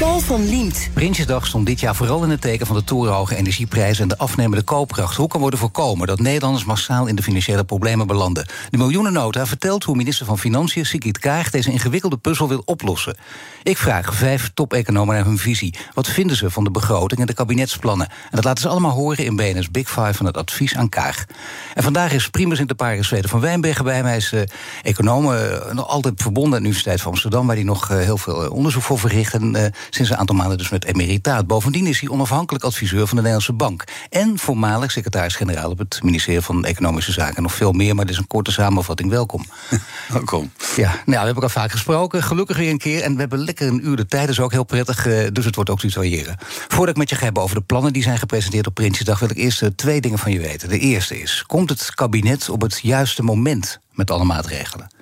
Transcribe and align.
Paul 0.00 0.20
van 0.20 0.48
Liemt. 0.48 0.90
Prinsjesdag 0.92 1.46
stond 1.46 1.66
dit 1.66 1.80
jaar 1.80 1.94
vooral 1.94 2.24
in 2.24 2.30
het 2.30 2.40
teken 2.40 2.66
van 2.66 2.76
de 2.76 2.84
torenhoge 2.84 3.36
energieprijzen 3.36 4.02
en 4.02 4.08
de 4.08 4.18
afnemende 4.18 4.64
koopkracht. 4.64 5.16
Hoe 5.16 5.28
kan 5.28 5.40
worden 5.40 5.58
voorkomen 5.58 6.06
dat 6.06 6.20
Nederlanders 6.20 6.64
massaal 6.64 7.06
in 7.06 7.14
de 7.14 7.22
financiële 7.22 7.64
problemen 7.64 8.06
belanden? 8.06 8.46
De 8.70 8.76
miljoenennota 8.76 9.46
vertelt 9.46 9.84
hoe 9.84 9.96
minister 9.96 10.26
van 10.26 10.38
Financiën 10.38 10.86
Sigrid 10.86 11.18
Kaag 11.18 11.50
deze 11.50 11.70
ingewikkelde 11.70 12.16
puzzel 12.16 12.48
wil 12.48 12.62
oplossen. 12.64 13.16
Ik 13.62 13.78
vraag 13.78 14.14
vijf 14.14 14.50
top-economen 14.54 15.14
naar 15.14 15.24
hun 15.24 15.38
visie. 15.38 15.74
Wat 15.94 16.08
vinden 16.08 16.36
ze 16.36 16.50
van 16.50 16.64
de 16.64 16.70
begroting 16.70 17.20
en 17.20 17.26
de 17.26 17.34
kabinetsplannen? 17.34 18.08
En 18.08 18.30
dat 18.30 18.44
laten 18.44 18.62
ze 18.62 18.68
allemaal 18.68 18.90
horen 18.90 19.24
in 19.24 19.36
BNS 19.36 19.70
Big 19.70 19.88
Five 19.88 20.14
van 20.14 20.26
het 20.26 20.36
advies 20.36 20.76
aan 20.76 20.88
Kaag. 20.88 21.24
En 21.74 21.82
vandaag 21.82 22.12
is 22.12 22.28
primus 22.28 22.58
inter 22.58 22.76
pares 22.76 23.06
Zweden 23.06 23.30
van 23.30 23.40
Wijnbergen 23.40 23.84
bij 23.84 24.02
mij. 24.02 24.16
Is 24.16 24.32
uh, 24.32 24.40
econoom, 24.82 25.32
uh, 25.32 25.78
altijd 25.78 26.22
verbonden 26.22 26.52
aan 26.52 26.58
de 26.58 26.68
Universiteit 26.68 27.00
van 27.00 27.10
Amsterdam, 27.10 27.46
waar 27.46 27.56
hij 27.56 27.64
nog 27.64 27.90
uh, 27.90 27.98
heel 27.98 28.18
veel 28.18 28.50
onderzoek 28.50 28.82
voor 28.82 28.98
verricht. 28.98 29.34
En 29.34 29.72
sinds 29.90 30.10
een 30.10 30.16
aantal 30.16 30.36
maanden 30.36 30.58
dus 30.58 30.68
met 30.68 30.84
emeritaat. 30.84 31.46
Bovendien 31.46 31.86
is 31.86 32.00
hij 32.00 32.08
onafhankelijk 32.08 32.64
adviseur 32.64 33.06
van 33.06 33.16
de 33.16 33.22
Nederlandse 33.22 33.52
Bank. 33.52 33.84
En 34.10 34.38
voormalig 34.38 34.90
secretaris-generaal 34.90 35.70
op 35.70 35.78
het 35.78 36.00
ministerie 36.02 36.40
van 36.40 36.64
Economische 36.64 37.12
Zaken. 37.12 37.42
Nog 37.42 37.54
veel 37.54 37.72
meer, 37.72 37.94
maar 37.94 38.04
dit 38.04 38.14
is 38.14 38.20
een 38.20 38.26
korte 38.26 38.52
samenvatting. 38.52 39.10
Welkom. 39.10 39.44
Welkom. 40.08 40.52
Ja, 40.76 40.88
nou, 40.88 41.02
we 41.04 41.14
hebben 41.14 41.34
elkaar 41.34 41.50
vaak 41.50 41.70
gesproken. 41.70 42.22
Gelukkig 42.22 42.56
weer 42.56 42.70
een 42.70 42.78
keer. 42.78 43.02
En 43.02 43.14
we 43.14 43.20
hebben 43.20 43.38
lekker 43.38 43.68
een 43.68 43.86
uur 43.86 43.96
de 43.96 44.06
tijd. 44.06 44.22
Dat 44.22 44.30
is 44.30 44.40
ook 44.40 44.52
heel 44.52 44.64
prettig. 44.64 45.02
Dus 45.32 45.44
het 45.44 45.54
wordt 45.54 45.70
ook 45.70 45.80
tutoyeren. 45.80 46.36
Voordat 46.68 46.88
ik 46.88 46.96
met 46.96 47.08
je 47.08 47.16
ga 47.16 47.24
hebben 47.24 47.42
over 47.42 47.56
de 47.56 47.62
plannen 47.62 47.92
die 47.92 48.02
zijn 48.02 48.18
gepresenteerd 48.18 48.66
op 48.66 48.74
Prinsjesdag... 48.74 49.18
wil 49.18 49.30
ik 49.30 49.36
eerst 49.36 49.64
twee 49.76 50.00
dingen 50.00 50.18
van 50.18 50.32
je 50.32 50.40
weten. 50.40 50.68
De 50.68 50.78
eerste 50.78 51.20
is, 51.20 51.44
komt 51.46 51.70
het 51.70 51.94
kabinet 51.94 52.48
op 52.48 52.60
het 52.60 52.80
juiste 52.82 53.22
moment 53.22 53.80
met 53.92 54.10
alle 54.10 54.24
maatregelen? 54.24 54.99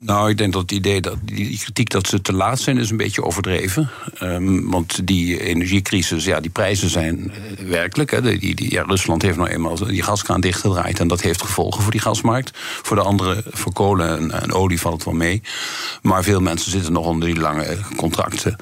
Nou, 0.00 0.30
ik 0.30 0.38
denk 0.38 0.52
dat 0.52 0.62
het 0.62 0.72
idee 0.72 1.00
dat 1.00 1.16
die 1.22 1.58
kritiek 1.58 1.90
dat 1.90 2.06
ze 2.06 2.20
te 2.20 2.32
laat 2.32 2.60
zijn, 2.60 2.78
is 2.78 2.90
een 2.90 2.96
beetje 2.96 3.24
overdreven. 3.24 3.90
Um, 4.22 4.70
want 4.70 5.06
die 5.06 5.40
energiecrisis, 5.40 6.24
ja, 6.24 6.40
die 6.40 6.50
prijzen 6.50 6.90
zijn 6.90 7.32
uh, 7.58 7.68
werkelijk. 7.68 8.10
Hè, 8.10 8.22
die, 8.38 8.54
die, 8.54 8.70
ja, 8.70 8.82
Rusland 8.82 9.22
heeft 9.22 9.36
nou 9.36 9.48
eenmaal 9.48 9.76
die 9.76 10.02
gaskraan 10.02 10.40
dichtgedraaid. 10.40 11.00
En 11.00 11.08
dat 11.08 11.20
heeft 11.20 11.42
gevolgen 11.42 11.82
voor 11.82 11.92
die 11.92 12.00
gasmarkt. 12.00 12.50
Voor 12.54 12.96
de 12.96 13.02
andere, 13.02 13.42
voor 13.46 13.72
kolen 13.72 14.18
en, 14.18 14.42
en 14.42 14.52
olie 14.52 14.80
valt 14.80 14.94
het 14.94 15.04
wel 15.04 15.14
mee. 15.14 15.42
Maar 16.02 16.22
veel 16.22 16.40
mensen 16.40 16.70
zitten 16.70 16.92
nog 16.92 17.06
onder 17.06 17.28
die 17.28 17.40
lange 17.40 17.78
contracten. 17.96 18.56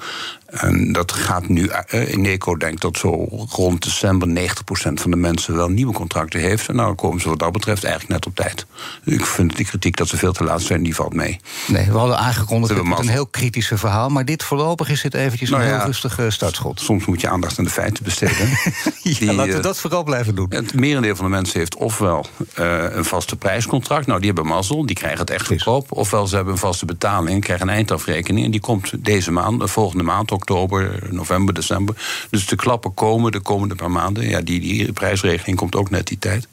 En 0.47 0.91
dat 0.91 1.11
gaat 1.11 1.47
nu, 1.47 1.69
Eneco 1.87 2.55
denkt 2.55 2.81
dat 2.81 2.97
zo 2.97 3.27
rond 3.49 3.83
december 3.83 4.27
90% 4.27 4.93
van 4.93 5.11
de 5.11 5.17
mensen 5.17 5.55
wel 5.55 5.69
nieuwe 5.69 5.93
contracten 5.93 6.39
heeft. 6.39 6.67
En 6.67 6.75
nou 6.75 6.95
komen 6.95 7.21
ze 7.21 7.29
wat 7.29 7.39
dat 7.39 7.51
betreft 7.51 7.83
eigenlijk 7.83 8.13
net 8.13 8.25
op 8.25 8.35
tijd. 8.35 8.65
Ik 9.03 9.25
vind 9.25 9.55
die 9.55 9.65
kritiek 9.65 9.95
dat 9.97 10.07
ze 10.07 10.17
veel 10.17 10.31
te 10.31 10.43
laat 10.43 10.61
zijn, 10.61 10.83
die 10.83 10.95
valt 10.95 11.13
mee. 11.13 11.39
Nee, 11.67 11.85
we 11.85 11.97
hadden 11.97 12.17
aangekondigd 12.17 12.75
dat 12.75 12.85
het 12.85 12.99
een 12.99 13.07
heel 13.07 13.27
kritische 13.27 13.77
verhaal. 13.77 14.09
Maar 14.09 14.25
dit 14.25 14.43
voorlopig 14.43 14.89
is 14.89 15.01
dit 15.01 15.13
eventjes 15.13 15.49
nou 15.49 15.61
een 15.61 15.67
heel 15.67 15.77
ja, 15.77 15.85
rustige 15.85 16.29
startschot. 16.29 16.79
Soms 16.79 17.05
moet 17.05 17.21
je 17.21 17.29
aandacht 17.29 17.57
aan 17.57 17.65
de 17.65 17.71
feiten 17.71 18.03
besteden. 18.03 18.49
ja, 19.03 19.19
die, 19.19 19.33
laten 19.33 19.53
we 19.53 19.59
dat 19.59 19.79
vooral 19.79 20.03
blijven 20.03 20.35
doen. 20.35 20.47
Het 20.49 20.73
merendeel 20.73 21.15
van 21.15 21.25
de 21.25 21.31
mensen 21.31 21.59
heeft 21.59 21.75
ofwel 21.75 22.25
uh, 22.59 22.83
een 22.89 23.05
vaste 23.05 23.35
prijscontract. 23.35 24.07
Nou, 24.07 24.19
die 24.19 24.31
hebben 24.33 24.47
mazzel, 24.47 24.85
die 24.85 24.95
krijgen 24.95 25.19
het 25.19 25.29
echt 25.29 25.47
goedkoop. 25.47 25.91
Ofwel 25.91 26.27
ze 26.27 26.35
hebben 26.35 26.53
een 26.53 26.59
vaste 26.59 26.85
betaling, 26.85 27.43
krijgen 27.43 27.67
een 27.67 27.73
eindafrekening. 27.73 28.45
En 28.45 28.51
die 28.51 28.59
komt 28.59 29.05
deze 29.05 29.31
maand, 29.31 29.59
de 29.59 29.67
volgende 29.67 30.03
maand 30.03 30.31
oktober, 30.37 30.99
november, 31.09 31.53
december. 31.53 31.95
Dus 32.29 32.45
de 32.45 32.55
klappen 32.55 32.93
komen 32.93 33.31
de 33.31 33.39
komende 33.39 33.75
paar 33.75 33.91
maanden. 33.91 34.29
Ja, 34.29 34.41
die, 34.41 34.59
die 34.59 34.93
prijsregeling 34.93 35.57
komt 35.57 35.75
ook 35.75 35.89
net 35.89 36.07
die 36.07 36.19
tijd. 36.19 36.47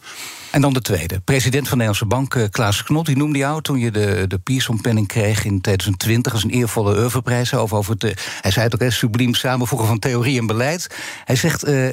En 0.50 0.60
dan 0.60 0.72
de 0.72 0.80
tweede. 0.80 1.20
President 1.20 1.68
van 1.68 1.78
de 1.78 1.84
Nederlandse 1.84 2.06
Bank, 2.06 2.34
uh, 2.34 2.44
Klaas 2.50 2.82
Knot, 2.82 3.06
die 3.06 3.16
noemde 3.16 3.38
jou 3.38 3.62
toen 3.62 3.78
je 3.78 3.90
de, 3.90 4.24
de 4.28 4.38
Pearson-penning 4.38 5.08
kreeg 5.08 5.44
in 5.44 5.60
2020 5.60 6.32
als 6.32 6.44
een 6.44 6.50
eervolle 6.50 6.96
oeuvreprijs. 6.96 7.54
Over, 7.54 7.76
over 7.76 7.92
het, 7.98 8.02
hij 8.40 8.50
zei 8.50 8.64
het 8.64 8.74
ook, 8.74 8.80
hè, 8.80 8.90
subliem 8.90 9.34
samenvoegen 9.34 9.88
van 9.88 9.98
theorie 9.98 10.38
en 10.38 10.46
beleid. 10.46 10.96
Hij 11.24 11.36
zegt. 11.36 11.68
Uh, 11.68 11.88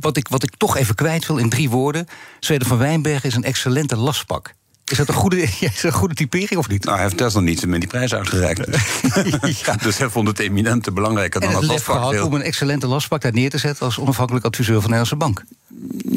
wat 0.00 0.16
ik, 0.16 0.28
wat 0.28 0.42
ik 0.42 0.56
toch 0.56 0.76
even 0.76 0.94
kwijt 0.94 1.26
wil 1.26 1.36
in 1.36 1.48
drie 1.48 1.70
woorden. 1.70 2.06
Zweden 2.40 2.66
van 2.66 2.78
Wijnberg 2.78 3.24
is 3.24 3.34
een 3.34 3.44
excellente 3.44 3.96
lastpak. 3.96 4.54
Is 4.90 4.96
dat 4.96 5.08
een 5.08 5.14
goede, 5.14 5.42
is 5.74 5.82
een 5.82 5.92
goede 5.92 6.14
typering 6.14 6.56
of 6.56 6.68
niet? 6.68 6.84
Nou, 6.84 6.96
hij 6.96 7.04
heeft 7.04 7.18
desalniettemin 7.18 7.70
met 7.70 7.80
die 7.80 7.88
prijs 7.88 8.14
uitgereikt. 8.14 8.64
Dus. 9.40 9.60
ja. 9.60 9.76
dus 9.82 9.98
hij 9.98 10.08
vond 10.08 10.28
het 10.28 10.38
eminente 10.38 10.92
belangrijker 10.92 11.40
dan 11.40 11.48
en 11.48 11.54
het, 11.54 11.64
het 11.64 11.72
lastpak. 11.72 11.96
gehad 11.96 12.20
om 12.20 12.34
een 12.34 12.42
excellente 12.42 12.86
lastpak 12.86 13.20
daar 13.22 13.32
neer 13.32 13.50
te 13.50 13.58
zetten... 13.58 13.84
als 13.84 13.98
onafhankelijk 13.98 14.44
adviseur 14.44 14.80
van 14.80 14.90
de 14.90 14.96
Nederlandse 14.96 15.16
Bank. 15.16 15.44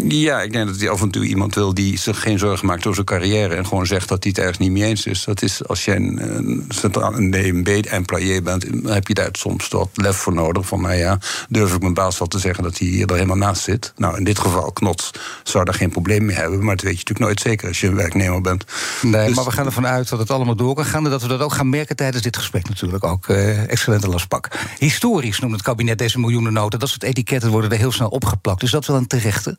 Ja, 0.04 0.42
ik 0.42 0.52
denk 0.52 0.68
dat 0.68 0.80
hij 0.80 0.90
af 0.90 1.02
en 1.02 1.10
toe 1.10 1.26
iemand 1.26 1.56
wil 1.56 1.74
die 1.74 1.98
zich 1.98 2.22
geen 2.22 2.40
zorgen 2.40 2.68
maakt 2.68 2.80
over 2.80 2.94
zijn 2.94 3.06
carrière... 3.06 3.56
en 3.56 3.66
gewoon 3.66 3.86
zegt 3.86 4.10
dat 4.10 4.24
hij 4.24 4.32
het 4.36 4.42
ergens 4.42 4.58
niet 4.58 4.72
mee 4.72 4.84
eens 4.84 5.06
is. 5.06 5.24
Dat 5.24 5.42
is 5.42 5.68
als 5.68 5.86
jij 5.86 5.96
een, 5.96 6.66
een 6.82 7.32
DNB-employé 7.32 8.42
bent, 8.42 8.84
dan 8.84 8.94
heb 8.94 9.08
je 9.08 9.14
daar 9.14 9.30
soms 9.32 9.68
wat 9.68 9.90
lef 9.94 10.16
voor 10.16 10.34
nodig. 10.34 10.68
Van, 10.68 10.82
nou 10.82 10.96
ja, 10.96 11.20
durf 11.50 11.74
ik 11.74 11.82
mijn 11.82 11.94
baas 11.94 12.20
wel 12.20 12.28
te 12.28 12.40
zeggen 12.40 12.64
dat 12.64 12.78
hij 12.78 12.88
hier 12.88 13.08
er 13.08 13.14
helemaal 13.14 13.38
naast 13.38 13.64
zit. 13.64 13.94
Nou, 13.96 14.18
in 14.18 14.24
dit 14.24 14.40
geval, 14.40 14.72
Knots 14.72 15.12
zou 15.44 15.66
daar 15.66 15.74
geen 15.74 15.90
probleem 15.90 16.26
mee 16.26 16.36
hebben... 16.36 16.64
maar 16.64 16.76
dat 16.76 16.86
weet 16.86 17.00
je 17.00 17.06
natuurlijk 17.08 17.26
nooit 17.26 17.40
zeker 17.40 17.68
als 17.68 17.82
je 17.82 17.88
een 17.88 17.96
werknemer 17.96 18.42
bent. 18.42 18.59
Nee, 19.02 19.28
dus, 19.28 19.36
maar 19.36 19.46
we 19.46 19.52
gaan 19.52 19.66
ervan 19.66 19.88
uit 19.88 20.10
dat 20.10 20.20
het 20.20 20.32
allemaal 20.32 20.56
door 20.56 20.76
kan 20.76 20.86
gaan... 20.86 21.06
en 21.06 21.12
dat 21.12 21.22
we 21.22 21.28
dat 21.28 21.40
ook 21.40 21.54
gaan 21.54 21.70
merken 21.70 21.96
tijdens 21.96 22.24
dit 22.24 22.38
gesprek 22.38 22.70
natuurlijk 22.70 23.04
ook. 23.04 23.28
Uh, 23.28 23.72
excellente 23.72 24.08
lastpak. 24.08 24.50
Historisch 24.78 25.40
noemt 25.40 25.54
het 25.54 25.62
kabinet 25.62 25.98
deze 25.98 26.20
miljoenennota. 26.20 26.78
Dat 26.78 26.90
soort 26.90 27.04
etiketten 27.04 27.50
worden 27.50 27.72
er 27.72 27.78
heel 27.78 27.92
snel 27.92 28.10
opgeplakt. 28.10 28.64
Is 28.64 28.72
dat 28.72 28.86
wel 28.86 28.98
een 28.98 29.08
terechte? 29.08 29.58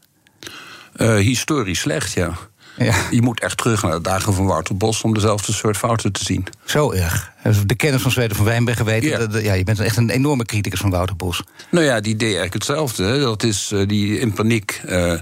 Uh, 0.97 1.15
historisch 1.15 1.81
slecht, 1.81 2.13
ja. 2.13 2.37
ja. 2.77 2.95
Je 3.11 3.23
moet 3.23 3.41
echt 3.41 3.57
terug 3.57 3.83
naar 3.83 3.93
de 3.93 4.01
dagen 4.01 4.35
van 4.35 4.47
Wouter 4.47 4.77
Bos 4.77 5.03
om 5.03 5.15
dezelfde 5.15 5.53
soort 5.53 5.77
fouten 5.77 6.13
te 6.13 6.25
zien. 6.25 6.47
Zo 6.65 6.93
erg. 6.93 7.33
De 7.67 7.75
kennis 7.75 8.03
van 8.03 8.11
Zweden 8.11 8.37
van 8.37 8.45
Wijnbergen 8.45 8.85
weten. 8.85 9.09
Ja. 9.09 9.19
Dat, 9.19 9.43
ja, 9.43 9.53
je 9.53 9.65
bent 9.65 9.81
echt 9.81 9.97
een 9.97 10.11
enorme 10.11 10.45
criticus 10.45 10.81
van 10.81 10.91
Wouter 10.91 11.17
Bos. 11.17 11.43
Nou 11.71 11.85
ja, 11.85 12.01
die 12.01 12.17
deed 12.17 12.23
eigenlijk 12.23 12.55
hetzelfde. 12.55 13.21
Dat 13.21 13.43
is 13.43 13.71
uh, 13.75 13.89
die 13.89 14.19
in 14.19 14.33
paniek 14.33 14.83
uh, 14.89 15.15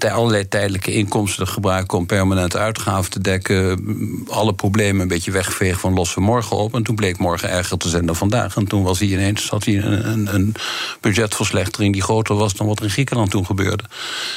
allerlei 0.00 0.48
tijdelijke 0.48 0.92
inkomsten 0.92 1.48
gebruiken 1.48 1.98
om 1.98 2.06
permanente 2.06 2.58
uitgaven 2.58 3.10
te 3.10 3.20
dekken. 3.20 3.84
Alle 4.28 4.54
problemen 4.54 5.02
een 5.02 5.08
beetje 5.08 5.30
wegvegen 5.30 5.80
van 5.80 5.94
lossen 5.94 6.18
we 6.18 6.24
morgen 6.24 6.56
op. 6.56 6.74
En 6.74 6.82
toen 6.82 6.94
bleek 6.94 7.18
morgen 7.18 7.50
erger 7.50 7.78
te 7.78 7.88
zijn 7.88 8.06
dan 8.06 8.16
vandaag. 8.16 8.56
En 8.56 8.66
toen 8.66 8.82
was 8.82 8.98
hij 8.98 9.08
ineens 9.08 9.48
had 9.48 9.64
hij 9.64 9.76
een, 9.76 10.08
een, 10.08 10.34
een 10.34 10.54
budgetverslechtering 11.00 11.92
die 11.92 12.02
groter 12.02 12.34
was 12.34 12.54
dan 12.54 12.66
wat 12.66 12.78
er 12.78 12.84
in 12.84 12.90
Griekenland 12.90 13.30
toen 13.30 13.46
gebeurde. 13.46 13.84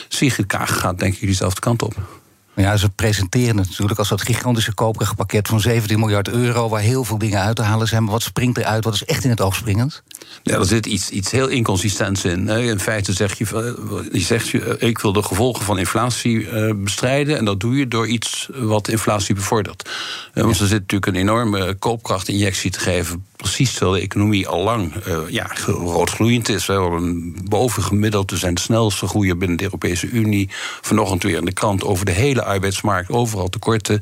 Sigrid 0.07 0.45
Kaag 0.45 0.79
gaat 0.79 0.99
denk 0.99 1.13
ik 1.13 1.19
diezelfde 1.19 1.59
kant 1.61 1.81
op. 1.81 2.23
Ja, 2.55 2.77
ze 2.77 2.89
presenteren 2.89 3.57
het 3.57 3.69
natuurlijk 3.69 3.99
als 3.99 4.09
dat 4.09 4.21
gigantische 4.21 4.73
koopkrachtpakket 4.73 5.47
van 5.47 5.59
17 5.59 5.99
miljard 5.99 6.29
euro, 6.29 6.69
waar 6.69 6.81
heel 6.81 7.03
veel 7.03 7.17
dingen 7.17 7.39
uit 7.39 7.55
te 7.55 7.61
halen 7.61 7.87
zijn. 7.87 8.03
Maar 8.03 8.11
wat 8.11 8.21
springt 8.21 8.57
eruit? 8.57 8.83
Wat 8.83 8.93
is 8.93 9.05
echt 9.05 9.23
in 9.23 9.29
het 9.29 9.41
oog 9.41 9.55
springend? 9.55 10.03
Ja, 10.43 10.57
er 10.57 10.65
zit 10.65 10.85
iets, 10.85 11.09
iets 11.09 11.31
heel 11.31 11.47
inconsistents 11.47 12.25
in. 12.25 12.49
In 12.49 12.79
feite 12.79 13.13
zeg 13.13 13.37
je, 13.37 13.45
je 14.11 14.19
zegt, 14.19 14.53
ik 14.81 14.97
wil 14.97 15.13
de 15.13 15.23
gevolgen 15.23 15.65
van 15.65 15.77
inflatie 15.77 16.73
bestrijden. 16.75 17.37
En 17.37 17.45
dat 17.45 17.59
doe 17.59 17.75
je 17.75 17.87
door 17.87 18.07
iets 18.07 18.49
wat 18.53 18.87
inflatie 18.87 19.35
bevordert. 19.35 19.89
Want 20.33 20.59
er 20.59 20.67
zit 20.67 20.79
natuurlijk 20.79 21.11
een 21.11 21.21
enorme 21.21 21.73
koopkrachtinjectie 21.73 22.71
te 22.71 22.79
geven. 22.79 23.25
Precies 23.35 23.71
terwijl 23.71 23.95
de 23.95 24.01
economie 24.01 24.47
al 24.47 24.63
lang 24.63 24.93
uh, 25.07 25.17
ja, 25.29 25.51
roodgloeiend 25.65 26.49
is. 26.49 26.65
We 26.65 26.73
hebben 26.73 27.03
een 27.03 27.37
bovengemiddeld. 27.49 28.31
We 28.31 28.37
zijn 28.37 28.53
de 28.53 28.61
snelste 28.61 29.07
groeier 29.07 29.37
binnen 29.37 29.57
de 29.57 29.63
Europese 29.63 30.07
Unie. 30.07 30.49
Vanochtend 30.81 31.23
weer 31.23 31.37
in 31.37 31.45
de 31.45 31.53
krant 31.53 31.83
over 31.83 32.05
de 32.05 32.11
hele 32.11 32.43
arbeidsmarkt. 32.43 33.09
Overal 33.09 33.49
tekorten. 33.49 33.99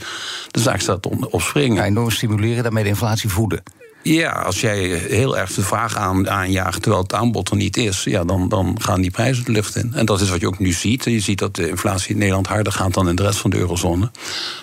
De 0.51 0.59
zaak 0.59 0.79
staat 0.79 1.07
op 1.29 1.41
springen. 1.41 1.77
Ja, 1.77 1.85
enorm 1.85 2.11
stimuleren, 2.11 2.63
daarmee 2.63 2.83
de 2.83 2.89
inflatie 2.89 3.29
voeden. 3.29 3.63
Ja, 4.03 4.31
als 4.31 4.61
jij 4.61 4.79
heel 4.87 5.37
erg 5.37 5.53
de 5.53 5.61
vraag 5.61 5.95
aan, 5.95 6.29
aanjaagt 6.29 6.81
terwijl 6.81 7.03
het 7.03 7.13
aanbod 7.13 7.49
er 7.49 7.55
niet 7.55 7.77
is, 7.77 8.03
ja, 8.03 8.23
dan, 8.23 8.49
dan 8.49 8.77
gaan 8.81 9.01
die 9.01 9.11
prijzen 9.11 9.45
de 9.45 9.51
lucht 9.51 9.75
in. 9.75 9.93
En 9.93 10.05
dat 10.05 10.21
is 10.21 10.29
wat 10.29 10.39
je 10.39 10.47
ook 10.47 10.59
nu 10.59 10.71
ziet. 10.71 11.03
Je 11.03 11.19
ziet 11.19 11.39
dat 11.39 11.55
de 11.55 11.69
inflatie 11.69 12.11
in 12.11 12.17
Nederland 12.17 12.47
harder 12.47 12.73
gaat 12.73 12.93
dan 12.93 13.09
in 13.09 13.15
de 13.15 13.23
rest 13.23 13.39
van 13.39 13.49
de 13.49 13.57
eurozone. 13.57 14.11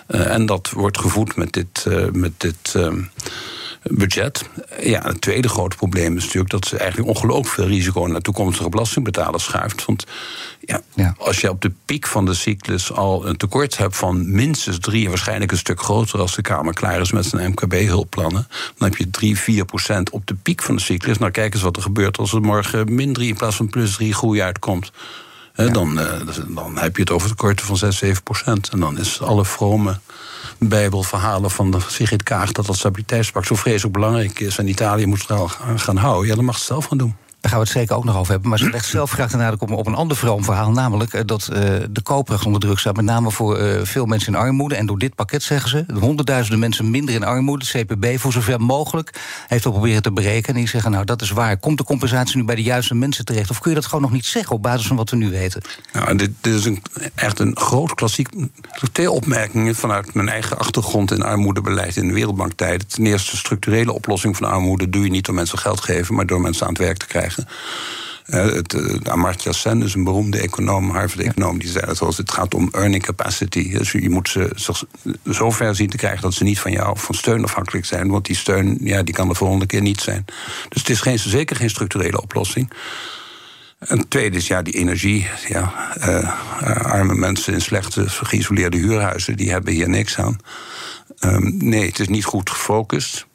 Uh, 0.09 0.35
en 0.35 0.47
dat 0.47 0.71
wordt 0.71 0.99
gevoed 0.99 1.37
met 1.37 1.53
dit. 1.53 1.85
Uh, 1.89 2.05
met 2.13 2.33
dit 2.37 2.75
uh, 2.77 2.93
budget. 3.82 4.49
Ja, 4.82 5.03
het 5.03 5.21
tweede 5.21 5.49
grote 5.49 5.77
probleem 5.77 6.17
is 6.17 6.25
natuurlijk 6.25 6.50
dat 6.50 6.67
ze 6.67 6.79
eigenlijk 6.79 7.09
ongelooflijk 7.09 7.49
veel 7.49 7.67
risico 7.67 8.06
naar 8.06 8.21
toekomstige 8.21 8.69
belastingbetalers 8.69 9.44
schuift. 9.44 9.85
Want 9.85 10.06
ja, 10.61 10.81
ja, 10.94 11.15
als 11.19 11.41
je 11.41 11.50
op 11.50 11.62
de 11.62 11.73
piek 11.85 12.06
van 12.06 12.25
de 12.25 12.35
cyclus 12.35 12.93
al 12.93 13.27
een 13.27 13.37
tekort 13.37 13.77
hebt 13.77 13.97
van 13.97 14.31
minstens 14.35 14.79
drie, 14.79 15.09
waarschijnlijk 15.09 15.50
een 15.50 15.59
stuk 15.59 15.82
groter 15.82 16.21
als 16.21 16.35
de 16.35 16.43
Kamer 16.43 16.75
klaar 16.75 17.00
is 17.00 17.12
met 17.12 17.27
zijn 17.27 17.50
MKB-hulpplannen, 17.50 18.47
dan 18.77 18.88
heb 18.88 18.99
je 18.99 19.11
3, 19.11 19.38
4 19.38 19.65
procent 19.65 20.11
op 20.11 20.26
de 20.26 20.35
piek 20.35 20.62
van 20.62 20.76
de 20.76 20.83
cyclus. 20.83 21.19
Nou, 21.19 21.31
kijk 21.31 21.55
eens 21.55 21.62
wat 21.62 21.76
er 21.76 21.83
gebeurt 21.83 22.19
als 22.19 22.33
er 22.33 22.41
morgen 22.41 22.94
min 22.94 23.12
3 23.12 23.29
in 23.29 23.37
plaats 23.37 23.56
van 23.56 23.69
plus 23.69 23.94
3 23.94 24.15
groei 24.15 24.43
uitkomt. 24.43 24.93
dan, 25.55 25.99
uh, 25.99 26.12
dan 26.49 26.79
heb 26.79 26.97
je 26.97 27.03
het 27.03 27.11
over 27.11 27.29
tekorten 27.29 27.67
van 27.67 27.76
6, 27.76 27.97
7 27.97 28.23
procent. 28.23 28.69
En 28.69 28.81
dan 28.81 28.99
is 28.99 29.21
alle 29.21 29.44
vrome 29.44 29.99
bijbelverhalen 30.69 31.51
van 31.51 31.83
Sigrid 31.87 32.23
Kaag... 32.23 32.53
dat 32.53 32.67
dat 32.67 32.77
stabiliteitspact 32.77 33.47
zo 33.47 33.55
vreselijk 33.55 33.95
belangrijk 33.95 34.41
is... 34.41 34.59
en 34.59 34.69
Italië 34.69 35.07
moet 35.07 35.29
er 35.29 35.57
aan 35.67 35.81
gaan 35.81 35.97
houden. 35.97 36.29
Ja, 36.29 36.35
dan 36.35 36.45
mag 36.45 36.55
het 36.55 36.65
zelf 36.65 36.85
gaan 36.85 36.99
doen. 36.99 37.15
Daar 37.41 37.51
gaan 37.51 37.61
we 37.61 37.67
het 37.67 37.77
zeker 37.77 37.97
ook 37.97 38.05
nog 38.05 38.17
over 38.17 38.33
hebben. 38.33 38.49
Maar 38.51 38.59
ze 38.59 38.71
legt 38.77 38.87
zelf 38.87 39.11
graag 39.11 39.31
daarna 39.31 39.55
op 39.59 39.87
een 39.87 39.95
ander 39.95 40.17
vroom 40.17 40.45
verhaal. 40.45 40.71
Namelijk 40.71 41.13
eh, 41.13 41.21
dat 41.27 41.49
uh, 41.53 41.59
de 41.91 42.03
koopkracht 42.03 42.47
onder 42.47 42.61
druk 42.61 42.79
staat. 42.79 42.97
Met 42.97 43.05
name 43.05 43.31
voor 43.31 43.61
uh, 43.61 43.81
veel 43.83 44.07
mensen 44.07 44.33
in 44.33 44.39
armoede. 44.39 44.75
En 44.75 44.87
door 44.87 44.99
dit 44.99 45.15
pakket 45.15 45.43
zeggen 45.43 45.71
ze. 45.71 45.85
Honderdduizenden 46.01 46.59
mensen 46.59 46.91
minder 46.91 47.15
in 47.15 47.25
armoede. 47.25 47.65
Het 47.73 47.87
CPB 47.87 48.19
voor 48.19 48.33
zover 48.33 48.61
mogelijk 48.61 49.21
heeft 49.49 49.67
al 49.67 49.73
proberen 49.73 50.03
te 50.03 50.13
berekenen. 50.13 50.55
En 50.55 50.61
die 50.61 50.69
zeggen 50.69 50.91
nou 50.91 51.05
dat 51.05 51.23
is 51.23 51.31
waar. 51.31 51.57
Komt 51.57 51.79
de 51.79 51.85
compensatie 51.85 52.37
nu 52.37 52.45
bij 52.45 52.55
de 52.55 52.63
juiste 52.63 52.95
mensen 52.95 53.25
terecht? 53.25 53.51
Of 53.51 53.59
kun 53.61 53.71
je 53.71 53.77
dat 53.77 53.87
gewoon 53.87 54.03
nog 54.03 54.13
niet 54.13 54.27
zeggen 54.27 54.57
op 54.57 54.63
basis 54.63 54.87
van 54.87 54.97
wat 54.97 55.11
we 55.11 55.17
nu 55.17 55.31
weten? 55.31 55.63
Nou, 55.93 56.17
dit, 56.17 56.31
dit 56.41 56.55
is 56.55 56.65
een, 56.65 56.83
echt 57.15 57.39
een 57.39 57.57
groot 57.57 57.95
klassiek. 57.95 58.29
Twee 58.93 59.11
opmerkingen 59.11 59.75
vanuit 59.75 60.15
mijn 60.15 60.29
eigen 60.29 60.59
achtergrond 60.59 61.11
in 61.11 61.23
armoedebeleid 61.23 61.97
in 61.97 62.09
de 62.09 62.15
Wereldbanktijd. 62.15 62.95
Ten 62.95 63.07
eerste 63.07 63.37
structurele 63.37 63.93
oplossing 63.93 64.37
van 64.37 64.51
armoede 64.51 64.91
doe 64.91 65.05
je 65.05 65.11
niet 65.11 65.25
door 65.25 65.35
mensen 65.35 65.59
geld 65.59 65.81
geven, 65.81 66.15
maar 66.15 66.27
door 66.27 66.41
mensen 66.41 66.67
aan 66.67 66.73
het 66.73 66.83
werk 66.83 66.97
te 66.97 67.07
krijgen. 67.07 67.30
Uh, 67.38 68.53
het, 68.53 68.73
uh, 68.75 68.97
Amartya 69.03 69.53
Sen 69.53 69.82
is 69.82 69.94
een 69.94 70.05
beroemde 70.05 70.41
econoom, 70.41 70.91
Harvard-econoom, 70.91 71.59
die 71.59 71.69
zei 71.69 71.87
het 71.87 72.17
het 72.17 72.31
gaat 72.31 72.55
om 72.55 72.69
earning 72.73 73.03
capacity. 73.03 73.73
Dus 73.73 73.93
je 73.93 74.11
moet 74.11 74.29
ze 74.29 74.50
zo 75.31 75.50
ver 75.50 75.75
zien 75.75 75.91
te 75.91 75.97
krijgen 75.97 76.23
dat 76.23 76.35
ze 76.35 76.44
niet 76.44 76.59
van 76.59 76.73
jou 76.73 76.99
van 76.99 77.15
steun 77.15 77.44
afhankelijk 77.44 77.87
zijn, 77.87 78.09
want 78.09 78.27
die 78.27 78.37
steun 78.37 78.79
ja, 78.81 79.03
die 79.03 79.15
kan 79.15 79.29
de 79.29 79.35
volgende 79.35 79.67
keer 79.67 79.81
niet 79.82 80.00
zijn. 80.00 80.25
Dus 80.69 80.81
het 80.81 80.91
is 80.91 81.00
geen, 81.00 81.19
zeker 81.19 81.56
geen 81.56 81.71
structurele 81.71 82.23
oplossing. 82.23 82.73
En 83.79 84.09
tweede 84.09 84.37
is 84.37 84.47
ja, 84.47 84.62
die 84.62 84.75
energie. 84.75 85.29
Ja, 85.49 85.93
uh, 85.99 86.85
arme 86.85 87.15
mensen 87.15 87.53
in 87.53 87.61
slechte, 87.61 88.09
geïsoleerde 88.09 88.76
huurhuizen, 88.76 89.37
die 89.37 89.50
hebben 89.50 89.73
hier 89.73 89.88
niks 89.88 90.19
aan. 90.19 90.38
Um, 91.21 91.56
nee, 91.59 91.87
het 91.87 91.99
is 91.99 92.09
niet 92.09 92.25
goed 92.25 92.50
gefocust 92.50 93.26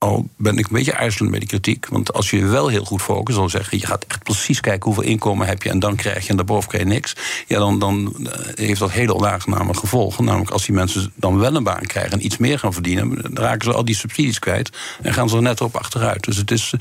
al 0.00 0.28
ben 0.36 0.58
ik 0.58 0.66
een 0.66 0.76
beetje 0.76 0.96
aarzelend 0.96 1.30
met 1.30 1.40
die 1.40 1.48
kritiek. 1.48 1.86
Want 1.88 2.12
als 2.12 2.30
je 2.30 2.46
wel 2.46 2.68
heel 2.68 2.84
goed 2.84 3.02
focust, 3.02 3.38
dan 3.38 3.50
zeggen 3.50 3.78
je 3.78 3.86
gaat 3.86 4.04
echt 4.08 4.22
precies 4.22 4.60
kijken 4.60 4.84
hoeveel 4.84 5.10
inkomen 5.10 5.46
heb 5.46 5.62
je 5.62 5.70
en 5.70 5.78
dan 5.78 5.96
krijg 5.96 6.24
je 6.24 6.30
en 6.30 6.36
daarboven 6.36 6.68
krijg 6.68 6.84
je 6.84 6.90
niks. 6.90 7.16
Ja, 7.46 7.58
dan, 7.58 7.78
dan 7.78 8.26
eh, 8.26 8.40
heeft 8.54 8.80
dat 8.80 8.90
hele 8.90 9.14
onaangename 9.14 9.74
gevolgen. 9.74 10.24
Namelijk 10.24 10.50
als 10.50 10.66
die 10.66 10.74
mensen 10.74 11.12
dan 11.14 11.38
wel 11.38 11.54
een 11.54 11.62
baan 11.62 11.86
krijgen 11.86 12.12
en 12.12 12.24
iets 12.24 12.36
meer 12.36 12.58
gaan 12.58 12.72
verdienen, 12.72 13.22
dan 13.22 13.44
raken 13.44 13.64
ze 13.64 13.76
al 13.76 13.84
die 13.84 13.94
subsidies 13.94 14.38
kwijt 14.38 14.70
en 15.02 15.14
gaan 15.14 15.28
ze 15.28 15.36
er 15.36 15.42
net 15.42 15.60
op 15.60 15.76
achteruit. 15.76 16.24
Dus 16.24 16.36
het 16.36 16.50
is. 16.50 16.74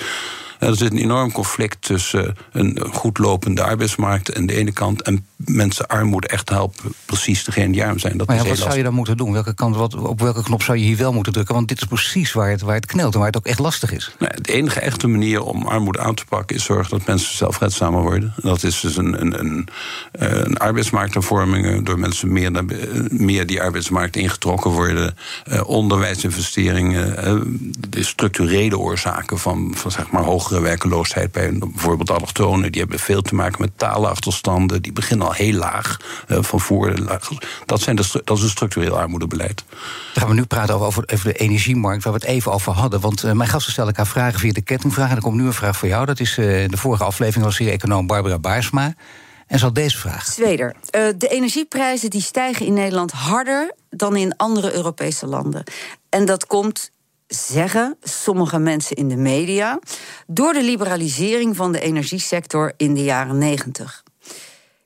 Er 0.60 0.76
zit 0.76 0.92
een 0.92 0.98
enorm 0.98 1.32
conflict 1.32 1.82
tussen 1.82 2.36
een 2.52 2.80
goed 2.92 3.18
lopende 3.18 3.64
arbeidsmarkt 3.64 4.36
aan 4.36 4.46
de 4.46 4.56
ene 4.56 4.72
kant 4.72 5.02
en 5.02 5.26
mensen 5.36 5.88
armoede 5.88 6.28
echt 6.28 6.50
helpen 6.50 6.94
precies 7.06 7.44
degene 7.44 7.72
die 7.72 7.84
arm 7.84 8.00
zijn. 8.00 8.18
Dat 8.18 8.28
maar 8.28 8.36
ja, 8.36 8.44
wat 8.44 8.58
zou 8.58 8.78
je 8.78 8.84
dan 8.84 8.94
moeten 8.94 9.18
doen? 9.18 9.32
Welke 9.32 9.54
kant, 9.54 9.76
wat, 9.76 9.96
op 9.96 10.22
welke 10.22 10.44
knop 10.44 10.64
zou 10.64 10.78
je 10.78 10.84
hier 10.84 10.98
wel 10.98 11.14
moeten 11.14 11.34
drukken? 11.34 11.56
Want 11.56 11.68
dit 11.68 11.82
is 11.82 11.88
precies 11.88 12.34
waar 12.34 12.50
het, 12.50 12.62
waar 12.62 12.76
het 12.76 12.86
knelt 12.86 13.14
en 13.14 13.20
waar 13.20 13.28
het 13.28 13.38
ook 13.38 13.46
echt 13.46 13.60
lastig 13.60 13.92
is. 13.92 14.16
Nou, 14.20 14.42
de 14.42 14.54
enige 14.54 14.80
echte 14.80 15.08
manier 15.08 15.44
om 15.44 15.68
armoede 15.68 16.00
aan 16.00 16.16
te 16.16 16.26
pakken 16.26 16.56
is 16.56 16.64
zorgen 16.64 16.98
dat 16.98 17.08
mensen 17.08 17.36
zelfredzamer 17.36 18.02
worden. 18.02 18.34
Dat 18.38 18.64
is 18.64 18.80
dus 18.80 18.98
een, 18.98 19.22
een, 19.22 19.40
een, 19.40 19.68
eh, 20.12 20.30
een 20.32 20.58
arbeidsmarkthervorming, 20.58 21.86
door 21.86 22.00
mensen 22.00 22.32
meer, 22.34 22.52
naar, 22.52 22.66
meer 23.10 23.48
die 23.48 23.62
arbeidsmarkt 23.62 24.16
ingetrokken 24.16 24.72
worden. 24.72 25.18
Uh, 25.52 25.68
onderwijsinvesteringen, 25.68 27.28
uh, 27.28 27.42
de 27.90 28.04
structurele 28.04 28.78
oorzaken 28.78 29.40
van, 29.40 29.72
van 29.76 29.92
zeg 29.92 30.12
maar 30.12 30.26
hogere 30.50 30.70
werkeloosheid 30.70 31.32
bij 31.32 31.52
bijvoorbeeld 31.58 32.12
allochtonen. 32.12 32.72
Die 32.72 32.82
hebben 32.82 33.00
veel 33.00 33.22
te 33.22 33.36
maken 33.36 33.62
met 33.62 33.78
taalachterstanden. 33.78 34.82
Die 34.82 34.92
beginnen 34.92 35.28
al 35.28 35.34
heel 35.34 35.54
laag 35.54 35.98
uh, 36.28 36.38
van 36.42 36.60
voor. 36.60 36.94
Dat, 37.66 37.82
zijn 37.82 37.96
de, 37.96 38.22
dat 38.24 38.38
is 38.38 38.44
een 38.44 38.50
structureel 38.50 38.98
armoedebeleid. 38.98 39.64
Dan 40.14 40.24
gaan 40.24 40.28
we 40.28 40.34
nu 40.34 40.46
praten 40.46 40.80
over, 40.80 41.04
over 41.14 41.26
de 41.26 41.34
energiemarkt, 41.34 42.04
waar 42.04 42.14
we 42.14 42.20
het 42.20 42.28
even 42.28 42.52
over 42.52 42.74
hadden. 42.74 43.00
Want 43.00 43.24
uh, 43.24 43.32
mijn 43.32 43.50
gasten 43.50 43.72
stellen 43.72 43.90
elkaar 43.90 44.12
vragen 44.12 44.40
via 44.40 44.52
de 44.52 44.62
kettingvraag. 44.62 45.10
En 45.10 45.16
er 45.16 45.22
komt 45.22 45.36
nu 45.36 45.46
een 45.46 45.54
vraag 45.54 45.78
voor 45.78 45.88
jou. 45.88 46.06
Dat 46.06 46.20
is 46.20 46.38
uh, 46.38 46.70
de 46.70 46.78
vorige 46.78 47.04
aflevering 47.04 47.46
was 47.46 47.58
hier 47.58 47.72
econoom 47.72 48.08
Barbara 48.08 48.40
Baarsma. 48.40 48.94
En 49.48 49.60
zal 49.60 49.74
deze 49.74 49.98
vraag. 49.98 50.26
Zweder, 50.26 50.76
de 50.92 51.28
energieprijzen 51.28 52.10
die 52.10 52.22
stijgen 52.22 52.66
in 52.66 52.74
Nederland 52.74 53.12
harder 53.12 53.74
dan 53.90 54.16
in 54.16 54.36
andere 54.36 54.74
Europese 54.74 55.26
landen. 55.26 55.64
En 56.10 56.26
dat 56.26 56.48
komt 56.48 56.92
zeggen 57.30 57.98
sommige 58.02 58.60
mensen 58.60 58.96
in 58.96 59.08
de 59.08 59.16
media 59.16 59.80
door 60.28 60.54
de 60.54 60.64
liberalisering 60.64 61.56
van 61.56 61.72
de 61.72 61.80
energiesector 61.80 62.74
in 62.78 62.94
de 62.94 63.04
jaren 63.04 63.38
90. 63.38 64.04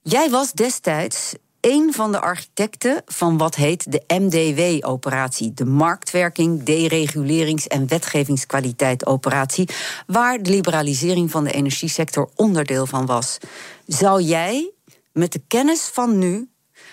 Jij 0.02 0.30
was 0.30 0.52
destijds 0.52 1.34
een 1.62 1.94
van 1.94 2.12
de 2.12 2.20
architecten 2.20 3.02
van 3.06 3.38
wat 3.38 3.56
heet 3.56 3.92
de 3.92 4.04
MDW-operatie, 4.08 5.54
de 5.54 5.66
Marktwerking, 5.66 6.64
Deregulerings- 6.64 7.68
en 7.68 7.88
Wetgevingskwaliteit-operatie, 7.88 9.70
waar 10.08 10.44
de 10.44 10.50
liberalisering 10.50 11.32
van 11.32 11.44
de 11.44 11.52
energiesector 11.52 12.30
onderdeel 12.36 12.86
van 12.86 13.06
was. 13.06 13.38
Zou 13.86 14.22
jij 14.22 14.72
met 15.12 15.32
de 15.32 15.42
kennis 15.48 15.82
van 15.82 16.18
nu 16.18 16.50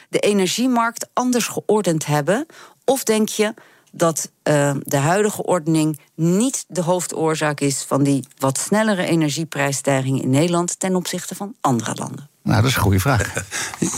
de 0.09 0.19
energiemarkt 0.19 1.09
anders 1.13 1.47
geordend 1.47 2.07
hebben? 2.07 2.47
Of 2.85 3.05
denk 3.05 3.29
je 3.29 3.55
dat 3.91 4.31
uh, 4.45 4.75
de 4.83 4.97
huidige 4.97 5.43
ordening 5.43 5.99
niet 6.15 6.65
de 6.69 6.83
hoofdoorzaak 6.83 7.61
is 7.61 7.85
van 7.87 8.03
die 8.03 8.25
wat 8.39 8.59
snellere 8.59 9.05
energieprijsstijging 9.05 10.23
in 10.23 10.31
Nederland 10.31 10.79
ten 10.79 10.95
opzichte 10.95 11.35
van 11.35 11.55
andere 11.61 11.95
landen? 11.95 12.29
Nou, 12.43 12.61
dat 12.63 12.71
is 12.71 12.77
een 12.77 12.83
goede 12.83 13.01
vraag. 13.01 13.33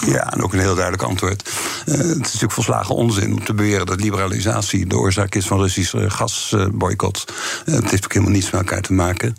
Ja, 0.06 0.32
en 0.32 0.42
ook 0.42 0.52
een 0.52 0.58
heel 0.58 0.74
duidelijk 0.74 1.02
antwoord. 1.02 1.50
Uh, 1.86 1.94
het 1.94 2.06
is 2.06 2.16
natuurlijk 2.16 2.52
volslagen 2.52 2.94
onzin 2.94 3.32
om 3.32 3.44
te 3.44 3.54
beweren 3.54 3.86
dat 3.86 4.00
liberalisatie 4.00 4.86
de 4.86 4.96
oorzaak 4.96 5.34
is 5.34 5.46
van 5.46 5.58
Russische 5.58 6.10
gasboycott. 6.10 7.32
Uh, 7.66 7.74
het 7.74 7.90
heeft 7.90 8.04
ook 8.04 8.12
helemaal 8.12 8.34
niets 8.34 8.50
met 8.50 8.60
elkaar 8.60 8.80
te 8.80 8.92
maken. 8.92 9.36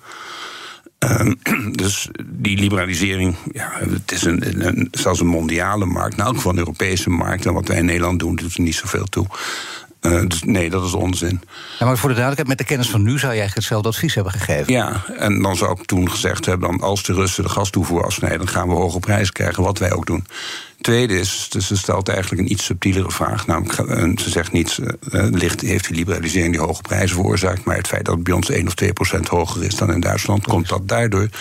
Uh, 1.04 1.32
dus 1.84 2.10
die 2.26 2.58
liberalisering, 2.58 3.36
ja, 3.52 3.72
het 3.80 4.12
is 4.12 4.24
een, 4.24 4.68
een, 4.68 4.88
zelfs 4.92 5.20
een 5.20 5.28
mondiale 5.28 5.86
markt, 5.86 6.16
nou 6.16 6.30
ook 6.30 6.42
van 6.42 6.52
een 6.52 6.58
Europese 6.58 7.10
markt. 7.10 7.46
En 7.46 7.54
wat 7.54 7.68
wij 7.68 7.78
in 7.78 7.86
Nederland 7.86 8.20
doen, 8.20 8.36
doet 8.36 8.56
er 8.56 8.62
niet 8.62 8.76
zoveel 8.76 9.06
toe. 9.06 9.28
Uh, 10.04 10.22
dus 10.28 10.44
nee, 10.44 10.70
dat 10.70 10.86
is 10.86 10.94
onzin. 10.94 11.42
Ja, 11.80 11.86
maar 11.86 11.98
voor 11.98 12.10
de 12.10 12.16
duidelijkheid, 12.16 12.48
met 12.48 12.58
de 12.58 12.74
kennis 12.74 12.90
van 12.90 13.02
nu 13.02 13.10
zou 13.10 13.34
je 13.34 13.40
eigenlijk 13.40 13.56
hetzelfde 13.56 13.90
advies 13.90 14.16
hebben 14.16 14.34
gegeven. 14.34 14.74
Ja, 14.74 15.04
en 15.18 15.42
dan 15.42 15.56
zou 15.56 15.80
ik 15.80 15.86
toen 15.86 16.12
gezegd 16.12 16.46
hebben: 16.46 16.70
dan 16.70 16.82
als 16.82 17.04
de 17.04 17.14
Russen 17.14 17.44
de 17.44 17.50
gastoevoer 17.50 18.04
afsnijden, 18.04 18.38
dan 18.38 18.48
gaan 18.48 18.68
we 18.68 18.74
hoge 18.74 19.00
prijzen 19.00 19.34
krijgen, 19.34 19.64
wat 19.64 19.78
wij 19.78 19.92
ook 19.92 20.06
doen. 20.06 20.26
Tweede 20.84 21.20
is, 21.20 21.48
dus 21.50 21.68
ze 21.68 21.78
stelt 21.78 22.10
eigenlijk 22.10 22.42
een 22.42 22.52
iets 22.52 22.66
subtielere 22.66 23.12
vraag. 23.12 23.48
Namelijk, 23.48 23.80
eh, 23.80 24.12
ze 24.16 24.30
zegt 24.30 24.52
niet, 24.52 24.80
uh, 25.12 25.26
licht 25.32 25.62
heeft 25.62 25.88
die 25.88 25.96
liberalisering 25.96 26.54
die 26.54 26.62
hoge 26.62 26.82
prijzen 26.82 27.16
veroorzaakt, 27.16 27.64
maar 27.64 27.76
het 27.76 27.88
feit 27.88 28.06
dat 28.06 28.16
het 28.16 28.24
bij 28.24 28.34
ons 28.34 28.50
1 28.50 28.68
of 28.68 28.74
2 28.74 28.94
procent 28.94 29.28
hoger 29.28 29.64
is 29.64 29.76
dan 29.76 29.94
in 29.94 30.00
Duitsland, 30.00 30.44
komt 30.44 30.70
dat 30.70 30.88
daardoor? 30.88 31.28
Dan 31.30 31.32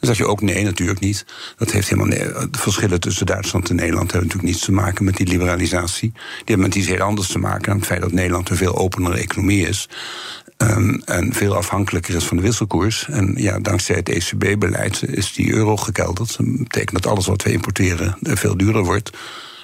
zeg 0.00 0.16
je 0.16 0.26
ook 0.26 0.40
nee, 0.40 0.64
natuurlijk 0.64 1.00
niet. 1.00 1.24
Dat 1.56 1.70
heeft 1.70 1.88
helemaal 1.88 2.18
de 2.50 2.58
verschillen 2.58 3.00
tussen 3.00 3.26
Duitsland 3.26 3.68
en 3.68 3.76
Nederland 3.76 4.10
hebben 4.10 4.28
natuurlijk 4.28 4.54
niets 4.54 4.64
te 4.64 4.72
maken 4.72 5.04
met 5.04 5.16
die 5.16 5.26
liberalisatie. 5.26 6.10
Die 6.10 6.44
hebben 6.44 6.66
met 6.66 6.74
iets 6.74 6.88
heel 6.88 7.00
anders 7.00 7.28
te 7.28 7.38
maken. 7.38 7.76
Het 7.76 7.86
feit 7.86 8.00
dat 8.00 8.12
Nederland 8.12 8.50
een 8.50 8.56
veel 8.56 8.76
openere 8.76 9.18
economie 9.18 9.68
is. 9.68 9.88
Um, 10.62 11.02
en 11.04 11.32
veel 11.34 11.56
afhankelijker 11.56 12.14
is 12.14 12.24
van 12.24 12.36
de 12.36 12.42
wisselkoers. 12.42 13.08
En 13.08 13.34
ja, 13.36 13.58
dankzij 13.58 13.96
het 13.96 14.08
ECB-beleid 14.08 15.02
is 15.02 15.32
die 15.32 15.52
euro 15.52 15.76
gekelderd. 15.76 16.36
Dat 16.36 16.58
betekent 16.58 17.02
dat 17.02 17.12
alles 17.12 17.26
wat 17.26 17.42
we 17.42 17.52
importeren 17.52 18.16
veel 18.20 18.56
duurder 18.56 18.84
wordt. 18.84 19.10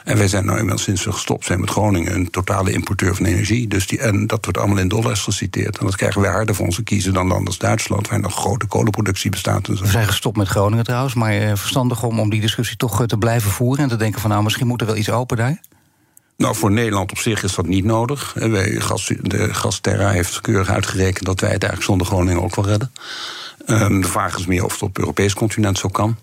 En 0.07 0.17
wij 0.17 0.29
zijn 0.29 0.45
nou 0.45 0.59
eenmaal 0.59 0.79
sinds 0.79 1.05
we 1.05 1.13
gestopt 1.13 1.45
zijn 1.45 1.61
met 1.61 1.71
Groningen 1.71 2.15
een 2.15 2.31
totale 2.31 2.73
importeur 2.73 3.15
van 3.15 3.27
energie. 3.27 3.69
Dus 3.69 3.87
die, 3.87 3.99
en 3.99 4.27
dat 4.27 4.45
wordt 4.45 4.59
allemaal 4.59 4.79
in 4.79 4.89
dollars 4.89 5.21
geciteerd. 5.21 5.79
En 5.79 5.87
dat 5.87 5.97
krijgen 5.97 6.21
wij 6.21 6.31
harder 6.31 6.55
voor 6.55 6.67
onze 6.67 6.83
kiezen 6.83 7.13
dan 7.13 7.27
landen 7.27 7.47
als 7.47 7.59
Duitsland, 7.59 8.09
waar 8.09 8.21
nog 8.21 8.35
grote 8.35 8.67
kolenproductie 8.67 9.31
bestaat. 9.31 9.67
We 9.67 9.87
zijn 9.87 10.07
gestopt 10.07 10.37
met 10.37 10.49
Groningen 10.49 10.85
trouwens, 10.85 11.15
maar 11.15 11.43
uh, 11.43 11.49
verstandig 11.55 12.03
om, 12.03 12.21
om 12.21 12.31
die 12.31 12.41
discussie 12.41 12.77
toch 12.77 13.01
uh, 13.01 13.07
te 13.07 13.19
blijven 13.19 13.51
voeren 13.51 13.83
en 13.83 13.89
te 13.89 13.97
denken 13.97 14.21
van 14.21 14.31
nou 14.31 14.43
misschien 14.43 14.67
moet 14.67 14.81
er 14.81 14.87
wel 14.87 14.97
iets 14.97 15.11
open 15.11 15.37
daar. 15.37 15.61
Nou, 16.37 16.55
voor 16.55 16.71
Nederland 16.71 17.11
op 17.11 17.19
zich 17.19 17.43
is 17.43 17.55
dat 17.55 17.67
niet 17.67 17.85
nodig. 17.85 18.33
Wij, 18.35 18.81
gas, 18.81 19.13
de 19.21 19.55
Gasterra 19.55 20.11
heeft 20.11 20.41
keurig 20.41 20.69
uitgerekend 20.69 21.27
dat 21.27 21.41
wij 21.41 21.51
het 21.51 21.63
eigenlijk 21.63 21.91
zonder 21.91 22.07
Groningen 22.07 22.43
ook 22.43 22.55
wel 22.55 22.67
redden. 22.67 22.93
Um, 23.67 24.01
de 24.01 24.09
vraag 24.09 24.39
is 24.39 24.47
meer 24.47 24.65
of 24.65 24.73
het 24.73 24.83
op 24.83 24.89
het 24.89 24.99
Europees 24.99 25.35
continent 25.35 25.79
zo 25.79 25.89
kan. 25.89 26.17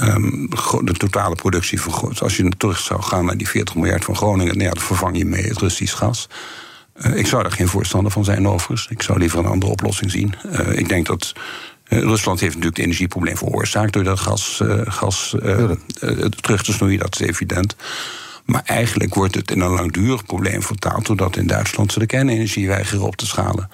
Um, 0.00 0.48
de 0.82 0.92
totale 0.92 1.34
productie 1.34 1.80
van 1.80 2.14
als 2.18 2.36
je 2.36 2.48
terug 2.56 2.78
zou 2.78 3.02
gaan 3.02 3.24
naar 3.24 3.36
die 3.36 3.48
40 3.48 3.74
miljard 3.74 4.04
van 4.04 4.16
Groningen, 4.16 4.54
nou 4.54 4.68
ja, 4.68 4.74
dan 4.74 4.82
vervang 4.82 5.18
je 5.18 5.24
mee 5.24 5.42
het 5.42 5.58
Russisch 5.58 5.96
gas. 5.96 6.28
ik 7.14 7.26
zou 7.26 7.42
daar 7.42 7.52
geen 7.52 7.68
voorstander 7.68 8.12
van 8.12 8.24
zijn, 8.24 8.48
overigens. 8.48 8.88
Ik 8.90 9.02
zou 9.02 9.18
liever 9.18 9.38
een 9.38 9.46
andere 9.46 9.72
oplossing 9.72 10.10
zien. 10.10 10.34
ik 10.72 10.88
denk 10.88 11.06
dat 11.06 11.32
Rusland 11.84 12.40
heeft 12.40 12.54
natuurlijk 12.54 12.76
het 12.76 12.86
energieprobleem 12.86 13.36
veroorzaakt 13.36 13.92
door 13.92 14.04
dat 14.04 14.20
gas, 14.20 14.62
gas 14.84 15.34
terug 16.40 16.62
te 16.62 16.72
snoeien, 16.72 16.98
dat 16.98 17.20
is 17.20 17.26
evident. 17.26 17.76
Maar 18.48 18.62
eigenlijk 18.64 19.14
wordt 19.14 19.34
het 19.34 19.50
in 19.50 19.60
een 19.60 19.70
langdurig 19.70 20.24
probleem 20.24 20.62
vertaald 20.62 21.06
doordat 21.06 21.36
in 21.36 21.46
Duitsland 21.46 21.92
ze 21.92 21.98
de 21.98 22.06
kernenergie 22.06 22.66
weigeren 22.66 23.06
op 23.06 23.16
te 23.16 23.26
schalen. 23.26 23.70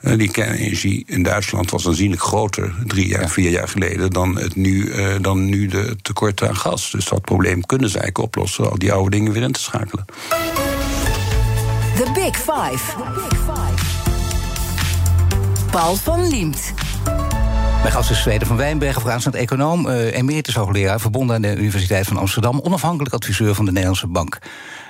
Uh, 0.00 0.18
die 0.18 0.30
kernenergie 0.30 1.04
in 1.06 1.22
Duitsland 1.22 1.70
was 1.70 1.86
aanzienlijk 1.86 2.22
groter 2.22 2.74
drie 2.86 3.06
jaar, 3.06 3.28
vier 3.28 3.50
jaar 3.50 3.68
geleden 3.68 4.10
dan, 4.10 4.38
het 4.38 4.56
nu, 4.56 4.84
uh, 4.84 5.14
dan 5.20 5.44
nu 5.44 5.66
de 5.66 5.96
tekorten 6.02 6.48
aan 6.48 6.56
gas. 6.56 6.90
Dus 6.90 7.04
dat 7.04 7.20
probleem 7.20 7.66
kunnen 7.66 7.90
zij 7.90 8.10
oplossen, 8.12 8.70
al 8.70 8.78
die 8.78 8.92
oude 8.92 9.10
dingen 9.10 9.32
weer 9.32 9.42
in 9.42 9.52
te 9.52 9.60
schakelen. 9.60 10.04
The 11.96 12.10
Big 12.14 12.36
Five. 12.36 12.96
The 12.96 13.10
Big 13.14 13.38
Five. 13.38 13.84
Paul 15.70 15.96
van 15.96 16.28
Liemt. 16.28 16.72
Mijn 17.82 17.94
gast 17.94 18.10
is 18.10 18.20
Zweden 18.20 18.46
van 18.46 18.56
Wijnbergen, 18.56 19.00
vooraanstaand 19.00 19.36
econoom, 19.36 19.86
uh, 19.86 20.16
emeritus 20.16 20.54
hoogleraar, 20.54 21.00
verbonden 21.00 21.36
aan 21.36 21.42
de 21.42 21.56
Universiteit 21.56 22.06
van 22.06 22.16
Amsterdam, 22.16 22.60
onafhankelijk 22.60 23.14
adviseur 23.14 23.54
van 23.54 23.64
de 23.64 23.70
Nederlandse 23.70 24.06
Bank. 24.06 24.38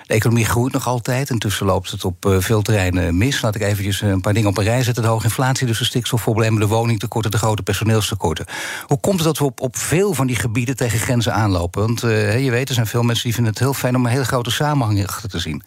De 0.06 0.14
economie 0.14 0.44
groeit 0.44 0.72
nog 0.72 0.86
altijd. 0.86 1.30
Intussen 1.30 1.66
loopt 1.66 1.90
het 1.90 2.04
op 2.04 2.26
uh, 2.26 2.36
veel 2.38 2.62
terreinen 2.62 3.16
mis. 3.16 3.42
Laat 3.42 3.54
ik 3.54 3.62
eventjes 3.62 4.00
een 4.00 4.20
paar 4.20 4.34
dingen 4.34 4.48
op 4.48 4.58
een 4.58 4.64
rij 4.64 4.82
zetten. 4.82 5.02
De 5.02 5.08
hoge 5.08 5.24
inflatie, 5.24 5.66
dus 5.66 5.78
de 5.78 5.84
stikstofproblemen, 5.84 6.60
de 6.60 6.66
woningtekorten... 6.66 7.30
de 7.30 7.38
grote 7.38 7.62
personeelstekorten. 7.62 8.46
Hoe 8.86 9.00
komt 9.00 9.16
het 9.16 9.24
dat 9.24 9.38
we 9.38 9.44
op, 9.44 9.60
op 9.60 9.76
veel 9.76 10.14
van 10.14 10.26
die 10.26 10.36
gebieden 10.36 10.76
tegen 10.76 10.98
grenzen 10.98 11.34
aanlopen? 11.34 11.82
Want 11.82 12.04
uh, 12.04 12.44
je 12.44 12.50
weet, 12.50 12.68
er 12.68 12.74
zijn 12.74 12.86
veel 12.86 13.02
mensen 13.02 13.24
die 13.24 13.34
vinden 13.34 13.52
het 13.52 13.62
heel 13.62 13.74
fijn... 13.74 13.96
om 13.96 14.04
een 14.04 14.10
hele 14.10 14.24
grote 14.24 14.50
samenhang 14.50 15.06
achter 15.06 15.28
te 15.28 15.38
zien. 15.38 15.62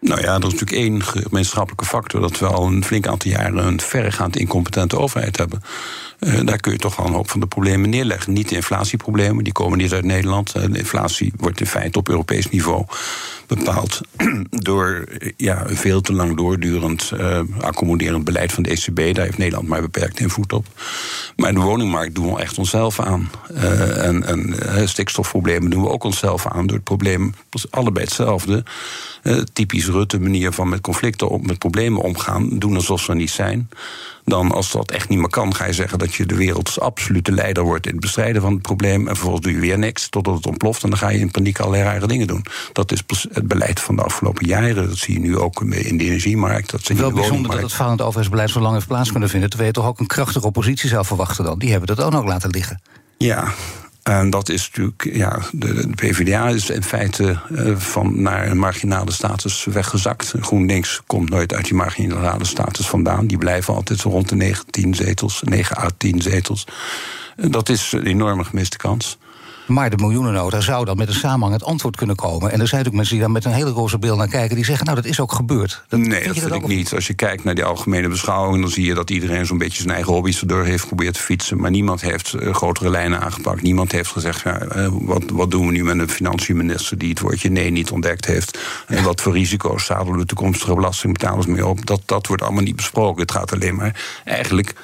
Nou 0.00 0.20
ja, 0.20 0.34
er 0.34 0.46
is 0.46 0.52
natuurlijk 0.52 0.72
één 0.72 1.02
gemeenschappelijke 1.02 1.84
factor... 1.84 2.20
dat 2.20 2.38
we 2.38 2.46
al 2.46 2.66
een 2.66 2.84
flink 2.84 3.06
aantal 3.06 3.30
jaren 3.30 3.66
een 3.66 3.80
verregaand 3.80 4.36
incompetente 4.36 4.98
overheid 4.98 5.36
hebben. 5.36 5.62
Uh, 6.20 6.40
daar 6.44 6.58
kun 6.58 6.72
je 6.72 6.78
toch 6.78 6.96
wel 6.96 7.06
een 7.06 7.12
hoop 7.12 7.30
van 7.30 7.40
de 7.40 7.46
problemen 7.46 7.90
neerleggen. 7.90 8.32
Niet 8.32 8.48
de 8.48 8.54
inflatieproblemen, 8.54 9.44
die 9.44 9.52
komen 9.52 9.78
niet 9.78 9.92
uit 9.92 10.04
Nederland. 10.04 10.56
Uh, 10.56 10.62
de 10.62 10.78
inflatie 10.78 11.32
wordt 11.36 11.60
in 11.60 11.66
feite 11.66 11.98
op 11.98 12.08
Europees 12.08 12.48
niveau 12.48 12.84
bepaald 13.46 14.00
door 14.50 15.04
ja, 15.36 15.68
een 15.68 15.76
veel 15.76 16.00
te 16.00 16.12
lang 16.12 16.36
doordurend 16.36 17.12
accommoderend 17.60 18.24
beleid 18.24 18.52
van 18.52 18.62
de 18.62 18.70
ECB. 18.70 19.14
Daar 19.14 19.24
heeft 19.24 19.38
Nederland 19.38 19.68
maar 19.68 19.80
beperkt 19.80 20.20
invloed 20.20 20.52
op. 20.52 20.66
Maar 21.36 21.54
de 21.54 21.60
woningmarkt 21.60 22.14
doen 22.14 22.34
we 22.34 22.40
echt 22.40 22.58
onszelf 22.58 23.00
aan. 23.00 23.30
En, 23.54 24.26
en 24.26 24.54
stikstofproblemen 24.88 25.70
doen 25.70 25.82
we 25.82 25.88
ook 25.88 26.04
onszelf 26.04 26.46
aan. 26.46 26.66
Door 26.66 26.76
het 26.76 26.84
probleem 26.84 27.34
allebei 27.70 28.04
hetzelfde. 28.04 28.64
Typisch 29.52 29.86
Rutte 29.86 30.20
manier 30.20 30.52
van 30.52 30.68
met 30.68 30.80
conflicten, 30.80 31.40
met 31.42 31.58
problemen 31.58 32.02
omgaan. 32.02 32.58
Doen 32.58 32.74
alsof 32.74 33.00
ze 33.00 33.10
er 33.10 33.16
niet 33.16 33.30
zijn 33.30 33.68
dan 34.28 34.52
als 34.52 34.72
dat 34.72 34.90
echt 34.90 35.08
niet 35.08 35.18
meer 35.18 35.28
kan, 35.28 35.54
ga 35.54 35.64
je 35.64 35.72
zeggen 35.72 35.98
dat 35.98 36.14
je 36.14 36.26
de 36.26 36.36
werelds 36.36 36.80
absolute 36.80 37.32
leider 37.32 37.62
wordt 37.62 37.86
in 37.86 37.92
het 37.92 38.00
bestrijden 38.00 38.42
van 38.42 38.52
het 38.52 38.62
probleem. 38.62 39.00
En 39.00 39.14
vervolgens 39.14 39.44
doe 39.44 39.52
je 39.52 39.60
weer 39.60 39.78
niks 39.78 40.08
totdat 40.08 40.34
het 40.34 40.46
ontploft. 40.46 40.82
En 40.82 40.90
dan 40.90 40.98
ga 40.98 41.08
je 41.08 41.18
in 41.18 41.30
paniek 41.30 41.58
allerlei 41.58 41.82
rare 41.82 42.06
dingen 42.06 42.26
doen. 42.26 42.44
Dat 42.72 42.92
is 42.92 43.02
het 43.32 43.48
beleid 43.48 43.80
van 43.80 43.96
de 43.96 44.02
afgelopen 44.02 44.46
jaren. 44.46 44.88
Dat 44.88 44.96
zie 44.96 45.14
je 45.14 45.20
nu 45.20 45.38
ook 45.38 45.60
in 45.62 45.98
de 45.98 46.04
energiemarkt. 46.04 46.70
Dat 46.70 46.84
zie 46.84 46.94
je 46.94 47.00
Wel 47.00 47.12
bijzonder 47.12 47.50
dat 47.50 47.62
het 47.62 47.72
falend 47.72 48.00
overheidsbeleid 48.00 48.50
zo 48.50 48.60
lang 48.60 48.74
heeft 48.74 48.86
plaats 48.86 49.10
kunnen 49.10 49.28
vinden. 49.28 49.48
Terwijl 49.48 49.70
je 49.70 49.76
toch 49.80 49.86
ook 49.86 50.00
een 50.00 50.06
krachtige 50.06 50.46
oppositie 50.46 50.88
zou 50.88 51.04
verwachten 51.04 51.44
dan. 51.44 51.58
Die 51.58 51.70
hebben 51.70 51.96
dat 51.96 52.00
ook 52.00 52.12
nog 52.12 52.24
laten 52.24 52.50
liggen. 52.50 52.80
Ja, 53.18 53.52
en 54.08 54.30
dat 54.30 54.48
is 54.48 54.70
natuurlijk, 54.70 55.16
ja, 55.16 55.38
de, 55.52 55.88
PvdA 55.94 56.48
is 56.48 56.70
in 56.70 56.82
feite 56.82 57.38
uh, 57.50 57.76
van 57.76 58.22
naar 58.22 58.50
een 58.50 58.58
marginale 58.58 59.12
status 59.12 59.64
weggezakt. 59.64 60.34
GroenLinks 60.40 61.00
komt 61.06 61.30
nooit 61.30 61.54
uit 61.54 61.64
die 61.64 61.74
marginale 61.74 62.44
status 62.44 62.88
vandaan. 62.88 63.26
Die 63.26 63.38
blijven 63.38 63.74
altijd 63.74 64.00
rond 64.00 64.28
de 64.28 64.36
19 64.36 64.94
zetels, 64.94 65.42
9 65.44 65.76
à 65.76 65.88
10 65.96 66.22
zetels. 66.22 66.66
Dat 67.36 67.68
is 67.68 67.92
een 67.92 68.06
enorme 68.06 68.44
gemiste 68.44 68.76
kans. 68.76 69.18
Maar 69.68 69.90
de 69.90 69.96
miljoenennota 69.96 70.60
zou 70.60 70.84
dan 70.84 70.96
met 70.96 71.08
een 71.08 71.14
samenhangend 71.14 71.64
antwoord 71.64 71.96
kunnen 71.96 72.16
komen. 72.16 72.50
En 72.50 72.60
er 72.60 72.68
zijn 72.68 72.84
natuurlijk 72.84 72.94
mensen 72.94 73.14
die 73.14 73.24
daar 73.24 73.30
met 73.30 73.44
een 73.44 73.52
hele 73.52 73.70
roze 73.70 73.98
beeld 73.98 74.18
naar 74.18 74.28
kijken. 74.28 74.56
Die 74.56 74.64
zeggen, 74.64 74.84
nou, 74.84 74.96
dat 74.96 75.10
is 75.10 75.20
ook 75.20 75.32
gebeurd. 75.32 75.84
Dat, 75.88 76.00
nee, 76.00 76.26
dat 76.26 76.38
vind 76.38 76.54
ik 76.54 76.66
niet. 76.66 76.94
Als 76.94 77.06
je 77.06 77.14
kijkt 77.14 77.44
naar 77.44 77.54
die 77.54 77.64
algemene 77.64 78.08
beschouwing... 78.08 78.60
dan 78.62 78.70
zie 78.70 78.84
je 78.84 78.94
dat 78.94 79.10
iedereen 79.10 79.46
zo'n 79.46 79.58
beetje 79.58 79.82
zijn 79.82 79.94
eigen 79.94 80.12
hobby's 80.12 80.40
erdoor 80.40 80.64
heeft 80.64 80.80
geprobeerd 80.80 81.14
te 81.14 81.20
fietsen. 81.20 81.60
Maar 81.60 81.70
niemand 81.70 82.00
heeft 82.00 82.34
uh, 82.34 82.54
grotere 82.54 82.90
lijnen 82.90 83.20
aangepakt. 83.20 83.62
Niemand 83.62 83.92
heeft 83.92 84.10
gezegd, 84.10 84.40
ja, 84.40 84.62
uh, 84.76 84.88
wat, 84.92 85.22
wat 85.32 85.50
doen 85.50 85.66
we 85.66 85.72
nu 85.72 85.84
met 85.84 85.98
een 85.98 86.08
financiënminister... 86.08 86.98
die 86.98 87.08
het 87.08 87.20
woordje 87.20 87.50
nee 87.50 87.70
niet 87.70 87.90
ontdekt 87.90 88.26
heeft. 88.26 88.58
En 88.86 89.04
wat 89.04 89.20
voor 89.20 89.32
risico's 89.32 89.84
zadelen 89.84 90.18
de 90.18 90.26
toekomstige 90.26 90.74
belastingbetalers 90.74 91.46
mee 91.46 91.66
op. 91.66 91.86
Dat, 91.86 92.02
dat 92.04 92.26
wordt 92.26 92.42
allemaal 92.42 92.62
niet 92.62 92.76
besproken. 92.76 93.22
Het 93.22 93.32
gaat 93.32 93.52
alleen 93.52 93.74
maar 93.74 94.20
eigenlijk... 94.24 94.74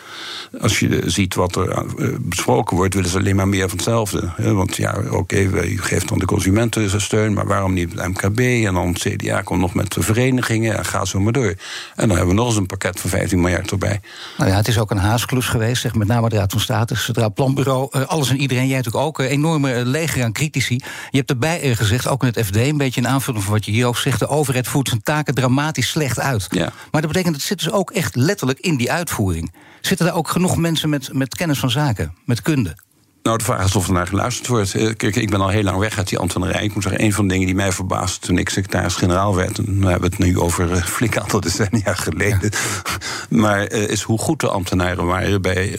als 0.61 0.79
je 0.79 1.03
ziet 1.07 1.35
wat 1.35 1.57
er 1.57 1.85
uh, 1.99 2.09
besproken 2.21 2.77
wordt... 2.77 2.95
willen 2.95 3.11
ze 3.11 3.19
alleen 3.19 3.37
maar 3.37 3.49
meer 3.49 3.69
van 3.69 3.77
hetzelfde. 3.77 4.33
Want 4.37 4.74
ja, 4.77 4.95
oké, 4.99 5.17
okay, 5.17 5.45
u 5.45 5.83
geeft 5.83 6.09
dan 6.09 6.19
de 6.19 6.25
consumentensteun, 6.25 7.33
maar 7.33 7.47
waarom 7.47 7.73
niet 7.73 7.93
het 7.93 8.09
MKB? 8.09 8.39
En 8.39 8.75
dan 8.75 8.93
CDA 8.93 9.41
komt 9.41 9.61
nog 9.61 9.75
met 9.75 9.93
de 9.93 10.03
verenigingen 10.03 10.77
en 10.77 10.85
ga 10.85 11.05
zo 11.05 11.21
maar 11.21 11.33
door. 11.33 11.55
En 11.95 12.09
dan 12.09 12.11
hebben 12.11 12.29
we 12.29 12.35
nog 12.35 12.47
eens 12.47 12.57
een 12.57 12.67
pakket 12.67 13.01
van 13.01 13.11
15 13.11 13.41
miljard 13.41 13.71
erbij. 13.71 14.01
Nou 14.39 14.51
ja, 14.51 14.57
het 14.57 14.69
is 14.69 14.79
ook 14.79 14.91
een 14.91 14.97
haasklus 14.97 15.47
geweest, 15.47 15.83
zeg, 15.83 15.95
met 15.95 16.09
name 16.09 16.29
de 16.29 16.37
Raad 16.37 16.53
van 16.53 16.61
State, 16.61 16.93
het 16.93 17.03
Centraal 17.03 17.33
Planbureau, 17.33 17.89
eh, 17.91 18.03
alles 18.07 18.31
en 18.31 18.41
iedereen. 18.41 18.67
Jij 18.67 18.77
natuurlijk 18.77 19.05
ook, 19.05 19.19
een 19.19 19.27
enorme 19.27 19.85
leger 19.85 20.25
aan 20.25 20.33
critici. 20.33 20.75
Je 21.11 21.19
hebt 21.19 21.31
erbij 21.31 21.61
eh, 21.61 21.77
gezegd, 21.77 22.09
ook 22.09 22.23
in 22.23 22.29
het 22.35 22.47
FD, 22.47 22.57
een 22.57 22.77
beetje 22.77 23.01
een 23.01 23.09
aanvulling 23.09 23.45
van 23.45 23.53
wat 23.53 23.65
je 23.65 23.71
hier 23.71 23.87
ook 23.87 23.97
zegt, 23.97 24.19
de 24.19 24.29
overheid 24.29 24.69
voert 24.69 24.89
zijn 24.89 25.03
taken 25.03 25.35
dramatisch 25.35 25.89
slecht 25.89 26.21
uit. 26.21 26.47
Ja. 26.51 26.73
Maar 26.91 27.01
dat 27.01 27.11
betekent, 27.11 27.35
het 27.35 27.45
zit 27.45 27.59
dus 27.59 27.71
ook 27.71 27.91
echt 27.91 28.17
letterlijk 28.17 28.59
in 28.59 28.77
die 28.77 28.93
uitvoering. 28.93 29.53
Zitten 29.81 30.07
daar 30.07 30.15
ook 30.15 30.29
genoeg 30.29 30.57
mensen 30.57 30.89
met, 30.89 31.13
met 31.13 31.35
kennis 31.35 31.59
van 31.59 31.71
zaken, 31.71 32.15
met 32.25 32.43
kunde? 32.43 32.77
Nou, 33.25 33.39
de 33.39 33.45
vraag 33.45 33.65
is 33.65 33.77
of 33.77 33.87
er 33.87 33.93
naar 33.93 34.07
geluisterd 34.07 34.47
wordt. 34.47 34.75
Eh, 34.75 34.91
kijk, 34.97 35.17
ik 35.17 35.31
ben 35.31 35.41
al 35.41 35.49
heel 35.49 35.63
lang 35.63 35.79
weg 35.79 35.99
uit 35.99 36.09
die 36.09 36.19
ambtenarij. 36.19 36.65
Ik 36.65 36.75
moet 36.75 36.83
zeggen, 36.83 37.03
een 37.03 37.13
van 37.13 37.25
de 37.25 37.33
dingen 37.33 37.47
die 37.47 37.57
mij 37.57 37.73
verbaasde 37.73 38.27
toen 38.27 38.39
ik 38.39 38.49
secretaris-generaal 38.49 39.35
werd... 39.35 39.59
en 39.59 39.81
we 39.81 39.87
hebben 39.87 40.11
het 40.11 40.19
nu 40.19 40.39
over 40.39 40.73
een 40.73 40.85
flink 40.97 41.17
aantal 41.17 41.41
decennia 41.41 41.95
geleden... 41.95 42.51
maar 43.29 43.73
uh, 43.73 43.89
is 43.89 44.03
hoe 44.03 44.19
goed 44.19 44.41
de 44.41 44.49
ambtenaren 44.49 45.07
waren 45.07 45.43
bij 45.43 45.79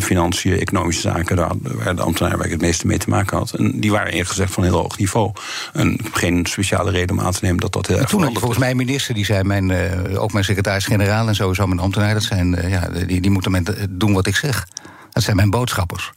financiën, 0.00 0.58
economische 0.58 1.00
zaken... 1.00 1.36
Daar, 1.36 1.50
waar 1.62 1.96
de 1.96 2.02
ambtenaren 2.02 2.36
waar 2.36 2.46
ik 2.46 2.52
het 2.52 2.60
meeste 2.60 2.86
mee 2.86 2.98
te 2.98 3.08
maken 3.08 3.36
had. 3.36 3.52
En 3.52 3.80
die 3.80 3.90
waren 3.90 4.10
eerlijk 4.12 4.28
gezegd 4.28 4.52
van 4.52 4.64
heel 4.64 4.78
hoog 4.78 4.98
niveau. 4.98 5.32
En 5.72 5.92
ik 5.92 6.00
heb 6.02 6.14
geen 6.14 6.46
speciale 6.46 6.90
reden 6.90 7.18
om 7.18 7.24
aan 7.24 7.32
te 7.32 7.40
nemen 7.42 7.60
dat 7.60 7.72
dat 7.72 7.86
heel 7.86 7.98
erg 7.98 8.08
Toen 8.08 8.22
had 8.22 8.38
volgens 8.38 8.58
mij 8.58 8.74
minister 8.74 9.14
die 9.14 9.24
zei... 9.24 9.42
Mijn, 9.42 9.68
uh, 9.68 10.22
ook 10.22 10.32
mijn 10.32 10.44
secretaris-generaal 10.44 11.28
en 11.28 11.34
sowieso 11.34 11.66
mijn 11.66 11.80
ambtenaar... 11.80 12.14
Dat 12.14 12.22
zijn, 12.22 12.68
ja, 12.68 12.88
die, 13.06 13.20
die 13.20 13.30
moeten 13.30 13.64
doen 13.90 14.12
wat 14.12 14.26
ik 14.26 14.36
zeg. 14.36 14.66
Dat 15.10 15.22
zijn 15.22 15.36
mijn 15.36 15.50
boodschappers. 15.50 16.12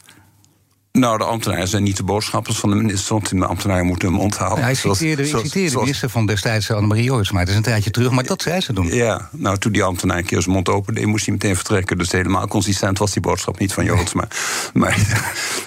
Nou, 0.98 1.18
de 1.18 1.24
ambtenaren 1.24 1.68
zijn 1.68 1.82
niet 1.82 1.96
de 1.96 2.02
boodschappers 2.02 2.58
van 2.58 2.70
de 2.70 2.76
minister, 2.76 3.12
want 3.14 3.28
de 3.28 3.46
ambtenaren 3.46 3.86
moeten 3.86 4.08
hem 4.08 4.18
onthouden. 4.18 4.58
Ja, 4.58 4.64
hij 4.64 4.74
citeerde, 4.74 5.26
zoals, 5.26 5.44
citeerde 5.44 5.70
de 5.70 5.78
minister 5.78 6.08
van 6.08 6.26
destijds, 6.26 6.70
Annemarie 6.70 7.04
Joyce, 7.04 7.32
maar 7.32 7.40
het 7.40 7.50
is 7.50 7.56
een 7.56 7.62
tijdje 7.62 7.90
terug, 7.90 8.10
maar 8.10 8.24
dat 8.24 8.42
zei 8.42 8.60
ze 8.60 8.72
doen. 8.72 8.94
Ja, 8.94 9.28
nou, 9.32 9.58
toen 9.58 9.72
die 9.72 9.82
ambtenaar 9.82 10.18
een 10.18 10.24
keer 10.24 10.42
zijn 10.42 10.54
mond 10.54 10.68
opende, 10.68 11.06
moest 11.06 11.24
hij 11.24 11.34
meteen 11.34 11.56
vertrekken. 11.56 11.98
Dus 11.98 12.12
helemaal 12.12 12.48
consistent 12.48 12.98
was 12.98 13.12
die 13.12 13.22
boodschap 13.22 13.58
niet 13.58 13.72
van 13.72 13.84
Joyce. 13.84 14.16
Maar, 14.16 14.28
maar 14.72 14.98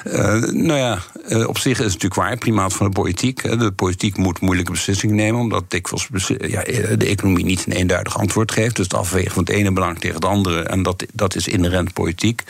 uh, 0.06 0.14
nou 0.68 0.80
ja, 0.80 1.00
uh, 1.30 1.48
op 1.48 1.58
zich 1.58 1.72
is 1.72 1.78
het 1.78 1.94
natuurlijk 1.94 2.16
waar, 2.16 2.38
primaat 2.38 2.74
van 2.74 2.86
de 2.86 2.92
politiek. 2.94 3.42
De 3.42 3.72
politiek 3.72 4.18
moet 4.18 4.40
moeilijke 4.40 4.72
beslissingen 4.72 5.16
nemen, 5.16 5.42
omdat 5.42 5.64
dikwijls 5.68 6.08
ja, 6.28 6.64
de 6.96 7.06
economie 7.06 7.46
niet 7.46 7.66
een 7.66 7.74
eenduidig 7.74 8.18
antwoord 8.18 8.52
geeft. 8.52 8.76
Dus 8.76 8.86
het 8.86 8.94
afwegen 8.94 9.32
van 9.32 9.44
het 9.44 9.52
ene 9.52 9.72
belang 9.72 10.00
tegen 10.00 10.16
het 10.16 10.26
andere, 10.26 10.62
en 10.62 10.84
dat, 10.84 11.06
dat 11.14 11.36
is 11.36 11.48
inherent 11.48 11.94
politiek. 11.94 12.44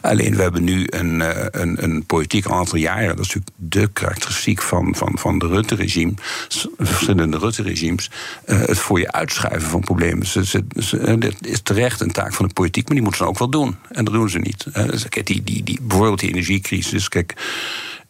Alleen 0.00 0.36
we 0.36 0.42
hebben 0.42 0.64
nu 0.64 0.86
een, 0.90 1.22
een, 1.60 1.82
een 1.82 2.06
politiek 2.16 2.44
een 2.44 2.52
aantal 2.52 2.78
jaren. 2.78 3.16
Dat 3.16 3.26
is 3.26 3.34
natuurlijk 3.34 3.56
de 3.56 3.88
karakteristiek 3.92 4.62
van, 4.62 4.94
van, 4.94 5.18
van 5.18 5.38
de 5.38 5.46
Rutte-regime. 5.46 6.12
Verschillende 6.78 7.38
Rutte-regimes. 7.38 8.10
Uh, 8.46 8.58
het 8.58 8.78
voor 8.78 9.00
je 9.00 9.12
uitschuiven 9.12 9.70
van 9.70 9.80
problemen. 9.80 10.26
Ze, 10.26 10.44
ze, 10.44 10.64
dit 11.18 11.46
is 11.46 11.60
terecht 11.60 12.00
een 12.00 12.12
taak 12.12 12.34
van 12.34 12.46
de 12.46 12.52
politiek, 12.52 12.84
maar 12.84 12.94
die 12.94 13.02
moeten 13.02 13.24
ze 13.24 13.30
ook 13.30 13.38
wel 13.38 13.50
doen. 13.50 13.76
En 13.90 14.04
dat 14.04 14.14
doen 14.14 14.30
ze 14.30 14.38
niet. 14.38 14.66
Uh, 14.74 14.84
kijk, 15.08 15.26
die, 15.26 15.42
die, 15.42 15.62
die, 15.62 15.78
bijvoorbeeld 15.82 16.20
die 16.20 16.28
energiecrisis. 16.28 17.08
Kijk. 17.08 17.34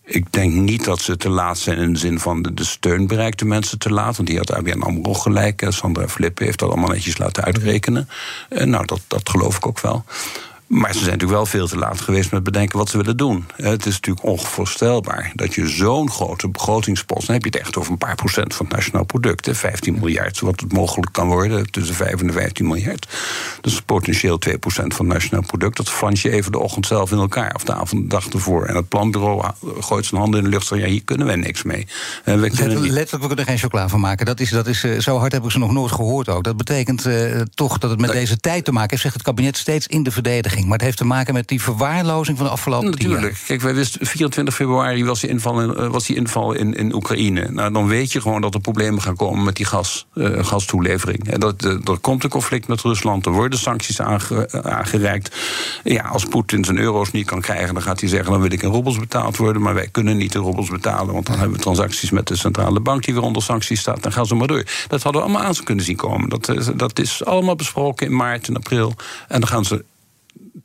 Ik 0.08 0.32
denk 0.32 0.52
niet 0.52 0.84
dat 0.84 1.00
ze 1.00 1.16
te 1.16 1.28
laat 1.28 1.58
zijn 1.58 1.78
in 1.78 1.92
de 1.92 1.98
zin 1.98 2.18
van 2.18 2.42
de, 2.42 2.64
steun 2.64 3.06
bereikt 3.06 3.38
de 3.38 3.44
mensen 3.44 3.78
te 3.78 3.90
laat. 3.90 4.16
Want 4.16 4.28
die 4.28 4.38
had 4.38 4.52
ABN 4.52 4.80
AMRO 4.80 5.14
gelijk. 5.14 5.66
Sandra 5.68 6.08
Flippen 6.08 6.44
heeft 6.44 6.58
dat 6.58 6.70
allemaal 6.70 6.90
netjes 6.90 7.18
laten 7.18 7.44
uitrekenen. 7.44 8.08
En 8.48 8.70
nou, 8.70 8.86
dat, 8.86 9.00
dat 9.06 9.28
geloof 9.28 9.56
ik 9.56 9.66
ook 9.66 9.80
wel. 9.80 10.04
Maar 10.66 10.92
ze 10.92 10.98
zijn 10.98 11.10
natuurlijk 11.10 11.38
wel 11.38 11.46
veel 11.46 11.66
te 11.66 11.76
laat 11.76 12.00
geweest 12.00 12.30
met 12.30 12.42
bedenken 12.42 12.78
wat 12.78 12.88
ze 12.88 12.96
willen 12.96 13.16
doen. 13.16 13.44
Het 13.56 13.86
is 13.86 13.94
natuurlijk 13.94 14.26
onvoorstelbaar 14.26 15.32
dat 15.34 15.54
je 15.54 15.68
zo'n 15.68 16.10
grote 16.10 16.48
begrotingspost. 16.48 17.26
dan 17.26 17.34
heb 17.34 17.44
je 17.44 17.50
het 17.50 17.60
echt 17.60 17.76
over 17.76 17.92
een 17.92 17.98
paar 17.98 18.14
procent 18.14 18.54
van 18.54 18.66
het 18.66 18.74
nationaal 18.74 19.04
product. 19.04 19.48
15 19.52 19.94
miljard, 19.94 20.40
wat 20.40 20.60
het 20.60 20.72
mogelijk 20.72 21.12
kan 21.12 21.28
worden, 21.28 21.70
tussen 21.70 21.94
5 21.94 22.20
en 22.20 22.26
de 22.26 22.32
15 22.32 22.66
miljard. 22.66 23.08
Dus 23.60 23.82
potentieel 23.82 24.38
2 24.38 24.58
procent 24.58 24.94
van 24.94 25.04
het 25.04 25.14
nationaal 25.14 25.42
product. 25.46 25.76
Dat 25.76 25.88
flans 25.88 26.22
je 26.22 26.30
even 26.30 26.52
de 26.52 26.58
ochtend 26.58 26.86
zelf 26.86 27.10
in 27.10 27.18
elkaar, 27.18 27.54
of 27.54 27.64
de 27.64 27.72
avond, 27.72 28.02
de 28.02 28.08
dag 28.08 28.28
ervoor. 28.28 28.64
En 28.64 28.76
het 28.76 28.88
planbureau 28.88 29.50
gooit 29.80 30.06
zijn 30.06 30.20
handen 30.20 30.38
in 30.38 30.44
de 30.44 30.50
lucht 30.50 30.70
en 30.70 30.78
ja, 30.78 30.86
hier 30.86 31.04
kunnen 31.04 31.26
wij 31.26 31.36
niks 31.36 31.62
mee. 31.62 31.86
En 32.24 32.40
we 32.40 32.50
kunnen 32.50 32.80
Letterlijk, 32.80 33.10
we 33.10 33.18
kunnen 33.18 33.38
er 33.38 33.44
geen 33.44 33.58
chocola 33.58 33.88
van 33.88 34.00
maken. 34.00 34.26
Dat 34.26 34.40
is, 34.40 34.50
dat 34.50 34.66
is, 34.66 34.84
uh, 34.84 35.00
zo 35.00 35.18
hard 35.18 35.32
heb 35.32 35.44
ik 35.44 35.50
ze 35.50 35.58
nog 35.58 35.72
nooit 35.72 35.92
gehoord 35.92 36.28
ook. 36.28 36.44
Dat 36.44 36.56
betekent 36.56 37.06
uh, 37.06 37.40
toch 37.54 37.78
dat 37.78 37.90
het 37.90 38.00
met 38.00 38.12
deze 38.12 38.36
tijd 38.36 38.64
te 38.64 38.72
maken 38.72 38.90
heeft, 38.90 39.02
zegt 39.02 39.14
het 39.14 39.22
kabinet 39.22 39.56
steeds 39.56 39.86
in 39.86 40.02
de 40.02 40.10
verdediging. 40.10 40.55
Maar 40.64 40.72
het 40.72 40.80
heeft 40.80 40.96
te 40.96 41.04
maken 41.04 41.34
met 41.34 41.48
die 41.48 41.62
verwaarlozing 41.62 42.36
van 42.36 42.46
de 42.46 42.52
afgelopen 42.52 42.90
Natuurlijk. 42.90 43.42
Kijk, 43.46 43.60
wij 43.60 43.74
wisten 43.74 44.06
24 44.06 44.54
februari 44.54 45.04
was 45.04 45.20
die 45.20 45.30
inval 45.30 45.60
in, 45.60 45.74
eh, 45.74 45.86
was 45.86 46.06
die 46.06 46.16
inval 46.16 46.52
in, 46.52 46.74
in 46.74 46.94
Oekraïne. 46.94 47.48
Nou, 47.50 47.72
dan 47.72 47.86
weet 47.86 48.12
je 48.12 48.20
gewoon 48.20 48.40
dat 48.40 48.54
er 48.54 48.60
problemen 48.60 49.02
gaan 49.02 49.16
komen 49.16 49.44
met 49.44 49.56
die 49.56 49.66
gas, 49.66 50.06
uh, 50.14 50.44
gastoelevering. 50.44 51.30
En 51.30 51.40
dat, 51.40 51.64
uh, 51.64 51.72
er 51.72 51.98
komt 52.00 52.24
een 52.24 52.30
conflict 52.30 52.68
met 52.68 52.80
Rusland, 52.80 53.26
er 53.26 53.32
worden 53.32 53.58
sancties 53.58 54.00
aange, 54.00 54.62
aangereikt. 54.62 55.36
Ja, 55.84 56.02
als 56.02 56.24
Poetin 56.24 56.64
zijn 56.64 56.78
euro's 56.78 57.10
niet 57.10 57.26
kan 57.26 57.40
krijgen, 57.40 57.74
dan 57.74 57.82
gaat 57.82 58.00
hij 58.00 58.08
zeggen: 58.08 58.30
dan 58.32 58.40
wil 58.40 58.52
ik 58.52 58.62
in 58.62 58.70
robbels 58.70 58.98
betaald 58.98 59.36
worden. 59.36 59.62
Maar 59.62 59.74
wij 59.74 59.88
kunnen 59.88 60.16
niet 60.16 60.34
in 60.34 60.40
robbels 60.40 60.70
betalen, 60.70 61.12
want 61.12 61.26
dan 61.26 61.38
hebben 61.38 61.56
we 61.56 61.62
transacties 61.62 62.10
met 62.10 62.26
de 62.26 62.36
centrale 62.36 62.80
bank 62.80 63.04
die 63.04 63.14
weer 63.14 63.22
onder 63.22 63.42
sancties 63.42 63.80
staat. 63.80 64.02
Dan 64.02 64.12
gaan 64.12 64.26
ze 64.26 64.34
maar 64.34 64.46
door. 64.46 64.64
Dat 64.88 65.02
hadden 65.02 65.22
we 65.22 65.28
allemaal 65.28 65.46
aan 65.46 65.54
kunnen 65.64 65.84
zien 65.84 65.96
komen. 65.96 66.28
Dat, 66.28 66.52
dat 66.76 66.98
is 66.98 67.24
allemaal 67.24 67.56
besproken 67.56 68.06
in 68.06 68.16
maart 68.16 68.48
en 68.48 68.56
april. 68.56 68.94
En 69.28 69.40
dan 69.40 69.48
gaan 69.48 69.64
ze 69.64 69.84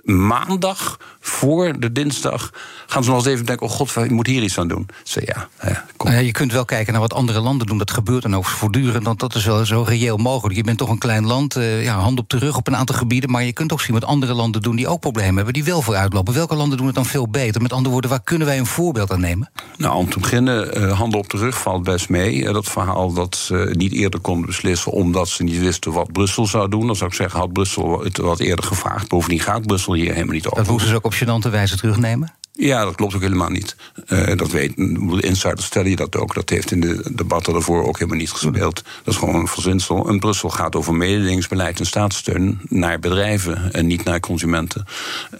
maandag 0.03 0.97
voor 1.19 1.79
de 1.79 1.91
dinsdag 1.91 2.51
gaan 2.87 3.03
ze 3.03 3.09
nog 3.09 3.19
eens 3.19 3.27
even 3.27 3.45
denken: 3.45 3.67
oh 3.67 3.73
god, 3.73 3.95
ik 3.95 4.11
moet 4.11 4.27
hier 4.27 4.43
iets 4.43 4.59
aan 4.59 4.67
doen. 4.67 4.87
Ze 5.03 5.21
ja, 5.25 5.47
ja, 5.61 5.85
kom. 5.97 6.09
Nou 6.09 6.19
ja, 6.19 6.25
je 6.25 6.31
kunt 6.31 6.51
wel 6.51 6.65
kijken 6.65 6.91
naar 6.93 7.01
wat 7.01 7.13
andere 7.13 7.39
landen 7.39 7.67
doen. 7.67 7.77
Dat 7.77 7.91
gebeurt 7.91 8.21
dan 8.21 8.35
ook 8.35 8.45
voortdurend, 8.45 9.05
want 9.05 9.19
dat 9.19 9.35
is 9.35 9.45
wel 9.45 9.65
zo 9.65 9.81
reëel 9.81 10.17
mogelijk. 10.17 10.55
Je 10.55 10.63
bent 10.63 10.77
toch 10.77 10.89
een 10.89 10.97
klein 10.97 11.25
land, 11.25 11.57
uh, 11.57 11.83
ja, 11.83 11.99
hand 11.99 12.19
op 12.19 12.29
de 12.29 12.37
rug 12.37 12.57
op 12.57 12.67
een 12.67 12.75
aantal 12.75 12.95
gebieden. 12.95 13.31
Maar 13.31 13.43
je 13.43 13.53
kunt 13.53 13.71
ook 13.71 13.81
zien 13.81 13.93
wat 13.93 14.05
andere 14.05 14.33
landen 14.33 14.61
doen 14.61 14.75
die 14.75 14.87
ook 14.87 14.99
problemen 14.99 15.35
hebben, 15.35 15.53
die 15.53 15.63
wel 15.63 15.81
vooruitlopen. 15.81 16.33
Welke 16.33 16.55
landen 16.55 16.77
doen 16.77 16.85
het 16.85 16.95
dan 16.95 17.05
veel 17.05 17.27
beter? 17.27 17.61
Met 17.61 17.73
andere 17.73 17.91
woorden, 17.91 18.09
waar 18.09 18.23
kunnen 18.23 18.47
wij 18.47 18.57
een 18.57 18.65
voorbeeld 18.65 19.11
aan 19.11 19.19
nemen? 19.19 19.51
Nou, 19.77 19.95
om 19.95 20.09
te 20.09 20.19
beginnen, 20.19 20.81
uh, 20.81 20.97
handen 20.97 21.19
op 21.19 21.29
de 21.29 21.37
rug 21.37 21.59
valt 21.61 21.83
best 21.83 22.09
mee. 22.09 22.35
Uh, 22.35 22.53
dat 22.53 22.67
verhaal 22.67 23.13
dat 23.13 23.35
ze 23.35 23.73
niet 23.77 23.91
eerder 23.91 24.19
konden 24.19 24.45
beslissen 24.45 24.91
omdat 24.91 25.29
ze 25.29 25.43
niet 25.43 25.59
wisten 25.59 25.91
wat 25.91 26.11
Brussel 26.11 26.45
zou 26.45 26.69
doen. 26.69 26.85
Dan 26.85 26.95
zou 26.95 27.09
ik 27.09 27.15
zeggen, 27.15 27.39
had 27.39 27.53
Brussel 27.53 28.03
het 28.03 28.17
wat 28.17 28.39
eerder 28.39 28.65
gevraagd. 28.65 29.07
Bovendien 29.07 29.39
gaat 29.39 29.65
Brussel 29.65 29.90
niet. 29.97 30.43
Dat 30.43 30.67
moesten 30.67 30.89
ze 30.89 30.95
ook 30.95 31.05
op 31.05 31.13
gênante 31.13 31.49
wijze 31.49 31.77
terugnemen? 31.77 32.33
Ja, 32.53 32.83
dat 32.83 32.95
klopt 32.95 33.15
ook 33.15 33.21
helemaal 33.21 33.49
niet. 33.49 33.75
Uh, 34.07 34.35
dat 34.35 34.51
weet, 34.51 34.75
de 34.75 35.21
insiders 35.21 35.65
stellen 35.65 35.89
je 35.89 35.95
dat 35.95 36.15
ook. 36.15 36.33
Dat 36.33 36.49
heeft 36.49 36.71
in 36.71 36.79
de 36.79 37.11
debatten 37.15 37.53
daarvoor 37.53 37.87
ook 37.87 37.97
helemaal 37.97 38.19
niet 38.19 38.31
gespeeld. 38.31 38.83
Dat 39.03 39.13
is 39.13 39.15
gewoon 39.15 39.35
een 39.35 39.47
verzinsel. 39.47 40.07
En 40.07 40.19
Brussel 40.19 40.49
gaat 40.49 40.75
over 40.75 40.93
mededingingsbeleid 40.93 41.79
en 41.79 41.85
staatssteun 41.85 42.59
naar 42.69 42.99
bedrijven 42.99 43.73
en 43.73 43.87
niet 43.87 44.03
naar 44.03 44.19
consumenten. 44.19 44.85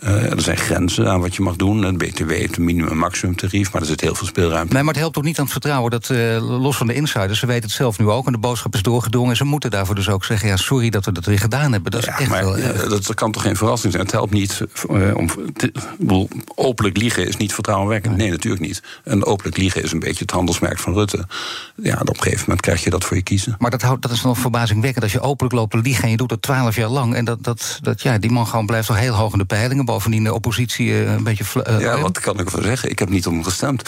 Uh, 0.04 0.32
er 0.32 0.42
zijn 0.42 0.58
grenzen 0.58 1.10
aan 1.10 1.22
wat 1.22 1.36
je 1.36 1.42
mag 1.42 1.56
doen. 1.56 1.84
Het 1.84 1.98
BTW 1.98 2.30
heeft 2.30 2.58
een 2.58 2.64
minimum- 2.64 2.92
en 2.92 2.98
maximumtarief, 2.98 3.72
maar 3.72 3.82
er 3.82 3.88
zit 3.88 4.02
heel 4.02 4.16
veel 4.16 4.28
speelruimte. 4.28 4.74
Nee, 4.74 4.84
maar 4.84 4.94
het 4.94 5.02
helpt 5.02 5.18
ook 5.18 5.24
niet 5.24 5.38
aan 5.38 5.44
het 5.44 5.54
vertrouwen 5.54 5.92
dat, 5.92 6.10
uh, 6.10 6.60
los 6.60 6.78
van 6.78 6.88
de 6.88 6.94
insiders, 6.94 7.40
ze 7.40 7.46
weten 7.46 7.64
het 7.64 7.72
zelf 7.72 8.00
nu 8.00 8.10
ook 8.10 8.26
en 8.26 8.32
de 8.32 8.38
boodschap 8.38 8.74
is 8.74 8.82
doorgedrongen. 8.82 9.30
En 9.30 9.36
ze 9.36 9.44
moeten 9.44 9.72
daarvoor 9.72 9.96
dus 9.96 10.10
ook 10.10 10.26
zeggen: 10.26 10.48
ja, 10.48 10.58
sorry 10.58 10.90
dat 10.90 11.06
we 11.06 11.12
dat 11.12 11.26
weer 11.26 11.40
gedaan 11.40 11.72
hebben. 11.72 11.92
Dat 11.92 12.02
is 12.02 12.08
echt 12.08 12.28
maar, 12.28 12.44
wel. 12.46 12.90
dat 12.90 13.14
kan 13.14 13.32
toch 13.32 13.42
geen 13.42 13.56
verrassing 13.56 13.92
zijn? 13.92 14.06
Het 14.06 14.14
helpt 14.14 14.34
niet 14.34 14.62
om 15.14 15.30
te, 15.54 15.72
openlijk 16.56 16.98
liegen 17.02 17.28
is 17.28 17.38
niet 17.38 17.54
vertrouwenwekkend. 17.54 18.18
Nee, 18.18 18.30
natuurlijk 18.30 18.62
niet. 18.62 18.84
En 19.04 19.26
openlijk 19.26 19.58
liegen 19.58 19.84
is 19.84 19.92
een 19.92 20.00
beetje 20.00 20.22
het 20.22 20.32
handelsmerk 20.32 20.80
van 20.80 20.94
Rutte. 20.94 21.28
Ja, 21.76 22.00
op 22.02 22.10
een 22.10 22.22
gegeven 22.22 22.42
moment 22.42 22.62
krijg 22.62 22.84
je 22.84 22.90
dat 22.90 23.04
voor 23.04 23.18
je 23.18 23.24
kiezen. 23.24 23.56
Maar 23.60 23.72
dat, 23.72 23.82
houdt, 23.82 24.02
dat 24.02 24.12
is 24.12 24.22
nog 24.22 24.38
verbazingwekkend 24.38 25.04
als 25.04 25.14
je 25.14 25.22
openlijk 25.22 25.56
loopt 25.56 25.72
te 25.72 25.78
liegen 25.78 26.04
en 26.04 26.10
je 26.10 26.18
doet 26.18 26.30
dat 26.30 26.42
twaalf 26.42 26.76
jaar 26.76 26.90
lang. 26.90 27.16
En 27.16 27.26
dat, 27.26 27.44
dat, 27.44 27.80
dat, 27.82 28.02
ja, 28.02 28.18
die 28.18 28.32
man 28.32 28.48
gewoon 28.48 28.66
blijft 28.66 28.88
toch 28.88 29.00
heel 29.00 29.14
hoog 29.14 29.32
in 29.32 29.38
de 29.38 29.46
peilingen. 29.46 29.86
Bovendien 29.86 30.24
de 30.24 30.34
oppositie 30.34 30.88
uh, 30.88 31.12
een 31.12 31.24
beetje. 31.24 31.44
Uh, 31.70 31.80
ja, 31.80 32.00
wat 32.00 32.20
kan 32.20 32.40
ik 32.40 32.46
ervan 32.46 32.64
zeggen? 32.64 32.90
Ik 32.90 33.00
heb 33.00 33.10
niet 33.10 33.28
om 33.28 33.34
hem 33.34 33.44
gestemd. 33.44 33.84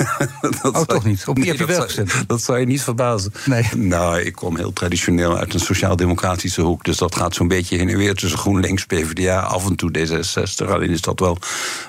dat 0.62 0.74
oh, 0.74 0.82
toch 0.82 1.04
niet? 1.04 1.26
Op 1.26 1.38
nee, 1.38 1.48
heb 1.48 1.58
je 1.58 1.66
wel 1.66 1.82
gestemd? 1.82 2.24
Dat 2.26 2.42
zou 2.42 2.58
je 2.58 2.66
niet 2.66 2.82
verbazen. 2.82 3.32
Nee. 3.44 3.64
Nou, 3.76 4.20
ik 4.20 4.34
kom 4.34 4.56
heel 4.56 4.72
traditioneel 4.72 5.36
uit 5.36 5.54
een 5.54 5.60
sociaal-democratische 5.60 6.60
hoek. 6.60 6.84
Dus 6.84 6.96
dat 6.96 7.16
gaat 7.16 7.34
zo'n 7.34 7.48
beetje 7.48 7.76
heen 7.76 7.88
en 7.88 7.96
weer 7.96 8.14
tussen 8.14 8.38
GroenLinks, 8.38 8.84
PvdA, 8.84 9.40
af 9.40 9.66
en 9.66 9.76
toe 9.76 9.90
D66. 9.98 10.70
Alleen 10.70 10.90
is 10.90 11.00
dat 11.00 11.20
wel 11.20 11.38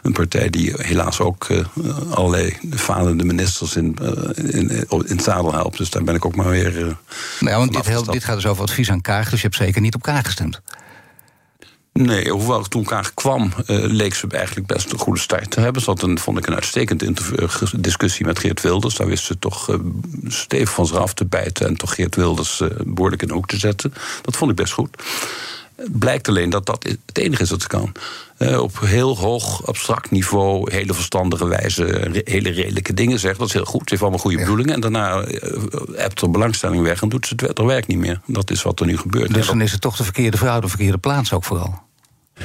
een 0.02 0.14
partij 0.14 0.50
die 0.50 0.63
helaas 0.72 1.20
ook 1.20 1.48
uh, 1.50 1.66
allerlei 2.10 2.58
falende 2.70 3.24
ministers 3.24 3.76
in, 3.76 3.98
uh, 4.02 4.10
in, 4.36 4.70
in, 4.70 4.86
het 4.90 5.24
zadel 5.24 5.54
helpt. 5.54 5.78
Dus 5.78 5.90
daar 5.90 6.04
ben 6.04 6.16
ik 6.16 6.26
ook 6.26 6.36
maar 6.36 6.50
weer. 6.50 6.78
Uh, 6.78 6.94
nou, 7.40 7.58
want 7.58 7.74
dit, 7.74 7.86
heel, 7.86 8.04
dit, 8.04 8.24
gaat 8.24 8.36
dus 8.36 8.46
over 8.46 8.64
advies 8.64 8.92
aan 8.92 9.02
Kaag, 9.02 9.30
dus 9.30 9.42
je 9.42 9.48
hebt 9.48 9.60
zeker 9.60 9.82
niet 9.82 9.96
op 9.96 10.02
Kaag 10.02 10.26
gestemd. 10.26 10.62
Nee, 11.94 12.30
hoewel 12.30 12.64
toen 12.64 12.84
Kaag 12.84 13.14
kwam, 13.14 13.54
uh, 13.68 13.84
leek 13.84 14.14
ze 14.14 14.28
eigenlijk 14.28 14.68
best 14.68 14.92
een 14.92 15.00
goede 15.00 15.20
start 15.20 15.52
te 15.52 15.60
hebben. 15.60 15.82
Ze 15.82 15.90
had 15.90 16.02
een, 16.02 16.20
vond 16.20 16.38
ik 16.38 16.48
een 16.48 16.54
uitstekend 16.54 17.04
discussie 17.84 18.26
met 18.26 18.40
Geert 18.40 18.62
Wilders. 18.62 18.96
Daar 18.96 19.08
wist 19.08 19.24
ze 19.24 19.40
toch 19.40 19.70
uh, 19.70 19.76
stevig 20.28 20.74
van 20.74 20.86
zich 20.86 20.98
af 20.98 21.14
te 21.14 21.26
bijten 21.26 21.68
en 21.68 21.78
toch 21.78 21.96
Geert 21.96 22.16
Wilders 22.16 22.60
uh, 22.60 22.70
behoorlijk 22.86 23.22
in 23.22 23.28
de 23.28 23.34
hoek 23.34 23.48
te 23.48 23.58
zetten. 23.58 23.94
Dat 24.22 24.36
vond 24.36 24.52
ik 24.52 24.58
best 24.58 24.74
goed. 24.74 24.98
Het 25.76 26.00
blijkt 26.00 26.28
alleen 26.28 26.50
dat 26.50 26.66
dat 26.66 26.84
het 26.84 27.18
enige 27.18 27.44
is 27.44 27.50
wat 27.50 27.62
ze 27.62 27.68
kan. 27.68 27.92
Uh, 28.40 28.62
op 28.62 28.80
heel 28.80 29.18
hoog 29.18 29.68
abstract 29.68 30.12
niveau, 30.12 30.72
hele 30.72 30.94
verstandige 30.94 31.48
wijze, 31.48 32.12
hele 32.24 32.50
redelijke 32.50 32.94
dingen 32.94 33.20
zegt. 33.20 33.40
Dat 33.40 33.48
is 33.48 33.54
heel 33.54 33.66
goed. 33.66 33.82
Ze 33.82 33.90
heeft 33.90 34.02
allemaal 34.02 34.20
goede 34.20 34.38
ja. 34.38 34.44
bedoelingen. 34.44 34.74
En 34.74 34.82
daarna 34.82 35.26
hebt 35.96 36.22
er 36.22 36.32
belangstelling 36.32 36.84
weg 36.84 37.02
en 37.02 37.10
doet 37.10 37.28
ze 37.28 37.36
het 37.46 37.60
werk 37.60 37.88
niet 37.88 37.98
meer. 37.98 38.22
Dat 38.26 38.52
is 38.52 38.62
wat 38.62 38.80
er 38.80 38.86
nu 38.86 38.98
gebeurt. 38.98 39.34
Dus 39.34 39.48
dan 39.48 39.62
is 39.62 39.72
het 39.72 39.82
toch 39.82 39.96
de 39.96 40.04
verkeerde 40.04 40.38
vrouw, 40.38 40.60
de 40.60 40.68
verkeerde 40.68 40.98
plaats 40.98 41.34
ook 41.34 41.44
vooral. 41.44 41.82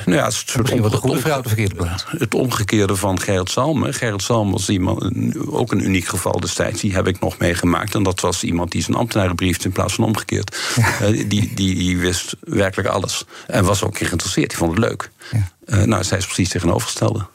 Nou 0.05 0.18
ja, 0.18 0.24
het 0.24 0.33
is 0.33 0.57
Misschien 0.57 0.83
wat 0.83 0.90
de 0.90 0.96
goede 0.96 1.20
vrouw 1.20 1.40
de 1.40 1.48
verkeerde 1.48 1.74
plaats. 1.74 2.05
Het 2.09 2.35
omgekeerde 2.35 2.96
van 2.96 3.20
Gerrit 3.20 3.51
Salm. 3.51 3.92
Gerrit 3.92 4.22
Salm 4.22 4.53
was 4.53 4.68
iemand, 4.68 5.11
ook 5.48 5.72
een 5.72 5.85
uniek 5.85 6.07
geval 6.07 6.40
destijds. 6.40 6.81
Die 6.81 6.94
heb 6.94 7.07
ik 7.07 7.20
nog 7.20 7.38
meegemaakt. 7.38 7.94
En 7.94 8.03
dat 8.03 8.20
was 8.20 8.44
iemand 8.44 8.70
die 8.70 8.83
zijn 8.83 8.96
ambtenaren 8.96 9.35
briefde 9.35 9.64
in 9.64 9.72
plaats 9.72 9.94
van 9.94 10.05
omgekeerd. 10.05 10.57
Ja. 10.77 11.01
Uh, 11.03 11.07
die, 11.09 11.29
die, 11.29 11.74
die, 11.74 11.98
wist 11.98 12.37
werkelijk 12.40 12.88
alles. 12.88 13.24
En 13.46 13.64
was 13.64 13.83
ook 13.83 13.98
geïnteresseerd. 13.98 14.48
Die 14.48 14.59
vond 14.59 14.70
het 14.70 14.81
leuk. 14.81 15.11
Ja. 15.31 15.48
Uh, 15.66 15.83
nou, 15.83 16.05
zij 16.05 16.18
is 16.18 16.24
precies 16.24 16.48
tegenovergestelde. 16.48 17.27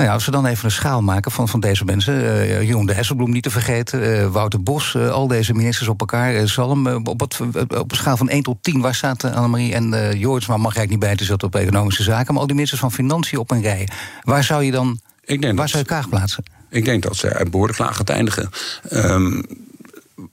Nou 0.00 0.12
ja, 0.12 0.18
als 0.18 0.26
we 0.26 0.32
dan 0.32 0.46
even 0.46 0.64
een 0.64 0.70
schaal 0.70 1.02
maken 1.02 1.30
van, 1.30 1.48
van 1.48 1.60
deze 1.60 1.84
mensen. 1.84 2.14
Uh, 2.14 2.62
Jeroen 2.62 2.86
de 2.86 2.94
Hesselbloem 2.94 3.30
niet 3.30 3.42
te 3.42 3.50
vergeten. 3.50 4.02
Uh, 4.02 4.26
Wouter 4.26 4.62
Bos, 4.62 4.94
uh, 4.94 5.10
al 5.10 5.26
deze 5.26 5.54
ministers 5.54 5.88
op 5.88 6.00
elkaar. 6.00 6.48
Zalm, 6.48 6.86
op, 6.86 7.20
wat, 7.20 7.40
op 7.78 7.90
een 7.90 7.96
schaal 7.96 8.16
van 8.16 8.28
1 8.28 8.42
tot 8.42 8.62
10. 8.62 8.80
Waar 8.80 8.94
staat 8.94 9.24
Annemarie 9.24 9.74
en 9.74 9.92
uh, 9.92 10.12
Joris, 10.12 10.46
maar 10.46 10.60
mag 10.60 10.76
eigenlijk 10.76 10.90
niet 10.90 11.10
bij 11.10 11.16
te 11.16 11.24
zitten 11.24 11.48
op 11.48 11.54
economische 11.54 12.02
zaken. 12.02 12.32
Maar 12.32 12.40
al 12.40 12.46
die 12.46 12.54
ministers 12.54 12.80
van 12.80 12.92
Financiën 12.92 13.38
op 13.38 13.50
een 13.50 13.62
rij. 13.62 13.88
Waar 14.22 14.44
zou 14.44 14.64
je 14.64 14.70
dan. 14.70 15.00
Ik 15.24 15.42
denk 15.42 15.58
waar 15.58 15.68
zou 15.68 15.82
je 15.82 15.88
Kaag 15.88 16.08
plaatsen? 16.08 16.44
Ik 16.70 16.84
denk 16.84 17.02
dat 17.02 17.16
ze 17.16 17.46
behoorlijk 17.50 17.78
laag 17.78 17.96
gaat 17.96 18.10
eindigen. 18.10 18.50
Um, 18.92 19.44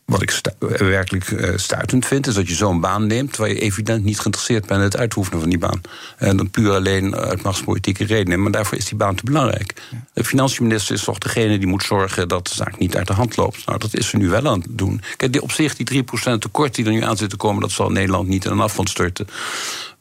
wat 0.06 0.22
ik 0.22 0.42
werkelijk 0.78 1.32
uh, 1.32 1.58
stuitend 1.58 2.06
vind, 2.06 2.28
is 2.28 2.34
dat 2.34 2.48
je 2.48 2.56
zo'n 2.56 2.80
baan 2.80 3.08
neemt 3.08 3.36
waar 3.36 3.48
je 3.48 3.60
evident 3.60 4.04
niet 4.04 4.20
geïnteresseerd 4.20 4.66
bent 4.66 4.80
in 4.80 4.86
het 4.86 4.98
uitoefenen 4.98 5.40
van 5.40 5.50
die 5.50 5.60
baan. 5.60 5.82
En 6.18 6.38
dan 6.38 6.50
puur 6.50 6.72
alleen 6.72 7.16
uit 7.16 7.42
machtspolitieke 7.42 8.06
redenen. 8.06 8.42
Maar 8.42 8.52
daarvoor 8.52 8.78
is 8.78 8.86
die 8.86 8.98
baan 8.98 9.16
te 9.16 9.24
belangrijk. 9.24 9.74
De 10.14 10.24
financiënminister 10.24 10.96
is 10.96 11.04
toch 11.04 11.18
degene 11.18 11.58
die 11.58 11.68
moet 11.68 11.84
zorgen 11.84 12.28
dat 12.28 12.48
de 12.48 12.54
zaak 12.54 12.78
niet 12.78 12.96
uit 12.96 13.08
de 13.08 13.14
hand 13.14 13.38
loopt. 13.38 13.66
Nou, 13.66 13.80
dat 13.80 13.94
is 13.94 14.08
ze 14.08 14.18
nu 14.18 14.30
wel 14.30 14.48
aan 14.48 14.60
het 14.60 14.78
doen. 14.78 15.02
Kijk, 15.18 15.32
die 15.32 15.42
op 15.42 15.52
zich, 15.52 15.76
die 15.76 16.04
3% 16.04 16.38
tekort 16.40 16.76
die 16.76 16.86
er 16.86 16.92
nu 16.92 17.04
aan 17.04 17.18
zit 17.18 17.30
te 17.30 17.38
komen, 17.38 17.62
dat 17.62 17.72
zal 17.72 17.90
Nederland 17.90 18.28
niet 18.28 18.46
in 18.46 18.52
een 18.52 18.60
afstand 18.60 18.90
storten. 18.90 19.28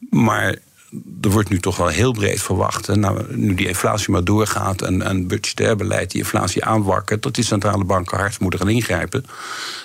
Maar 0.09 0.55
er 1.21 1.29
wordt 1.29 1.49
nu 1.49 1.59
toch 1.59 1.77
wel 1.77 1.87
heel 1.87 2.11
breed 2.11 2.41
verwacht. 2.41 2.95
Nou, 2.95 3.35
nu 3.35 3.53
die 3.53 3.67
inflatie 3.67 4.11
maar 4.11 4.23
doorgaat 4.23 4.81
en, 4.81 5.01
en 5.01 5.27
budgetair 5.27 5.75
beleid 5.75 6.11
die 6.11 6.21
inflatie 6.21 6.65
aanwakkert, 6.65 7.23
dat 7.23 7.35
die 7.35 7.43
centrale 7.43 7.83
banken 7.83 8.17
hard 8.17 8.39
moeten 8.39 8.59
gaan 8.59 8.69
ingrijpen. 8.69 9.25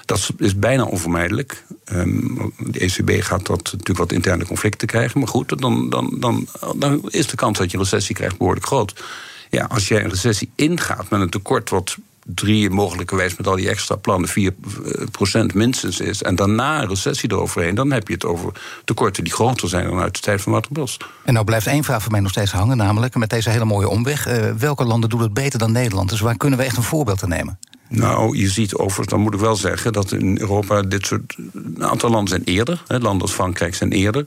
Dat 0.04 0.30
is 0.38 0.58
bijna 0.58 0.84
onvermijdelijk. 0.84 1.64
Um, 1.92 2.52
de 2.58 2.78
ECB 2.78 3.22
gaat 3.22 3.46
dat 3.46 3.62
natuurlijk 3.62 3.98
wat 3.98 4.12
interne 4.12 4.46
conflicten 4.46 4.88
krijgen. 4.88 5.18
Maar 5.18 5.28
goed, 5.28 5.60
dan, 5.60 5.90
dan, 5.90 6.16
dan, 6.20 6.46
dan 6.76 7.02
is 7.08 7.26
de 7.26 7.36
kans 7.36 7.58
dat 7.58 7.70
je 7.70 7.76
een 7.76 7.82
recessie 7.82 8.14
krijgt 8.14 8.38
behoorlijk 8.38 8.66
groot. 8.66 9.02
Ja, 9.50 9.64
als 9.64 9.88
jij 9.88 10.04
een 10.04 10.10
recessie 10.10 10.50
ingaat 10.54 11.10
met 11.10 11.20
een 11.20 11.30
tekort 11.30 11.70
wat 11.70 11.96
drie 12.24 12.70
mogelijkerwijs 12.70 13.36
met 13.36 13.46
al 13.46 13.56
die 13.56 13.68
extra 13.68 13.96
plannen 13.96 14.30
4% 14.30 15.54
minstens 15.54 16.00
is. 16.00 16.22
En 16.22 16.34
daarna 16.34 16.82
een 16.82 16.88
recessie 16.88 17.32
eroverheen, 17.32 17.74
dan 17.74 17.92
heb 17.92 18.08
je 18.08 18.14
het 18.14 18.24
over 18.24 18.52
tekorten 18.84 19.24
die 19.24 19.32
groter 19.32 19.68
zijn 19.68 19.88
dan 19.88 20.00
uit 20.00 20.14
de 20.14 20.20
tijd 20.20 20.40
van 20.40 20.52
Wouter 20.52 20.72
Bos. 20.72 20.96
En 21.24 21.32
nou 21.32 21.44
blijft 21.44 21.66
één 21.66 21.84
vraag 21.84 22.02
voor 22.02 22.12
mij 22.12 22.20
nog 22.20 22.30
steeds 22.30 22.52
hangen, 22.52 22.76
namelijk 22.76 23.14
met 23.14 23.30
deze 23.30 23.50
hele 23.50 23.64
mooie 23.64 23.88
omweg. 23.88 24.28
Uh, 24.28 24.50
welke 24.58 24.84
landen 24.84 25.10
doen 25.10 25.20
het 25.20 25.34
beter 25.34 25.58
dan 25.58 25.72
Nederland? 25.72 26.08
Dus 26.08 26.20
waar 26.20 26.36
kunnen 26.36 26.58
we 26.58 26.64
echt 26.64 26.76
een 26.76 26.82
voorbeeld 26.82 27.22
aan 27.22 27.28
nemen? 27.28 27.58
Nou, 27.94 28.36
je 28.36 28.48
ziet 28.48 28.74
overigens, 28.74 29.08
dan 29.08 29.20
moet 29.20 29.34
ik 29.34 29.40
wel 29.40 29.56
zeggen 29.56 29.92
dat 29.92 30.12
in 30.12 30.38
Europa 30.40 30.82
dit 30.82 31.06
soort. 31.06 31.36
Een 31.54 31.84
aantal 31.84 32.10
landen 32.10 32.28
zijn 32.28 32.56
eerder. 32.56 32.82
Hè, 32.86 32.98
landen 32.98 33.22
als 33.22 33.32
Frankrijk 33.32 33.74
zijn 33.74 33.92
eerder. 33.92 34.26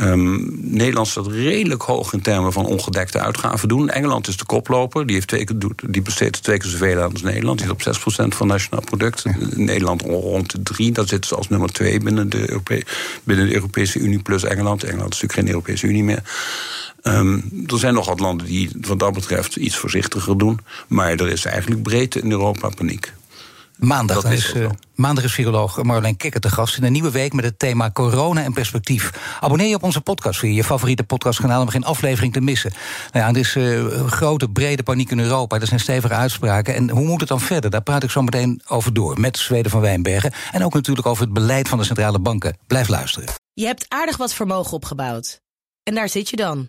Um, 0.00 0.58
Nederland 0.60 1.06
staat 1.08 1.26
redelijk 1.26 1.82
hoog 1.82 2.12
in 2.12 2.20
termen 2.20 2.52
van 2.52 2.66
ongedekte 2.66 3.20
uitgaven 3.20 3.68
doen. 3.68 3.88
Engeland 3.88 4.28
is 4.28 4.36
de 4.36 4.44
koploper. 4.44 5.06
Die, 5.06 5.14
heeft 5.14 5.28
twee, 5.28 5.46
die 5.86 6.02
besteedt 6.02 6.42
twee 6.42 6.58
keer 6.58 6.70
zoveel 6.70 7.02
aan 7.02 7.12
als 7.12 7.22
Nederland. 7.22 7.58
Die 7.58 7.68
is 7.76 7.94
op 7.94 8.24
6% 8.24 8.36
van 8.36 8.46
nationaal 8.46 8.84
product. 8.84 9.24
Nederland 9.54 10.02
rond 10.02 10.50
de 10.50 10.62
3. 10.62 10.92
Dat 10.92 11.08
zit 11.08 11.26
ze 11.26 11.34
als 11.34 11.48
nummer 11.48 11.72
2 11.72 12.00
binnen 12.00 12.28
de, 12.28 12.60
binnen 13.24 13.46
de 13.46 13.54
Europese 13.54 13.98
Unie 13.98 14.22
plus 14.22 14.44
Engeland. 14.44 14.84
Engeland 14.84 15.14
is 15.14 15.20
natuurlijk 15.20 15.32
geen 15.32 15.48
Europese 15.48 15.86
Unie 15.86 16.04
meer. 16.04 16.22
Um, 17.06 17.64
er 17.66 17.78
zijn 17.78 17.94
nog 17.94 18.06
wat 18.06 18.20
landen 18.20 18.46
die 18.46 18.70
wat 18.80 18.98
dat 18.98 19.12
betreft 19.12 19.56
iets 19.56 19.76
voorzichtiger 19.76 20.38
doen. 20.38 20.60
Maar 20.88 21.10
er 21.10 21.28
is 21.28 21.44
eigenlijk 21.44 21.82
breed 21.82 22.14
in 22.16 22.30
Europa 22.30 22.68
paniek. 22.68 23.12
Maandag 23.76 24.24
is, 24.24 24.54
uh, 24.54 24.68
maandag 24.94 25.24
is 25.24 25.32
viroloog 25.32 25.82
Marjolein 25.82 26.16
Kikker 26.16 26.40
te 26.40 26.50
gast 26.50 26.76
in 26.76 26.84
een 26.84 26.92
nieuwe 26.92 27.10
week 27.10 27.32
met 27.32 27.44
het 27.44 27.58
thema 27.58 27.90
corona 27.90 28.42
en 28.42 28.52
perspectief. 28.52 29.10
Abonneer 29.40 29.68
je 29.68 29.74
op 29.74 29.82
onze 29.82 30.00
podcast 30.00 30.38
via 30.38 30.54
je 30.54 30.64
favoriete 30.64 31.04
podcastkanaal 31.04 31.60
om 31.60 31.68
geen 31.68 31.84
aflevering 31.84 32.32
te 32.32 32.40
missen. 32.40 32.72
Nou 33.12 33.24
ja, 33.26 33.30
er 33.30 33.40
is 33.40 33.54
uh, 33.54 34.06
grote, 34.06 34.48
brede 34.48 34.82
paniek 34.82 35.10
in 35.10 35.20
Europa. 35.20 35.60
Er 35.60 35.66
zijn 35.66 35.80
stevige 35.80 36.14
uitspraken. 36.14 36.74
En 36.74 36.90
hoe 36.90 37.06
moet 37.06 37.20
het 37.20 37.28
dan 37.28 37.40
verder? 37.40 37.70
Daar 37.70 37.82
praat 37.82 38.02
ik 38.02 38.10
zo 38.10 38.22
meteen 38.22 38.62
over 38.68 38.92
door 38.92 39.20
met 39.20 39.38
Zweden 39.38 39.70
van 39.70 39.80
Wijnbergen. 39.80 40.32
En 40.52 40.64
ook 40.64 40.74
natuurlijk 40.74 41.06
over 41.06 41.24
het 41.24 41.32
beleid 41.32 41.68
van 41.68 41.78
de 41.78 41.84
centrale 41.84 42.18
banken. 42.18 42.56
Blijf 42.66 42.88
luisteren. 42.88 43.28
Je 43.52 43.66
hebt 43.66 43.84
aardig 43.88 44.16
wat 44.16 44.34
vermogen 44.34 44.72
opgebouwd. 44.72 45.40
En 45.82 45.94
daar 45.94 46.08
zit 46.08 46.28
je 46.30 46.36
dan, 46.36 46.68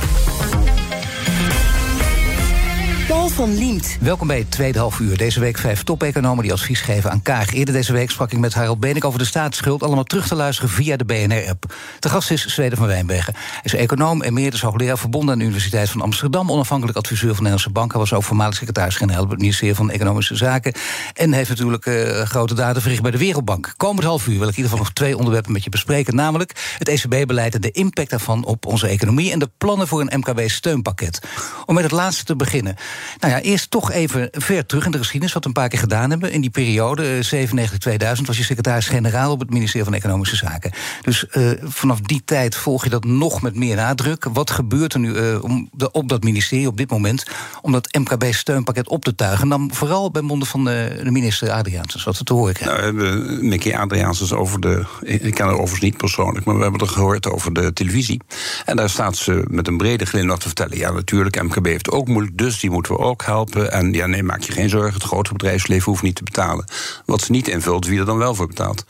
Paul 3.11 3.29
van 3.29 3.57
Liemt. 3.57 3.97
Welkom 4.01 4.27
bij 4.27 4.37
het 4.37 4.51
tweede 4.51 4.79
half 4.79 4.99
uur. 4.99 5.17
Deze 5.17 5.39
week 5.39 5.57
vijf 5.57 5.83
top-economen 5.83 6.43
die 6.43 6.51
advies 6.51 6.81
geven 6.81 7.11
aan 7.11 7.21
Kaag. 7.21 7.53
Eerder 7.53 7.73
deze 7.73 7.93
week 7.93 8.11
sprak 8.11 8.31
ik 8.31 8.39
met 8.39 8.53
Harold 8.53 8.79
Benek 8.79 9.05
over 9.05 9.19
de 9.19 9.25
staatsschuld. 9.25 9.83
Allemaal 9.83 10.03
terug 10.03 10.27
te 10.27 10.35
luisteren 10.35 10.69
via 10.69 10.97
de 10.97 11.05
BNR-app. 11.05 11.75
De 11.99 12.09
gast 12.09 12.31
is 12.31 12.45
Zweden 12.45 12.77
van 12.77 12.87
Wijnbergen. 12.87 13.33
Hij 13.33 13.61
is 13.63 13.73
econoom 13.73 14.21
en 14.21 14.33
meerdere 14.33 14.65
hoogleraar 14.65 14.97
verbonden 14.97 15.31
aan 15.31 15.37
de 15.37 15.45
Universiteit 15.45 15.89
van 15.89 16.01
Amsterdam. 16.01 16.51
Onafhankelijk 16.51 16.97
adviseur 16.97 17.35
van 17.35 17.43
de 17.43 17.49
Nederlandse 17.49 17.69
Bank. 17.69 17.91
Hij 17.91 17.99
was 17.99 18.13
ook 18.13 18.23
voormalig 18.23 18.55
secretaris-generaal 18.55 19.21
bij 19.21 19.31
het 19.31 19.41
ministerie 19.41 19.75
van 19.75 19.91
Economische 19.91 20.35
Zaken. 20.35 20.73
En 21.13 21.33
heeft 21.33 21.49
natuurlijk 21.49 21.85
uh, 21.85 22.21
grote 22.21 22.53
daden 22.53 22.81
verricht 22.81 23.01
bij 23.01 23.11
de 23.11 23.17
Wereldbank. 23.17 23.73
Komend 23.77 24.05
half 24.05 24.27
uur 24.27 24.39
wil 24.39 24.47
ik 24.47 24.57
in 24.57 24.63
ieder 24.63 24.71
geval 24.71 24.85
nog 24.85 24.93
twee 24.93 25.17
onderwerpen 25.17 25.51
met 25.51 25.63
je 25.63 25.69
bespreken. 25.69 26.15
Namelijk 26.15 26.75
het 26.77 26.87
ECB-beleid 26.87 27.55
en 27.55 27.61
de 27.61 27.71
impact 27.71 28.09
daarvan 28.09 28.45
op 28.45 28.65
onze 28.65 28.87
economie. 28.87 29.31
En 29.31 29.39
de 29.39 29.49
plannen 29.57 29.87
voor 29.87 30.01
een 30.01 30.19
MKB-steunpakket. 30.19 31.19
Om 31.65 31.75
met 31.75 31.83
het 31.83 31.93
laatste 31.93 32.23
te 32.23 32.35
beginnen. 32.35 32.75
Nou 33.19 33.33
ja, 33.33 33.39
eerst 33.39 33.71
toch 33.71 33.91
even 33.91 34.27
ver 34.31 34.65
terug 34.65 34.85
in 34.85 34.91
de 34.91 34.97
geschiedenis, 34.97 35.33
wat 35.33 35.43
we 35.43 35.49
een 35.49 35.55
paar 35.55 35.69
keer 35.69 35.79
gedaan 35.79 36.09
hebben. 36.09 36.31
In 36.31 36.41
die 36.41 36.49
periode, 36.49 37.25
97-2000, 37.25 38.21
was 38.25 38.37
je 38.37 38.43
secretaris-generaal 38.43 39.31
op 39.31 39.39
het 39.39 39.49
ministerie 39.49 39.85
van 39.85 39.93
Economische 39.93 40.35
Zaken. 40.35 40.71
Dus 41.01 41.25
uh, 41.31 41.51
vanaf 41.63 41.99
die 41.99 42.21
tijd 42.25 42.55
volg 42.55 42.83
je 42.83 42.89
dat 42.89 43.03
nog 43.03 43.41
met 43.41 43.55
meer 43.55 43.75
nadruk. 43.75 44.25
Wat 44.33 44.51
gebeurt 44.51 44.93
er 44.93 44.99
nu 44.99 45.13
uh, 45.13 45.43
om 45.43 45.69
de, 45.71 45.91
op 45.91 46.09
dat 46.09 46.23
ministerie 46.23 46.67
op 46.67 46.77
dit 46.77 46.89
moment 46.89 47.25
om 47.61 47.71
dat 47.71 47.97
MKB-steunpakket 47.97 48.87
op 48.87 49.03
te 49.03 49.15
tuigen? 49.15 49.43
En 49.43 49.49
dan 49.49 49.69
vooral 49.73 50.11
bij 50.11 50.21
monden 50.21 50.47
van 50.47 50.63
de, 50.63 50.99
de 51.03 51.11
minister 51.11 51.49
Adriaansens, 51.51 52.03
wat 52.03 52.17
we 52.17 52.23
te 52.23 52.33
horen 52.33 52.53
krijgen. 52.53 52.95
Nou, 52.95 53.43
Mickey 53.43 53.77
Adriaansens 53.77 54.33
over 54.33 54.59
de. 54.59 54.85
Ik 55.01 55.33
ken 55.33 55.45
haar 55.45 55.53
overigens 55.53 55.81
niet 55.81 55.97
persoonlijk, 55.97 56.45
maar 56.45 56.55
we 56.55 56.61
hebben 56.61 56.81
er 56.81 56.87
gehoord 56.87 57.27
over 57.27 57.53
de 57.53 57.73
televisie. 57.73 58.21
En 58.65 58.75
daar 58.75 58.89
staat 58.89 59.15
ze 59.15 59.45
met 59.47 59.67
een 59.67 59.77
brede 59.77 60.05
glimlach 60.05 60.39
te 60.39 60.47
vertellen: 60.47 60.77
ja, 60.77 60.91
natuurlijk, 60.91 61.41
MKB 61.41 61.65
heeft 61.65 61.91
ook 61.91 62.07
moeilijk, 62.07 62.37
dus 62.37 62.59
die 62.59 62.69
moeten 62.91 63.05
we 63.05 63.11
ook 63.11 63.25
helpen. 63.25 63.71
En 63.71 63.93
ja, 63.93 64.05
nee, 64.05 64.23
maak 64.23 64.41
je 64.41 64.51
geen 64.51 64.69
zorgen. 64.69 64.93
Het 64.93 65.03
grote 65.03 65.31
bedrijfsleven 65.31 65.85
hoeft 65.85 66.03
niet 66.03 66.15
te 66.15 66.23
betalen. 66.23 66.65
Wat 67.05 67.21
ze 67.21 67.31
niet 67.31 67.47
invult, 67.47 67.87
wie 67.87 67.99
er 67.99 68.05
dan 68.05 68.17
wel 68.17 68.35
voor 68.35 68.47
betaalt. 68.47 68.85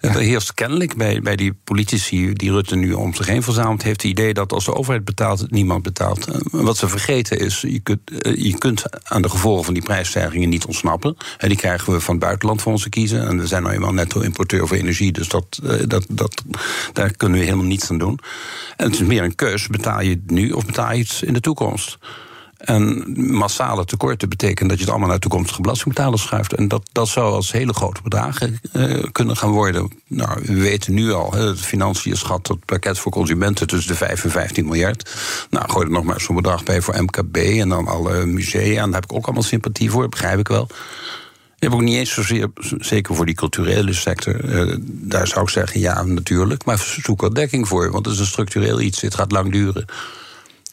Ja. 0.00 0.08
Er 0.08 0.20
heerst 0.20 0.54
kennelijk 0.54 0.96
bij, 0.96 1.20
bij 1.20 1.36
die 1.36 1.52
politici 1.64 2.32
die 2.32 2.50
Rutte 2.50 2.76
nu 2.76 2.92
om 2.92 3.14
zich 3.14 3.26
heen 3.26 3.42
verzamelt, 3.42 3.82
heeft 3.82 4.02
het 4.02 4.10
idee 4.10 4.34
dat 4.34 4.52
als 4.52 4.64
de 4.64 4.74
overheid 4.74 5.04
betaalt, 5.04 5.50
niemand 5.50 5.82
betaalt. 5.82 6.28
Wat 6.50 6.76
ze 6.76 6.88
vergeten 6.88 7.38
is, 7.38 7.60
je 7.60 7.80
kunt, 7.80 8.00
je 8.34 8.58
kunt 8.58 8.82
aan 9.10 9.22
de 9.22 9.28
gevolgen 9.28 9.64
van 9.64 9.74
die 9.74 9.82
prijsstijgingen 9.82 10.48
niet 10.48 10.64
ontsnappen. 10.64 11.16
En 11.38 11.48
die 11.48 11.56
krijgen 11.56 11.92
we 11.92 12.00
van 12.00 12.14
het 12.14 12.24
buitenland 12.24 12.62
voor 12.62 12.72
ons 12.72 12.82
te 12.82 12.88
kiezen. 12.88 13.26
En 13.26 13.38
we 13.38 13.46
zijn 13.46 13.62
nou 13.62 13.74
eenmaal 13.74 13.92
netto-importeur 13.92 14.68
voor 14.68 14.76
energie, 14.76 15.12
dus 15.12 15.28
dat, 15.28 15.60
dat, 15.86 16.04
dat, 16.08 16.42
daar 16.92 17.16
kunnen 17.16 17.38
we 17.38 17.44
helemaal 17.44 17.66
niets 17.66 17.90
aan 17.90 17.98
doen. 17.98 18.18
En 18.76 18.86
het 18.86 18.94
is 18.94 19.06
meer 19.06 19.22
een 19.22 19.34
keus: 19.34 19.66
betaal 19.66 20.00
je 20.00 20.10
het 20.10 20.30
nu 20.30 20.50
of 20.50 20.66
betaal 20.66 20.92
je 20.92 21.02
het 21.02 21.22
in 21.24 21.32
de 21.32 21.40
toekomst? 21.40 21.98
En 22.62 23.04
massale 23.16 23.84
tekorten 23.84 24.28
betekent 24.28 24.68
dat 24.68 24.78
je 24.78 24.84
het 24.84 24.92
allemaal 24.92 25.10
naar 25.10 25.18
toekomstige 25.18 25.60
belastingbetalers 25.60 26.22
schuift. 26.22 26.54
En 26.54 26.68
dat, 26.68 26.88
dat 26.92 27.08
zou 27.08 27.32
als 27.32 27.52
hele 27.52 27.72
grote 27.72 28.02
bedragen 28.02 28.60
uh, 28.72 29.04
kunnen 29.12 29.36
gaan 29.36 29.50
worden. 29.50 29.92
Nou, 30.06 30.40
we 30.44 30.60
weten 30.60 30.94
nu 30.94 31.12
al, 31.12 31.30
de 31.30 31.56
financiën 31.56 32.16
schat 32.16 32.48
het 32.48 32.64
pakket 32.64 32.98
voor 32.98 33.12
consumenten 33.12 33.66
tussen 33.66 33.90
de 33.90 33.96
5 33.98 34.24
en 34.24 34.30
15 34.30 34.64
miljard. 34.64 35.10
Nou, 35.50 35.70
gooi 35.70 35.86
er 35.86 35.92
nog 35.92 36.04
maar 36.04 36.20
zo'n 36.20 36.36
bedrag 36.36 36.62
bij 36.62 36.80
voor 36.80 37.02
MKB 37.02 37.36
en 37.36 37.68
dan 37.68 37.86
alle 37.86 38.26
musea. 38.26 38.82
En 38.82 38.90
daar 38.90 39.00
heb 39.00 39.10
ik 39.10 39.16
ook 39.16 39.24
allemaal 39.24 39.42
sympathie 39.42 39.90
voor, 39.90 40.08
begrijp 40.08 40.38
ik 40.38 40.48
wel. 40.48 40.68
Ik 41.56 41.68
heb 41.68 41.72
ook 41.72 41.86
niet 41.86 41.96
eens 41.96 42.12
zozeer, 42.12 42.50
zeker 42.78 43.14
voor 43.14 43.26
die 43.26 43.34
culturele 43.34 43.92
sector. 43.92 44.44
Uh, 44.44 44.76
daar 44.86 45.26
zou 45.26 45.42
ik 45.42 45.48
zeggen, 45.48 45.80
ja, 45.80 46.02
natuurlijk. 46.02 46.64
Maar 46.64 46.78
zoek 47.02 47.22
er 47.22 47.34
dekking 47.34 47.68
voor, 47.68 47.90
want 47.90 48.04
het 48.04 48.14
is 48.14 48.20
een 48.20 48.26
structureel 48.26 48.80
iets. 48.80 49.00
Dit 49.00 49.14
gaat 49.14 49.32
lang 49.32 49.52
duren. 49.52 49.84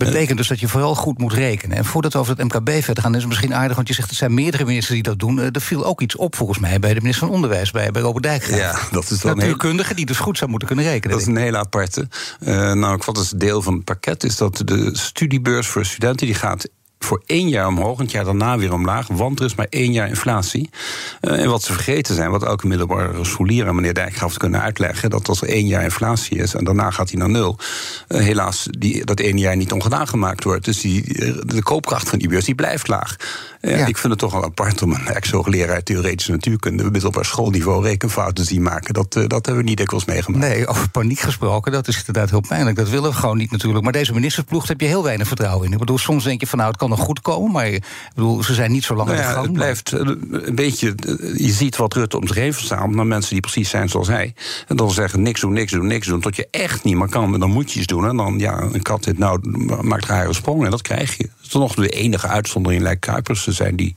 Betekent 0.05 0.37
dus 0.37 0.47
dat 0.47 0.59
je 0.59 0.67
vooral 0.67 0.95
goed 0.95 1.17
moet 1.17 1.33
rekenen. 1.33 1.77
En 1.77 1.85
voordat 1.85 2.13
we 2.13 2.19
over 2.19 2.37
het 2.37 2.43
MKB 2.43 2.83
verder 2.83 3.03
gaan, 3.03 3.13
is 3.13 3.19
het 3.19 3.27
misschien 3.27 3.55
aardig, 3.55 3.75
want 3.75 3.87
je 3.87 3.93
zegt 3.93 4.09
er 4.09 4.15
zijn 4.15 4.33
meerdere 4.33 4.65
ministers 4.65 4.93
die 4.93 5.03
dat 5.03 5.19
doen. 5.19 5.39
Er 5.39 5.61
viel 5.61 5.85
ook 5.85 6.01
iets 6.01 6.15
op 6.15 6.35
volgens 6.35 6.59
mij 6.59 6.79
bij 6.79 6.93
de 6.93 6.99
minister 7.01 7.27
van 7.27 7.35
Onderwijs, 7.35 7.71
bij, 7.71 7.91
bij 7.91 8.01
Robert 8.01 8.23
Dijkgraaf. 8.23 8.59
Ja, 8.59 8.91
dat 8.91 9.09
is 9.09 9.19
dan 9.19 9.37
Natuurkundige 9.37 9.93
die 9.93 10.05
dus 10.05 10.17
goed 10.17 10.37
zou 10.37 10.49
moeten 10.49 10.67
kunnen 10.67 10.85
rekenen. 10.85 11.11
Dat 11.11 11.21
is 11.21 11.33
een 11.33 11.37
hele 11.37 11.57
aparte. 11.57 12.07
Uh, 12.39 12.73
nou, 12.73 13.01
wat 13.05 13.17
is 13.17 13.29
deel 13.29 13.61
van 13.61 13.73
het 13.73 13.83
pakket? 13.83 14.23
Is 14.23 14.37
dat 14.37 14.61
de 14.65 14.89
studiebeurs 14.93 15.67
voor 15.67 15.85
studenten 15.85 16.25
die 16.25 16.35
gaat 16.35 16.69
voor 16.99 17.21
één 17.25 17.49
jaar 17.49 17.67
omhoog, 17.67 17.97
en 17.97 18.03
het 18.03 18.11
jaar 18.11 18.23
daarna 18.23 18.57
weer 18.57 18.73
omlaag. 18.73 19.07
Want 19.07 19.39
er 19.39 19.45
is 19.45 19.55
maar 19.55 19.67
één 19.69 19.91
jaar 19.91 20.07
inflatie. 20.07 20.69
Uh, 21.21 21.43
en 21.43 21.49
wat 21.49 21.63
ze 21.63 21.73
vergeten 21.73 22.15
zijn, 22.15 22.31
wat 22.31 22.43
elke 22.43 22.67
middelbare 22.67 23.23
scholier 23.25 23.67
aan 23.67 23.75
meneer 23.75 23.93
Dijkgraaf 23.93 24.37
kunnen 24.37 24.61
uitleggen, 24.61 25.09
dat 25.09 25.27
als 25.27 25.41
er 25.41 25.47
één 25.47 25.67
jaar 25.67 25.83
inflatie 25.83 26.37
is 26.37 26.53
en 26.53 26.63
daarna 26.63 26.91
gaat 26.91 27.09
hij 27.09 27.19
naar 27.19 27.29
nul, 27.29 27.57
uh, 28.07 28.19
helaas 28.19 28.67
die, 28.71 29.05
dat 29.05 29.19
één 29.19 29.37
jaar 29.37 29.55
niet 29.55 29.71
ongedaan 29.71 30.07
gemaakt 30.07 30.43
wordt. 30.43 30.65
Dus 30.65 30.81
die, 30.81 31.03
de 31.45 31.63
koopkracht 31.63 32.09
van 32.09 32.19
die 32.19 32.27
beurs 32.27 32.45
die 32.45 32.55
blijft 32.55 32.87
laag. 32.87 33.15
Ja. 33.61 33.85
Ik 33.85 33.97
vind 33.97 34.11
het 34.13 34.17
toch 34.21 34.31
wel 34.33 34.43
apart 34.43 34.81
om 34.81 34.91
een 34.93 35.07
ex-hoogleraar 35.07 35.83
theoretische 35.83 36.31
natuurkunde 36.31 36.91
middelbaar 36.91 37.25
schoolniveau 37.25 37.83
rekenfouten 37.83 38.35
te 38.35 38.43
zien 38.43 38.61
maken. 38.61 38.93
Dat, 38.93 39.13
dat 39.13 39.31
hebben 39.45 39.55
we 39.55 39.63
niet 39.63 39.77
dikwijls 39.77 40.05
meegemaakt. 40.05 40.43
Nee, 40.45 40.67
over 40.67 40.89
paniek 40.89 41.19
gesproken, 41.19 41.71
dat 41.71 41.87
is 41.87 41.97
inderdaad 41.97 42.29
heel 42.29 42.43
pijnlijk. 42.47 42.75
Dat 42.77 42.89
willen 42.89 43.09
we 43.09 43.15
gewoon 43.15 43.37
niet 43.37 43.51
natuurlijk. 43.51 43.83
Maar 43.83 43.91
deze 43.93 44.13
ministersploeg 44.13 44.67
heb 44.67 44.81
je 44.81 44.87
heel 44.87 45.03
weinig 45.03 45.27
vertrouwen 45.27 45.65
in. 45.67 45.71
Ik 45.73 45.79
bedoel, 45.79 45.97
soms 45.97 46.23
denk 46.23 46.39
je 46.39 46.47
van 46.47 46.57
nou, 46.57 46.69
het 46.69 46.79
kan 46.79 46.89
nog 46.89 46.99
goed 46.99 47.21
komen. 47.21 47.51
Maar 47.51 47.67
ik 47.67 47.83
bedoel, 48.15 48.43
ze 48.43 48.53
zijn 48.53 48.71
niet 48.71 48.83
zo 48.83 48.95
lang 48.95 49.07
Nou 49.09 49.19
aan 49.21 49.25
de 49.25 49.29
ja, 49.29 49.35
gang. 49.35 49.45
het 49.45 49.55
blijft 49.55 49.91
eh, 49.93 49.99
een 50.47 50.55
beetje. 50.55 50.95
eh, 51.05 51.37
Je 51.37 51.51
ziet 51.51 51.75
wat 51.75 51.93
Rutte 51.93 52.17
om 52.19 52.27
zich 52.27 52.35
heen 52.35 52.53
verzamelt 52.53 52.95
naar 52.95 53.07
mensen 53.07 53.31
die 53.31 53.41
precies 53.41 53.69
zijn 53.69 53.89
zoals 53.89 54.07
hij. 54.07 54.33
En 54.67 54.75
dan 54.75 54.91
zeggen 54.91 55.21
niks 55.21 55.41
doen, 55.41 55.53
niks 55.53 55.71
doen, 55.71 55.87
niks 55.87 56.07
doen. 56.07 56.19
Tot 56.19 56.35
je 56.35 56.47
echt 56.51 56.83
niet 56.83 56.95
meer 56.95 57.09
kan. 57.09 57.33
En 57.33 57.39
dan 57.39 57.51
moet 57.51 57.71
je 57.71 57.77
iets 57.77 57.87
doen. 57.87 58.07
En 58.07 58.17
dan, 58.17 58.39
ja, 58.39 58.61
een 58.61 58.81
kat 58.81 59.03
dit 59.03 59.17
nou 59.17 59.39
maakt 59.81 60.05
rare 60.05 60.33
sprongen. 60.33 60.65
En 60.65 60.71
dat 60.71 60.81
krijg 60.81 61.17
je. 61.17 61.29
Is 61.49 61.55
nog 61.55 61.75
de 61.75 61.89
enige 61.89 62.27
uitzondering 62.27 62.81
lijkt 62.81 63.05
Kuipers 63.05 63.43
te 63.43 63.51
zijn 63.51 63.75
die 63.75 63.93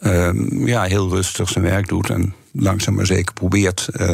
ehm, 0.00 0.66
ja, 0.66 0.82
heel 0.82 1.08
rustig 1.08 1.48
zijn 1.48 1.64
werk 1.64 1.88
doet. 1.88 2.10
En 2.10 2.34
langzaam 2.52 2.94
maar 2.94 3.06
zeker 3.06 3.34
probeert 3.34 3.88
eh, 3.92 4.10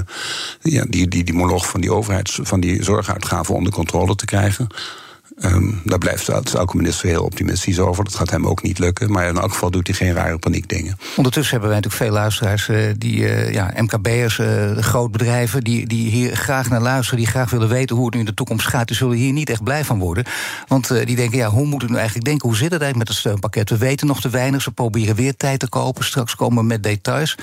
ja, 0.60 0.84
die, 0.88 1.08
die, 1.08 1.24
die 1.24 1.34
moloch 1.34 1.68
van 1.68 1.80
die 1.80 1.92
overheids, 1.92 2.38
van 2.42 2.60
die 2.60 2.82
zorguitgaven 2.82 3.54
onder 3.54 3.72
controle 3.72 4.14
te 4.14 4.24
krijgen. 4.24 4.66
Ehm, 5.40 5.70
daar 5.84 5.98
blijft 5.98 6.28
elke 6.28 6.76
minister 6.76 7.08
heel 7.08 7.24
optimistisch 7.24 7.78
over. 7.78 8.04
Dat 8.04 8.14
gaat 8.14 8.30
hem 8.30 8.46
ook 8.46 8.62
niet 8.62 8.78
lukken. 8.78 9.12
Maar 9.12 9.28
in 9.28 9.36
elk 9.36 9.52
geval 9.52 9.70
doet 9.70 9.86
hij 9.86 9.96
geen 9.96 10.12
rare 10.12 10.38
paniekdingen. 10.38 10.98
Ondertussen 11.16 11.52
hebben 11.52 11.70
wij 11.70 11.80
natuurlijk 11.80 12.04
veel 12.04 12.20
luisteraars, 12.20 12.68
eh, 12.68 12.78
die 12.98 13.28
eh, 13.28 13.52
ja, 13.52 13.72
MKB'ers, 13.76 14.38
eh 14.38 14.76
grootbedrijven, 14.76 15.64
die, 15.64 15.86
die 15.86 16.10
hier 16.10 16.36
graag 16.36 16.68
naar 16.68 16.80
luisteren, 16.80 17.18
die 17.18 17.28
graag 17.28 17.50
willen 17.50 17.68
weten 17.68 17.96
hoe 17.96 18.04
het 18.04 18.14
nu 18.14 18.20
in 18.20 18.26
de 18.26 18.34
toekomst 18.34 18.66
gaat. 18.66 18.86
Die 18.86 18.96
zullen 18.96 19.16
hier 19.16 19.32
niet 19.32 19.50
echt 19.50 19.62
blij 19.62 19.84
van 19.84 19.98
worden. 19.98 20.24
Want 20.68 20.88
die 20.88 21.16
denken, 21.16 21.38
ja, 21.38 21.48
hoe 21.48 21.66
moet 21.66 21.82
het 21.82 21.90
nu 21.90 21.96
eigenlijk 21.96 22.26
denken? 22.26 22.48
Hoe 22.48 22.56
zit 22.56 22.72
het 22.72 22.82
eigenlijk 22.82 22.98
met 22.98 23.08
het 23.08 23.16
steunpakket? 23.16 23.70
We 23.70 23.76
weten 23.76 24.06
nog 24.06 24.20
te 24.20 24.28
weinig. 24.28 24.62
Ze 24.62 24.70
proberen 24.70 25.14
weer 25.14 25.36
tijd 25.36 25.58
te 25.60 25.68
kopen. 25.68 26.04
Straks 26.04 26.36
komen 26.36 26.58
we 26.58 26.64
met 26.64 26.82
details. 26.82 27.36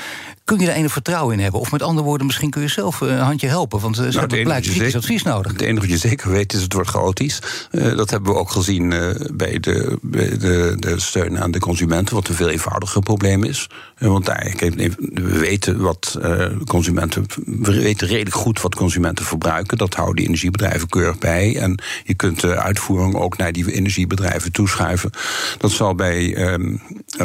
Kun 0.43 0.59
je 0.59 0.69
er 0.69 0.75
enig 0.75 0.91
vertrouwen 0.91 1.35
in 1.35 1.43
hebben? 1.43 1.59
Of 1.59 1.71
met 1.71 1.81
andere 1.81 2.05
woorden, 2.05 2.25
misschien 2.25 2.49
kun 2.49 2.61
je 2.61 2.67
zelf 2.67 3.01
een 3.01 3.17
handje 3.17 3.47
helpen. 3.47 3.79
Want 3.79 3.95
ze 3.95 4.01
hebben 4.01 4.21
enige 4.21 4.43
blijkbaar 4.43 4.61
kritisch 4.61 4.95
advies 4.95 5.23
nodig. 5.23 5.51
Het 5.51 5.61
enige 5.61 5.79
wat 5.79 5.89
je 5.89 6.07
zeker 6.07 6.31
weet 6.31 6.53
is 6.53 6.61
het 6.61 6.73
wordt 6.73 6.89
chaotisch. 6.89 7.39
Eh, 7.83 7.95
dat 7.97 8.09
hebben 8.09 8.33
we 8.33 8.39
ook 8.39 8.51
gezien 8.51 8.93
eh, 8.93 9.09
bij, 9.33 9.59
de, 9.59 9.97
de, 10.01 10.75
de 10.79 10.99
steun 10.99 11.39
aan 11.39 11.51
de 11.51 11.59
consumenten, 11.59 12.15
wat 12.15 12.27
een 12.27 12.35
veel 12.35 12.49
eenvoudiger 12.49 13.01
probleem 13.01 13.43
is. 13.43 13.69
Eh, 13.95 14.07
want 14.07 14.25
daar, 14.25 14.53
we 15.13 15.37
weten 15.39 15.81
wat 15.81 16.19
consumenten. 16.65 17.25
We 17.45 17.81
weten 17.81 18.07
redelijk 18.07 18.35
goed 18.35 18.61
wat 18.61 18.75
consumenten 18.75 19.25
verbruiken. 19.25 19.77
Dat 19.77 19.93
houden 19.93 20.15
die 20.15 20.25
energiebedrijven 20.25 20.89
keurig 20.89 21.17
bij. 21.17 21.57
En 21.57 21.81
je 22.03 22.13
kunt 22.13 22.41
de 22.41 22.55
uitvoering 22.55 23.15
ook 23.15 23.37
naar 23.37 23.51
die 23.51 23.73
energiebedrijven 23.73 24.51
toeschuiven. 24.51 25.09
Dat 25.57 25.71
zal 25.71 25.95
bij. 25.95 26.35
ehm, 26.35 26.75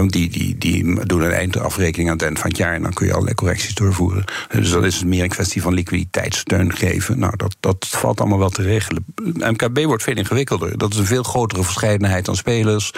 die, 0.06 0.30
die, 0.30 0.58
die 0.58 1.06
doen 1.06 1.20
een 1.20 1.32
eindafrekening 1.32 2.08
aan 2.08 2.16
het 2.16 2.24
eind 2.24 2.38
van 2.38 2.48
het 2.48 2.58
jaar. 2.58 2.74
En 2.74 2.82
dan 2.82 2.92
kun 2.92 3.06
je 3.06 3.12
allerlei 3.12 3.34
correcties 3.34 3.74
doorvoeren. 3.74 4.24
Dus 4.52 4.70
dan 4.70 4.84
is 4.84 5.04
meer 5.04 5.22
een 5.22 5.28
kwestie 5.28 5.62
van 5.62 5.74
liquiditeitssteun 5.74 6.74
geven. 6.74 7.18
Nou, 7.18 7.36
dat, 7.36 7.56
dat 7.60 7.86
valt 7.88 8.20
allemaal 8.20 8.38
wel 8.38 8.50
te 8.50 8.62
regelen. 8.62 9.04
MKB 9.22 9.84
wordt 9.84 10.02
veel 10.02 10.16
ingewikkelder. 10.16 10.46
Dat 10.56 10.92
is 10.92 10.98
een 10.98 11.06
veel 11.06 11.22
grotere 11.22 11.64
verscheidenheid 11.64 12.28
aan 12.28 12.36
spelers. 12.36 12.92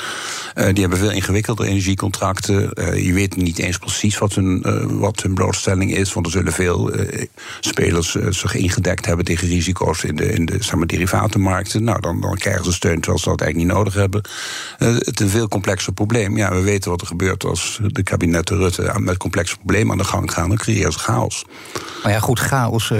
Eh, 0.54 0.64
die 0.64 0.80
hebben 0.80 0.98
veel 0.98 1.10
ingewikkelder 1.10 1.66
energiecontracten. 1.66 2.72
Eh, 2.72 3.06
je 3.06 3.12
weet 3.12 3.36
niet 3.36 3.58
eens 3.58 3.78
precies 3.78 4.18
wat 4.18 4.34
hun, 4.34 4.62
eh, 4.62 4.84
wat 4.88 5.22
hun 5.22 5.34
blootstelling 5.34 5.94
is. 5.94 6.12
Want 6.12 6.26
er 6.26 6.32
zullen 6.32 6.52
veel 6.52 6.90
spelers 7.60 8.16
zich 8.28 8.54
ingedekt 8.54 9.06
hebben 9.06 9.24
tegen 9.24 9.48
risico's 9.48 10.04
in 10.04 10.16
de, 10.16 10.32
in 10.32 10.46
de 10.46 10.86
derivatenmarkten. 10.86 11.84
Nou, 11.84 12.00
dan, 12.00 12.20
dan 12.20 12.36
krijgen 12.36 12.64
ze 12.64 12.72
steun 12.72 13.00
terwijl 13.00 13.18
ze 13.18 13.28
dat 13.28 13.40
eigenlijk 13.40 13.70
niet 13.70 13.78
nodig 13.78 13.94
hebben. 13.94 14.22
Het 14.78 15.20
is 15.20 15.26
een 15.26 15.30
veel 15.30 15.48
complexer 15.48 15.92
probleem. 15.92 16.36
Ja, 16.36 16.50
we 16.50 16.60
weten 16.60 16.90
wat 16.90 17.00
er 17.00 17.06
gebeurt 17.06 17.44
als 17.44 17.80
de 17.86 18.02
kabinetten 18.02 18.56
Rutte 18.56 18.94
met 18.96 19.16
complexe 19.16 19.56
problemen 19.56 19.92
aan 19.92 19.98
de 19.98 20.04
gang 20.04 20.32
gaan. 20.32 20.48
Dan 20.48 20.58
creëren 20.58 20.92
ze 20.92 20.98
chaos. 20.98 21.44
Maar 22.02 22.12
ja, 22.12 22.18
goed, 22.18 22.38
chaos 22.38 22.92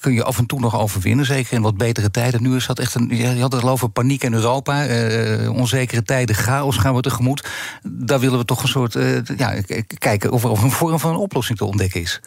kun 0.00 0.12
je 0.12 0.24
af 0.24 0.38
en 0.38 0.46
toe 0.46 0.60
nog 0.60 0.78
overwinnen. 0.78 1.26
Zeker 1.26 1.52
in 1.52 1.62
wat 1.62 1.76
betere 1.76 2.10
tijden. 2.10 2.42
Nu 2.42 2.56
is 2.56 2.66
dat 2.66 2.78
echt 2.78 2.94
een. 2.94 3.08
Je 3.16 3.40
had 3.40 3.52
het 3.52 3.62
al 3.62 3.68
over 3.68 3.90
paniek 3.98 4.24
in 4.24 4.32
Europa. 4.34 4.86
eh, 4.86 5.56
onzekere 5.56 6.02
tijden, 6.02 6.34
chaos 6.34 6.76
gaan 6.76 6.94
we 6.94 7.00
tegemoet. 7.00 7.48
Daar 7.82 8.20
willen 8.20 8.38
we 8.38 8.44
toch 8.44 8.62
een 8.62 8.68
soort. 8.68 8.94
eh, 8.94 9.24
ja, 9.36 9.54
kijken 9.98 10.30
of 10.30 10.44
er 10.44 10.50
een 10.50 10.70
vorm 10.70 10.98
van 10.98 11.10
een 11.10 11.16
oplossing 11.16 11.58
te 11.58 11.64
ontdekken 11.64 12.00
is. 12.00 12.20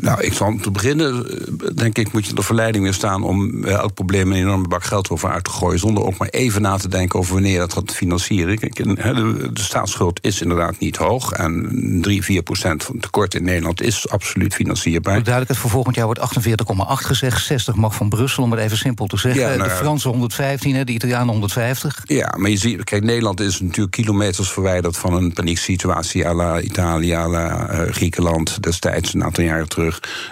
Nou, 0.00 0.20
ik 0.20 0.32
zal 0.32 0.46
om 0.46 0.62
te 0.62 0.70
beginnen, 0.70 1.26
eh, 1.26 1.68
denk 1.74 1.98
ik, 1.98 2.12
moet 2.12 2.26
je 2.26 2.34
de 2.34 2.42
verleiding 2.42 2.84
weer 2.84 2.94
staan 2.94 3.22
om 3.22 3.64
eh, 3.64 3.72
elk 3.72 3.94
probleem 3.94 4.32
een 4.32 4.38
enorme 4.38 4.68
bak 4.68 4.84
geld 4.84 5.10
over 5.10 5.30
uit 5.30 5.44
te 5.44 5.50
gooien. 5.50 5.78
Zonder 5.78 6.04
ook 6.04 6.18
maar 6.18 6.28
even 6.28 6.62
na 6.62 6.76
te 6.76 6.88
denken 6.88 7.18
over 7.18 7.32
wanneer 7.32 7.58
dat 7.58 7.72
gaat 7.72 7.92
financieren. 7.92 8.58
Kijk, 8.58 8.74
de, 8.74 9.50
staatsschuld 9.52 10.18
is 10.22 10.42
inderdaad 10.42 10.78
niet 10.78 10.96
hoog. 10.96 11.32
En 11.32 11.98
3, 12.02 12.22
4 12.22 12.42
procent 12.42 12.84
van 12.84 12.94
het 12.94 13.02
tekort 13.02 13.34
in 13.34 13.44
Nederland 13.44 13.82
is 13.82 14.08
absoluut 14.08 14.54
financierbaar. 14.54 15.14
Voor 15.14 15.22
duidelijkheid, 15.22 15.60
voor 15.60 15.70
volgend 15.70 15.96
jaar 15.96 16.04
wordt 16.04 16.20
48,8 16.20 17.06
gezegd. 17.06 17.44
60 17.44 17.74
mag 17.74 17.94
van 17.94 18.08
Brussel, 18.08 18.42
om 18.42 18.50
het 18.50 18.60
even 18.60 18.76
simpel 18.76 19.06
te 19.06 19.16
zeggen. 19.16 19.42
Ja, 19.42 19.56
nou 19.56 19.68
de. 19.68 19.74
Fransen 19.74 20.10
115, 20.10 20.74
hè, 20.74 20.84
de 20.84 20.92
Italianen 20.92 21.28
150. 21.28 22.02
Ja, 22.04 22.34
maar 22.36 22.50
je 22.50 22.56
ziet, 22.56 22.84
kijk, 22.84 23.04
Nederland 23.04 23.40
is 23.40 23.60
natuurlijk 23.60 23.90
kilometers 23.90 24.50
verwijderd 24.50 24.96
van 24.96 25.14
een 25.14 25.32
panieksituatie 25.32 26.26
à 26.26 26.34
la 26.34 26.60
Italië, 26.60 27.14
à 27.14 27.28
la 27.28 27.68
eh, 27.68 27.92
Griekenland 27.92 28.62
destijds, 28.62 29.14
een 29.14 29.24
aantal 29.24 29.44
jaren 29.44 29.68
terug. 29.68 29.85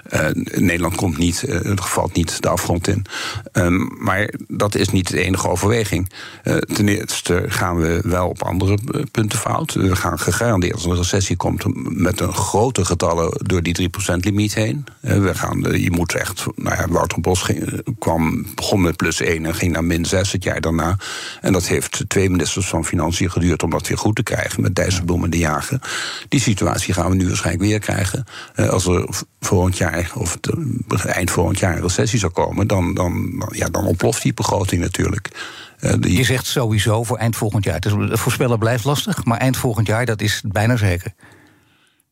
Eh, 0.05 0.27
Nederland 0.55 0.95
komt 0.95 1.19
niet, 1.19 1.43
eh, 1.43 1.61
het 1.61 1.81
valt 1.81 2.14
niet 2.14 2.43
de 2.43 2.49
afgrond 2.49 2.88
in. 2.88 3.05
Ehm, 3.53 4.05
maar 4.05 4.35
dat 4.49 4.75
is 4.75 4.88
niet 4.88 5.11
de 5.11 5.23
enige 5.23 5.49
overweging. 5.49 6.11
Eh, 6.43 6.57
ten 6.57 6.88
eerste 6.88 7.45
gaan 7.49 7.77
we 7.77 8.01
wel 8.05 8.29
op 8.29 8.43
andere 8.43 8.79
punten 9.11 9.38
fout. 9.38 9.75
We 9.75 9.97
gaan 9.97 10.19
gegarandeerd 10.19 10.75
als 10.75 10.85
een 10.85 10.97
recessie 10.97 11.37
komt 11.37 11.64
met 11.97 12.21
een 12.21 12.35
grote 12.35 12.85
getallen 12.85 13.40
door 13.47 13.62
die 13.62 13.75
3% 13.75 14.25
limiet 14.25 14.55
heen. 14.55 14.85
We 15.01 15.35
gaan, 15.35 15.81
je 15.81 15.90
moet 15.90 16.14
echt, 16.14 16.45
nou 16.57 16.77
ja, 16.77 16.88
Wouter 16.88 17.21
Bos 17.21 17.47
kwam, 17.99 18.47
begon 18.55 18.83
met 18.83 18.97
plus 18.97 19.21
1 19.21 19.47
en 19.47 19.55
ging 19.55 19.73
naar 19.73 19.85
min 19.85 20.05
6 20.05 20.33
het 20.33 20.45
jaar 20.45 20.61
daarna. 20.61 20.97
En 21.40 21.53
dat 21.53 21.67
heeft 21.67 22.05
twee 22.09 22.31
ministers 22.31 22.67
van 22.67 22.85
Financiën 22.85 23.31
geduurd 23.31 23.62
om 23.62 23.71
dat 23.71 23.88
weer 23.88 23.99
goed 23.99 24.17
te 24.17 24.23
krijgen 24.23 24.62
met 24.62 24.75
Dijsselbloem 24.75 25.25
en 25.25 25.31
de 25.31 25.38
Jager. 25.38 25.81
Die 26.29 26.40
situatie 26.40 26.95
gaan 26.95 27.11
we 27.11 27.17
nu 27.17 27.27
waarschijnlijk 27.27 27.64
weer 27.64 27.79
krijgen. 27.79 28.25
Als 28.55 28.87
er 28.87 29.09
volgend 29.47 29.77
jaar 29.79 30.11
of 30.15 30.33
het, 30.89 31.07
eind 31.07 31.31
volgend 31.31 31.59
jaar 31.59 31.77
een 31.77 31.83
recessie 31.83 32.19
zou 32.19 32.33
komen, 32.33 32.67
dan, 32.67 32.95
dan, 32.95 33.43
ja, 33.51 33.69
dan 33.69 33.87
ontploft 33.87 34.23
die 34.23 34.35
begroting 34.35 34.83
natuurlijk. 34.83 35.29
Eh, 35.79 35.93
die- 35.99 36.17
Je 36.17 36.25
zegt 36.25 36.47
sowieso 36.47 37.03
voor 37.03 37.17
eind 37.19 37.37
volgend 37.37 37.65
jaar. 37.65 37.87
Is, 37.87 37.93
voorspellen 38.21 38.59
blijft 38.59 38.85
lastig, 38.85 39.25
maar 39.25 39.39
eind 39.39 39.57
volgend 39.57 39.87
jaar, 39.87 40.07
dat 40.07 40.21
is 40.21 40.43
bijna 40.47 40.77
zeker. 40.77 41.13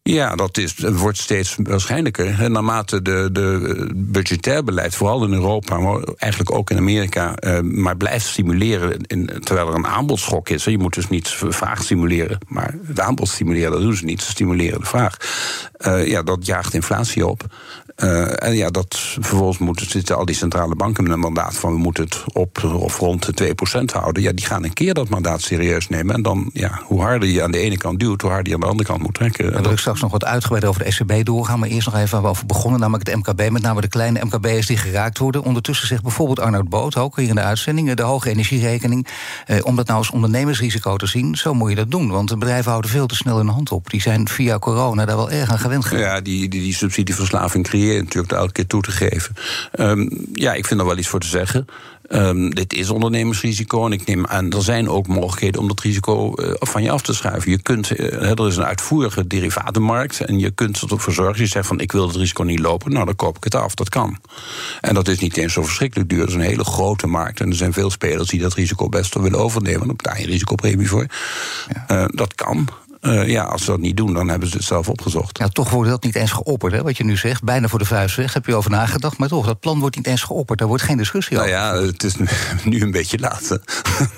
Ja, 0.04 0.34
dat 0.34 0.58
is, 0.58 0.74
wordt 0.78 1.18
steeds 1.18 1.56
waarschijnlijker. 1.62 2.40
En 2.40 2.52
naarmate 2.52 3.02
de, 3.02 3.28
de 3.32 3.90
budgetair 3.94 4.64
beleid, 4.64 4.94
vooral 4.94 5.24
in 5.24 5.32
Europa, 5.32 5.78
maar 5.78 6.02
eigenlijk 6.16 6.52
ook 6.52 6.70
in 6.70 6.76
Amerika, 6.76 7.34
eh, 7.34 7.60
maar 7.60 7.96
blijft 7.96 8.26
stimuleren 8.26 9.00
in, 9.06 9.30
terwijl 9.40 9.68
er 9.68 9.74
een 9.74 9.86
aanbodschok 9.86 10.48
is. 10.48 10.64
Je 10.64 10.78
moet 10.78 10.94
dus 10.94 11.08
niet 11.08 11.28
vraag 11.28 11.82
stimuleren, 11.82 12.38
maar 12.48 12.74
het 12.86 13.00
aanbod 13.00 13.28
stimuleren, 13.28 13.72
dat 13.72 13.80
doen 13.80 13.96
ze 13.96 14.04
niet. 14.04 14.22
Ze 14.22 14.30
stimuleren 14.30 14.80
de 14.80 14.86
vraag. 14.86 15.16
Eh, 15.72 16.06
ja, 16.06 16.22
dat 16.22 16.46
jaagt 16.46 16.74
inflatie 16.74 17.26
op. 17.26 17.46
Eh, 18.02 18.46
en 18.48 18.54
ja, 18.54 18.70
dat 18.70 18.96
vervolgens 18.98 19.58
moeten 19.58 19.90
zitten 19.90 20.16
al 20.16 20.24
die 20.24 20.34
centrale 20.34 20.74
banken 20.74 21.02
met 21.02 21.12
een 21.12 21.18
mandaat 21.18 21.54
van 21.54 21.72
we 21.72 21.78
moeten 21.78 22.04
het 22.04 22.24
op 22.32 22.64
of 22.64 22.98
rond 22.98 23.36
de 23.36 23.54
2% 23.80 23.92
houden. 23.92 24.22
Ja, 24.22 24.32
die 24.32 24.46
gaan 24.46 24.64
een 24.64 24.72
keer 24.72 24.94
dat 24.94 25.08
mandaat 25.08 25.40
serieus 25.40 25.88
nemen. 25.88 26.14
En 26.14 26.22
dan, 26.22 26.50
ja, 26.52 26.80
hoe 26.84 27.00
harder 27.00 27.28
je 27.28 27.42
aan 27.42 27.50
de 27.50 27.58
ene 27.58 27.76
kant 27.76 28.00
duwt, 28.00 28.20
hoe 28.20 28.30
harder 28.30 28.48
je 28.48 28.54
aan 28.54 28.60
de 28.60 28.66
andere 28.66 28.88
kant 28.88 29.02
moet 29.02 29.14
trekken. 29.14 29.52
Daar 29.52 29.62
wil 29.62 29.72
ik 29.72 29.78
straks 29.78 30.00
nog 30.00 30.10
wat 30.10 30.24
uitgebreid 30.24 30.64
over 30.64 30.84
de 30.84 30.86
ECB 30.86 31.24
doorgaan. 31.24 31.58
Maar 31.58 31.68
eerst 31.68 31.86
nog 31.86 31.96
even 31.96 32.10
waar 32.10 32.22
we 32.22 32.28
over 32.28 32.46
begonnen, 32.46 32.80
namelijk 32.80 33.08
het 33.08 33.16
MKB. 33.16 33.50
Met 33.50 33.62
name 33.62 33.80
de 33.80 33.88
kleine 33.88 34.24
MKB'ers 34.24 34.66
die 34.66 34.76
geraakt 34.76 35.18
worden. 35.18 35.42
Ondertussen 35.42 35.86
zegt 35.86 36.02
bijvoorbeeld 36.02 36.40
Arnoud 36.40 36.68
Boot, 36.68 36.96
ook 36.96 37.16
hier 37.16 37.28
in 37.28 37.34
de 37.34 37.40
uitzending... 37.40 37.88
eh, 37.88 37.96
de 37.96 38.02
hoge 38.02 38.30
energierekening, 38.30 39.06
eh, 39.46 39.58
om 39.62 39.76
dat 39.76 39.86
nou 39.86 39.98
als 39.98 40.10
ondernemersrisico 40.10 40.96
te 40.96 41.06
zien... 41.06 41.36
zo 41.36 41.54
moet 41.54 41.70
je 41.70 41.76
dat 41.76 41.90
doen, 41.90 42.10
want 42.10 42.28
de 42.28 42.36
bedrijven 42.36 42.70
houden 42.70 42.90
veel 42.90 43.06
te 43.06 43.16
snel 43.16 43.36
hun 43.36 43.48
hand 43.48 43.72
op. 43.72 43.90
Die 43.90 44.00
zijn 44.00 44.28
via 44.28 44.58
corona 44.58 45.04
daar 45.04 45.16
wel 45.16 45.30
erg 45.30 45.50
aan 45.50 45.58
gewend 45.58 45.84
geraakt. 45.84 46.06
Ja, 46.06 46.20
die, 46.20 46.48
die, 46.48 46.60
die 46.60 46.74
subsidieverslaving 46.74 47.64
creëer 47.92 47.96
je 47.96 48.02
natuurlijk 48.02 48.33
elke 48.33 48.52
keer 48.52 48.66
toe 48.66 48.83
te 48.83 48.90
geven. 48.90 49.35
Ehm, 49.72 50.09
ja, 50.33 50.52
ik 50.52 50.66
vind 50.66 50.81
er 50.81 50.87
wel 50.87 50.98
iets 50.98 51.09
voor 51.09 51.20
te 51.20 51.26
zeggen. 51.26 51.66
Ehm, 52.09 52.50
dit 52.50 52.72
is 52.72 52.90
ondernemersrisico 52.90 53.87
en 53.87 53.92
ik 53.92 54.07
neem 54.07 54.26
aan, 54.26 54.52
er 54.52 54.62
zijn 54.62 54.88
ook 54.88 55.07
mogelijkheden 55.07 55.61
om 55.61 55.68
dat 55.68 55.81
risico 55.81 56.35
eh, 56.35 56.50
van 56.59 56.83
je 56.83 56.90
af 56.90 57.02
te 57.02 57.14
schuiven. 57.14 57.50
Je 57.50 57.62
kunt, 57.62 57.90
eh, 57.90 58.31
er 58.31 58.46
is 58.46 58.57
een 58.57 58.64
uitvoerige 58.64 59.26
derivatenmarkt 59.26 60.20
en 60.20 60.38
je 60.38 60.50
kunt 60.50 60.81
ervoor 60.90 61.12
zorgen, 61.12 61.42
je 61.42 61.48
zegt 61.48 61.66
van 61.66 61.81
ik 61.81 61.92
wil 61.92 62.07
het 62.07 62.16
risico 62.16 62.42
niet 62.42 62.59
lopen, 62.59 62.92
nou 62.92 63.05
dan 63.05 63.16
koop 63.16 63.37
ik 63.37 63.44
het 63.44 63.55
af. 63.55 63.74
Dat 63.74 63.88
kan. 63.88 64.18
En 64.81 64.94
dat 64.94 65.09
is 65.09 65.18
niet 65.18 65.37
eens 65.37 65.52
zo 65.52 65.62
verschrikkelijk 65.62 66.09
duur. 66.09 66.18
Dat 66.18 66.28
is 66.28 66.35
een 66.35 66.40
hele 66.40 66.64
grote 66.64 67.07
markt 67.07 67.40
en 67.40 67.48
er 67.48 67.57
zijn 67.57 67.72
veel 67.72 67.90
spelers 67.90 68.28
die 68.28 68.40
dat 68.40 68.55
risico 68.55 68.88
best 68.88 69.14
wel 69.14 69.22
willen 69.22 69.38
overnemen. 69.38 69.87
Dan 69.87 69.96
betaal 69.96 70.16
je 70.16 70.26
risicopremie 70.26 70.88
voor. 70.88 71.07
Eh, 71.87 72.05
dat 72.09 72.35
kan. 72.35 72.68
Eh, 73.02 73.28
ja, 73.28 73.42
als 73.44 73.64
ze 73.64 73.70
dat 73.70 73.80
niet 73.80 73.96
doen, 73.96 74.14
dan 74.14 74.28
hebben 74.28 74.48
ze 74.48 74.56
het 74.56 74.64
zelf 74.64 74.88
opgezocht. 74.88 75.38
Ja, 75.38 75.48
toch 75.48 75.70
wordt 75.70 75.90
dat 75.90 76.04
niet 76.04 76.14
eens 76.14 76.30
geopperd, 76.30 76.72
hè, 76.72 76.82
wat 76.82 76.96
je 76.96 77.04
nu 77.04 77.16
zegt. 77.16 77.42
Bijna 77.42 77.68
voor 77.68 77.78
de 77.78 77.84
vuist 77.84 78.16
weg, 78.16 78.32
heb 78.34 78.46
je 78.46 78.54
over 78.54 78.70
nagedacht. 78.70 79.18
Maar 79.18 79.28
toch, 79.28 79.46
dat 79.46 79.60
plan 79.60 79.78
wordt 79.80 79.96
niet 79.96 80.06
eens 80.06 80.22
geopperd. 80.22 80.58
Daar 80.58 80.68
wordt 80.68 80.82
geen 80.82 80.96
discussie 80.96 81.36
Nou 81.36 81.48
over. 81.48 81.58
ja, 81.60 81.74
het 81.86 82.02
is 82.02 82.14
nu 82.64 82.80
een 82.82 82.90
beetje 82.90 83.18
laat. 83.18 83.48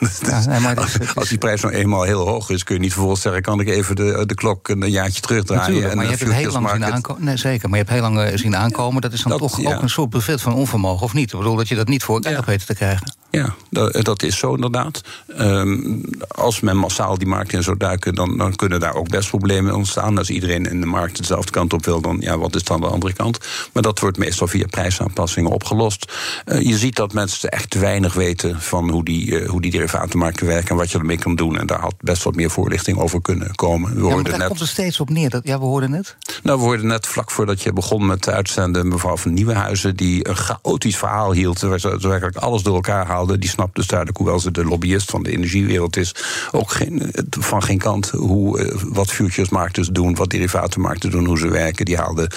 Dus 0.00 0.18
Ja, 0.26 0.46
nee, 0.46 0.60
maar 0.60 0.74
dat 0.74 0.84
is- 0.86 0.98
als, 1.00 1.14
als 1.14 1.28
die 1.28 1.38
prijs 1.38 1.60
nou 1.62 1.74
eenmaal 1.74 2.02
heel 2.02 2.26
hoog 2.28 2.50
is, 2.50 2.64
kun 2.64 2.74
je 2.74 2.80
niet 2.80 2.92
vervolgens 2.92 3.20
zeggen: 3.22 3.42
kan 3.42 3.60
ik 3.60 3.68
even 3.68 3.96
de, 3.96 4.22
de 4.26 4.34
klok 4.34 4.68
een 4.68 4.90
jaartje 4.90 5.20
terugdraaien? 5.20 5.62
Natuurlijk, 5.62 5.90
en 5.90 5.96
maar 5.96 6.04
je 6.06 6.12
een 6.12 6.18
hebt 6.18 6.30
het 6.30 6.40
heel 6.40 6.52
lang 6.52 6.70
zien 6.70 6.84
aankomen. 6.94 7.24
Nee, 7.24 7.36
zeker, 7.36 7.68
maar 7.68 7.78
je 7.78 7.84
hebt 7.84 7.96
heel 8.00 8.10
lang 8.10 8.20
eh, 8.20 8.36
zien 8.38 8.56
aankomen. 8.56 9.02
Dat 9.02 9.12
is 9.12 9.22
dan 9.22 9.30
Dat, 9.32 9.40
toch 9.40 9.60
ja. 9.60 9.74
ook 9.74 9.82
een 9.82 9.90
soort 9.90 10.10
buffet 10.10 10.40
van 10.40 10.54
onvermogen, 10.54 11.04
of 11.04 11.12
niet? 11.14 11.32
Ik 11.32 11.38
bedoel, 11.38 11.56
dat 11.56 11.68
je 11.68 11.74
dat 11.74 11.88
niet 11.88 12.02
voor 12.02 12.14
elkaar 12.14 12.32
Ja. 12.32 12.42
weten 12.44 12.66
te 12.66 12.74
krijgen. 12.74 13.14
Ja, 13.34 13.54
dat, 13.70 14.04
dat 14.04 14.22
is 14.22 14.38
zo 14.38 14.54
inderdaad. 14.54 15.00
Um, 15.40 16.04
als 16.28 16.60
men 16.60 16.76
massaal 16.76 17.18
die 17.18 17.28
markt 17.28 17.52
in 17.52 17.62
zou 17.62 17.76
duiken, 17.76 18.14
dan, 18.14 18.36
dan 18.36 18.56
kunnen 18.56 18.80
daar 18.80 18.94
ook 18.94 19.08
best 19.08 19.28
problemen 19.28 19.74
ontstaan. 19.74 20.18
Als 20.18 20.30
iedereen 20.30 20.64
in 20.64 20.80
de 20.80 20.86
markt 20.86 21.16
dezelfde 21.16 21.50
kant 21.50 21.72
op 21.72 21.84
wil, 21.84 22.00
dan 22.00 22.16
ja, 22.20 22.38
wat 22.38 22.54
is 22.54 22.64
dan 22.64 22.80
de 22.80 22.86
andere 22.86 23.12
kant? 23.12 23.38
Maar 23.72 23.82
dat 23.82 23.98
wordt 23.98 24.18
meestal 24.18 24.46
via 24.46 24.66
prijsaanpassingen 24.66 25.50
opgelost. 25.50 26.12
Uh, 26.46 26.60
je 26.60 26.78
ziet 26.78 26.96
dat 26.96 27.12
mensen 27.12 27.48
echt 27.48 27.74
weinig 27.74 28.14
weten 28.14 28.60
van 28.60 28.90
hoe 28.90 29.04
die, 29.04 29.26
uh, 29.26 29.48
hoe 29.48 29.60
die 29.60 29.70
derivatenmarkten 29.70 30.46
werken 30.46 30.68
en 30.68 30.76
wat 30.76 30.90
je 30.90 30.98
ermee 30.98 31.18
kan 31.18 31.34
doen. 31.34 31.58
En 31.58 31.66
daar 31.66 31.80
had 31.80 31.94
best 32.00 32.22
wat 32.22 32.34
meer 32.34 32.50
voorlichting 32.50 32.98
over 32.98 33.22
kunnen 33.22 33.54
komen. 33.54 33.94
We 33.94 34.08
ja, 34.08 34.22
daar 34.22 34.38
net... 34.38 34.46
komt 34.46 34.60
er 34.60 34.68
steeds 34.68 35.00
op 35.00 35.10
neer. 35.10 35.30
Dat, 35.30 35.42
ja, 35.44 35.58
we 35.58 35.64
hoorden 35.64 35.92
het. 35.92 36.16
Nou, 36.42 36.58
we 36.58 36.64
hoorden 36.64 36.86
net 36.86 37.06
vlak 37.06 37.30
voordat 37.30 37.62
je 37.62 37.72
begon 37.72 38.06
met 38.06 38.28
uitzenden 38.28 38.88
mevrouw 38.88 39.16
van 39.16 39.32
Nieuwenhuizen, 39.32 39.96
die 39.96 40.28
een 40.28 40.36
chaotisch 40.36 40.96
verhaal 40.96 41.32
hield, 41.32 41.60
waar 41.60 41.80
ze 41.80 41.98
werkelijk 42.00 42.36
alles 42.36 42.62
door 42.62 42.74
elkaar 42.74 43.06
haalde. 43.06 43.23
Die 43.26 43.48
snapt 43.48 43.74
dus 43.74 43.87
duidelijk, 43.87 44.18
hoewel 44.18 44.40
ze 44.40 44.50
de 44.50 44.64
lobbyist 44.64 45.10
van 45.10 45.22
de 45.22 45.30
energiewereld 45.30 45.96
is, 45.96 46.14
ook 46.52 46.70
geen, 46.70 47.12
van 47.30 47.62
geen 47.62 47.78
kant 47.78 48.10
hoe, 48.10 48.58
eh, 48.58 48.76
wat 48.88 49.10
futuresmarkten 49.10 49.92
doen, 49.92 50.14
wat 50.14 50.30
derivatenmarkten 50.30 51.10
doen, 51.10 51.26
hoe 51.26 51.38
ze 51.38 51.48
werken. 51.48 51.84
Die 51.84 51.96
haalden 51.96 52.28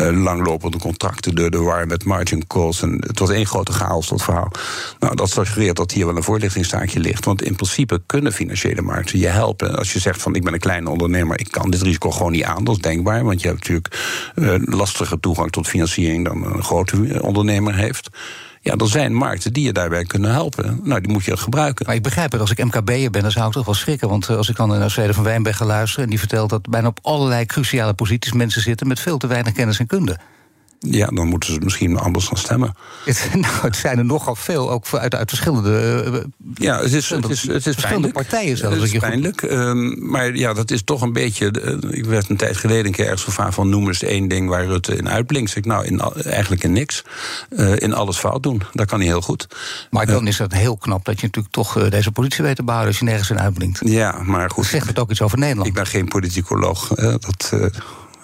uh, 0.00 0.22
langlopende 0.22 0.78
contracten 0.78 1.34
door 1.34 1.50
de 1.50 1.58
war 1.58 1.86
met 1.86 2.04
margin 2.04 2.46
calls. 2.46 2.82
En 2.82 3.04
het 3.06 3.18
was 3.18 3.30
één 3.30 3.46
grote 3.46 3.72
chaos, 3.72 4.08
dat 4.08 4.22
verhaal. 4.22 4.50
Nou, 4.98 5.16
dat 5.16 5.30
suggereert 5.30 5.76
dat 5.76 5.92
hier 5.92 6.06
wel 6.06 6.16
een 6.16 6.22
voorlichtingstaakje 6.22 7.00
ligt. 7.00 7.24
Want 7.24 7.42
in 7.42 7.54
principe 7.54 8.02
kunnen 8.06 8.32
financiële 8.32 8.82
markten 8.82 9.18
je 9.18 9.26
helpen. 9.26 9.76
Als 9.76 9.92
je 9.92 9.98
zegt 9.98 10.22
van 10.22 10.34
ik 10.34 10.44
ben 10.44 10.52
een 10.52 10.58
kleine 10.58 10.90
ondernemer, 10.90 11.40
ik 11.40 11.50
kan 11.50 11.70
dit 11.70 11.82
risico 11.82 12.10
gewoon 12.10 12.32
niet 12.32 12.44
aan, 12.44 12.64
dat 12.64 12.74
is 12.74 12.82
denkbaar. 12.82 13.24
Want 13.24 13.40
je 13.40 13.46
hebt 13.46 13.58
natuurlijk 13.58 13.98
uh, 14.34 14.54
lastiger 14.58 15.20
toegang 15.20 15.50
tot 15.50 15.68
financiering 15.68 16.24
dan 16.24 16.44
een 16.44 16.62
grote 16.62 17.22
ondernemer 17.22 17.74
heeft. 17.74 18.08
Ja, 18.64 18.74
er 18.76 18.88
zijn 18.88 19.14
markten 19.14 19.52
die 19.52 19.64
je 19.64 19.72
daarbij 19.72 20.04
kunnen 20.04 20.30
helpen. 20.30 20.80
Nou, 20.82 21.00
die 21.00 21.12
moet 21.12 21.24
je 21.24 21.36
gebruiken. 21.36 21.86
Maar 21.86 21.94
ik 21.94 22.02
begrijp 22.02 22.32
het, 22.32 22.40
als 22.40 22.50
ik 22.50 22.64
MKB'er 22.64 23.10
ben, 23.10 23.22
dan 23.22 23.30
zou 23.30 23.46
ik 23.46 23.52
toch 23.52 23.64
wel 23.64 23.74
schrikken. 23.74 24.08
Want 24.08 24.28
eh, 24.28 24.36
als 24.36 24.48
ik 24.48 24.56
dan 24.56 24.68
naar 24.68 24.90
Zweden 24.90 25.14
van 25.14 25.24
Wijnbergen 25.24 25.66
luister... 25.66 26.02
en 26.02 26.08
die 26.08 26.18
vertelt 26.18 26.50
dat 26.50 26.68
bijna 26.68 26.88
op 26.88 26.98
allerlei 27.02 27.46
cruciale 27.46 27.94
posities 27.94 28.32
mensen 28.32 28.62
zitten... 28.62 28.86
met 28.86 29.00
veel 29.00 29.18
te 29.18 29.26
weinig 29.26 29.52
kennis 29.52 29.78
en 29.78 29.86
kunde. 29.86 30.18
Ja, 30.90 31.06
dan 31.06 31.26
moeten 31.26 31.52
ze 31.52 31.60
misschien 31.62 31.98
anders 31.98 32.26
gaan 32.26 32.36
stemmen. 32.36 32.74
Het, 33.04 33.28
nou, 33.34 33.54
het 33.60 33.76
zijn 33.76 33.98
er 33.98 34.04
nogal 34.04 34.34
veel, 34.34 34.70
ook 34.70 34.84
uit, 34.92 35.14
uit 35.14 35.28
verschillende. 35.28 36.04
Uh, 36.06 36.20
ja, 36.54 36.80
het 36.80 36.92
is, 36.92 37.10
het 37.10 37.28
is, 37.28 37.42
het 37.42 37.66
is 37.66 37.74
verschillende 37.74 38.08
partijen 38.08 38.56
zelfs. 38.56 38.76
Het 38.76 38.92
is 38.92 38.98
pijnlijk. 38.98 39.42
Um, 39.42 40.10
maar 40.10 40.36
ja, 40.36 40.52
dat 40.52 40.70
is 40.70 40.82
toch 40.82 41.02
een 41.02 41.12
beetje. 41.12 41.52
Uh, 41.82 41.96
ik 41.96 42.04
werd 42.04 42.28
een 42.28 42.36
tijd 42.36 42.56
geleden 42.56 42.86
een 42.86 42.92
keer 42.92 43.04
ergens 43.04 43.24
gevraagd 43.24 43.54
van 43.54 43.68
noem 43.68 43.86
eens 43.86 44.02
één 44.02 44.28
ding 44.28 44.48
waar 44.48 44.66
Rutte 44.66 44.96
in 44.96 45.08
uitblinkt. 45.08 45.50
Zeg 45.50 45.58
ik, 45.58 45.64
nou, 45.64 45.84
in, 45.84 46.00
eigenlijk 46.24 46.64
in 46.64 46.72
niks. 46.72 47.04
Uh, 47.48 47.76
in 47.76 47.94
alles 47.94 48.16
fout 48.16 48.42
doen. 48.42 48.62
Dat 48.72 48.86
kan 48.86 48.98
hij 48.98 49.08
heel 49.08 49.20
goed. 49.20 49.46
Maar 49.90 50.06
dan 50.06 50.26
is 50.26 50.38
het 50.38 50.52
heel 50.52 50.76
knap 50.76 51.04
dat 51.04 51.20
je 51.20 51.26
natuurlijk 51.26 51.54
toch 51.54 51.88
deze 51.88 52.12
positie 52.12 52.44
weet 52.44 52.56
te 52.56 52.62
behouden 52.62 52.90
als 52.90 53.00
je 53.00 53.06
nergens 53.06 53.30
in 53.30 53.40
uitblinkt. 53.40 53.80
Ja, 53.84 54.22
maar 54.22 54.50
goed. 54.50 54.66
Zegt 54.66 54.86
het 54.86 54.98
ook 54.98 55.10
iets 55.10 55.22
over 55.22 55.38
Nederland? 55.38 55.68
Ik 55.68 55.74
ben 55.74 55.86
geen 55.86 56.08
politicoloog. 56.08 56.88
dat. 56.88 57.52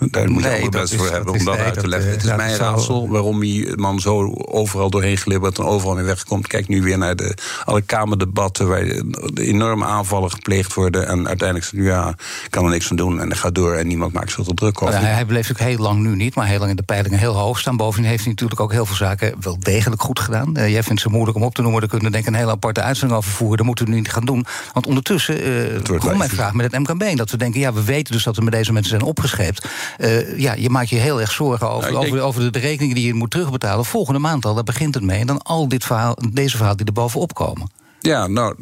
Daar 0.01 0.31
moet 0.31 0.43
je 0.43 0.49
nee, 0.49 0.69
best 0.69 0.95
voor 0.95 1.11
hebben 1.11 1.35
om 1.35 1.45
dat 1.45 1.59
uit 1.59 1.81
te 1.81 1.89
leggen. 1.89 2.11
het 2.11 2.25
is 2.25 2.37
mijn 2.37 2.57
raadsel 2.57 3.09
waarom 3.09 3.41
die 3.41 3.77
man 3.77 4.01
zo 4.01 4.33
overal 4.35 4.91
doorheen 4.91 5.17
glibbert 5.17 5.59
en 5.59 5.65
overal 5.65 5.95
mee 5.95 6.05
wegkomt. 6.05 6.47
Kijk 6.47 6.69
nu 6.69 6.83
weer 6.83 6.99
naar 6.99 7.17
de, 7.17 7.37
alle 7.65 7.83
Kamerdebatten 7.83 8.69
waar 8.69 8.85
de 8.85 9.33
enorme 9.35 9.85
aanvallen 9.85 10.31
gepleegd 10.31 10.75
worden. 10.75 11.09
En 11.09 11.29
uiteindelijk 11.29 11.71
ja, 11.73 12.09
ik 12.45 12.51
kan 12.51 12.65
er 12.65 12.71
niks 12.71 12.91
aan 12.91 12.97
doen. 12.97 13.21
En 13.21 13.29
dat 13.29 13.39
gaat 13.39 13.55
door 13.55 13.75
en 13.75 13.87
niemand 13.87 14.13
maakt 14.13 14.33
zich 14.33 14.47
er 14.47 14.55
druk 14.55 14.83
over. 14.83 14.95
Ja, 14.95 15.07
hij 15.07 15.25
bleef 15.25 15.49
natuurlijk 15.49 15.77
heel 15.77 15.87
lang 15.87 16.01
nu 16.01 16.17
niet, 16.17 16.35
maar 16.35 16.47
heel 16.47 16.59
lang 16.59 16.71
in 16.71 16.77
de 16.77 16.83
peilingen 16.83 17.19
heel 17.19 17.35
hoog 17.35 17.59
staan. 17.59 17.77
Bovendien 17.77 18.11
heeft 18.11 18.23
hij 18.23 18.33
natuurlijk 18.33 18.61
ook 18.61 18.73
heel 18.73 18.87
veel 18.87 18.97
zaken 18.97 19.35
wel 19.41 19.59
degelijk 19.59 20.03
goed 20.03 20.21
gedaan. 20.21 20.59
Uh, 20.59 20.69
jij 20.69 20.83
vindt 20.83 21.01
ze 21.01 21.09
moeilijk 21.09 21.37
om 21.37 21.43
op 21.43 21.55
te 21.55 21.63
noemen. 21.63 21.81
Daar 21.81 21.89
kunnen 21.89 22.07
we 22.07 22.13
denk 22.13 22.27
ik 22.27 22.33
een 22.33 22.39
hele 22.39 22.53
aparte 22.53 22.81
uitzending 22.81 23.19
over 23.19 23.31
voeren. 23.31 23.57
Dat 23.57 23.67
moeten 23.67 23.85
we 23.85 23.91
nu 23.91 23.97
niet 23.97 24.13
gaan 24.13 24.25
doen. 24.25 24.47
Want 24.73 24.87
ondertussen 24.87 25.49
uh, 25.49 25.99
komt 25.99 26.17
mijn 26.17 26.31
vraag 26.31 26.53
met 26.53 26.73
het 26.73 26.81
MKB. 26.81 27.17
Dat 27.17 27.31
we 27.31 27.37
denken, 27.37 27.61
ja, 27.61 27.73
we 27.73 27.85
weten 27.85 28.13
dus 28.13 28.23
dat 28.23 28.37
we 28.37 28.43
met 28.43 28.53
deze 28.53 28.73
mensen 28.73 28.91
zijn 28.91 29.03
opgescheept. 29.03 29.69
Uh, 29.99 30.39
ja, 30.39 30.55
je 30.55 30.71
maakt 30.71 30.89
je 30.89 30.97
heel 30.97 31.21
erg 31.21 31.33
zorgen 31.33 31.71
over, 31.71 31.93
nou, 31.93 32.07
over, 32.07 32.21
over, 32.21 32.53
de 32.53 32.59
rekeningen 32.59 32.95
die 32.95 33.07
je 33.07 33.15
moet 33.15 33.31
terugbetalen. 33.31 33.85
Volgende 33.85 34.21
maand 34.21 34.45
al, 34.45 34.55
daar 34.55 34.65
begint 34.65 34.95
het 34.95 35.05
mee. 35.05 35.21
En 35.21 35.27
dan 35.27 35.43
al 35.43 35.69
dit 35.69 35.85
verhaal, 35.85 36.17
deze 36.33 36.57
verhaal 36.57 36.77
die 36.77 36.87
er 36.87 36.93
bovenop 36.93 37.35
komen. 37.35 37.71
Ja, 38.01 38.27
nou, 38.27 38.55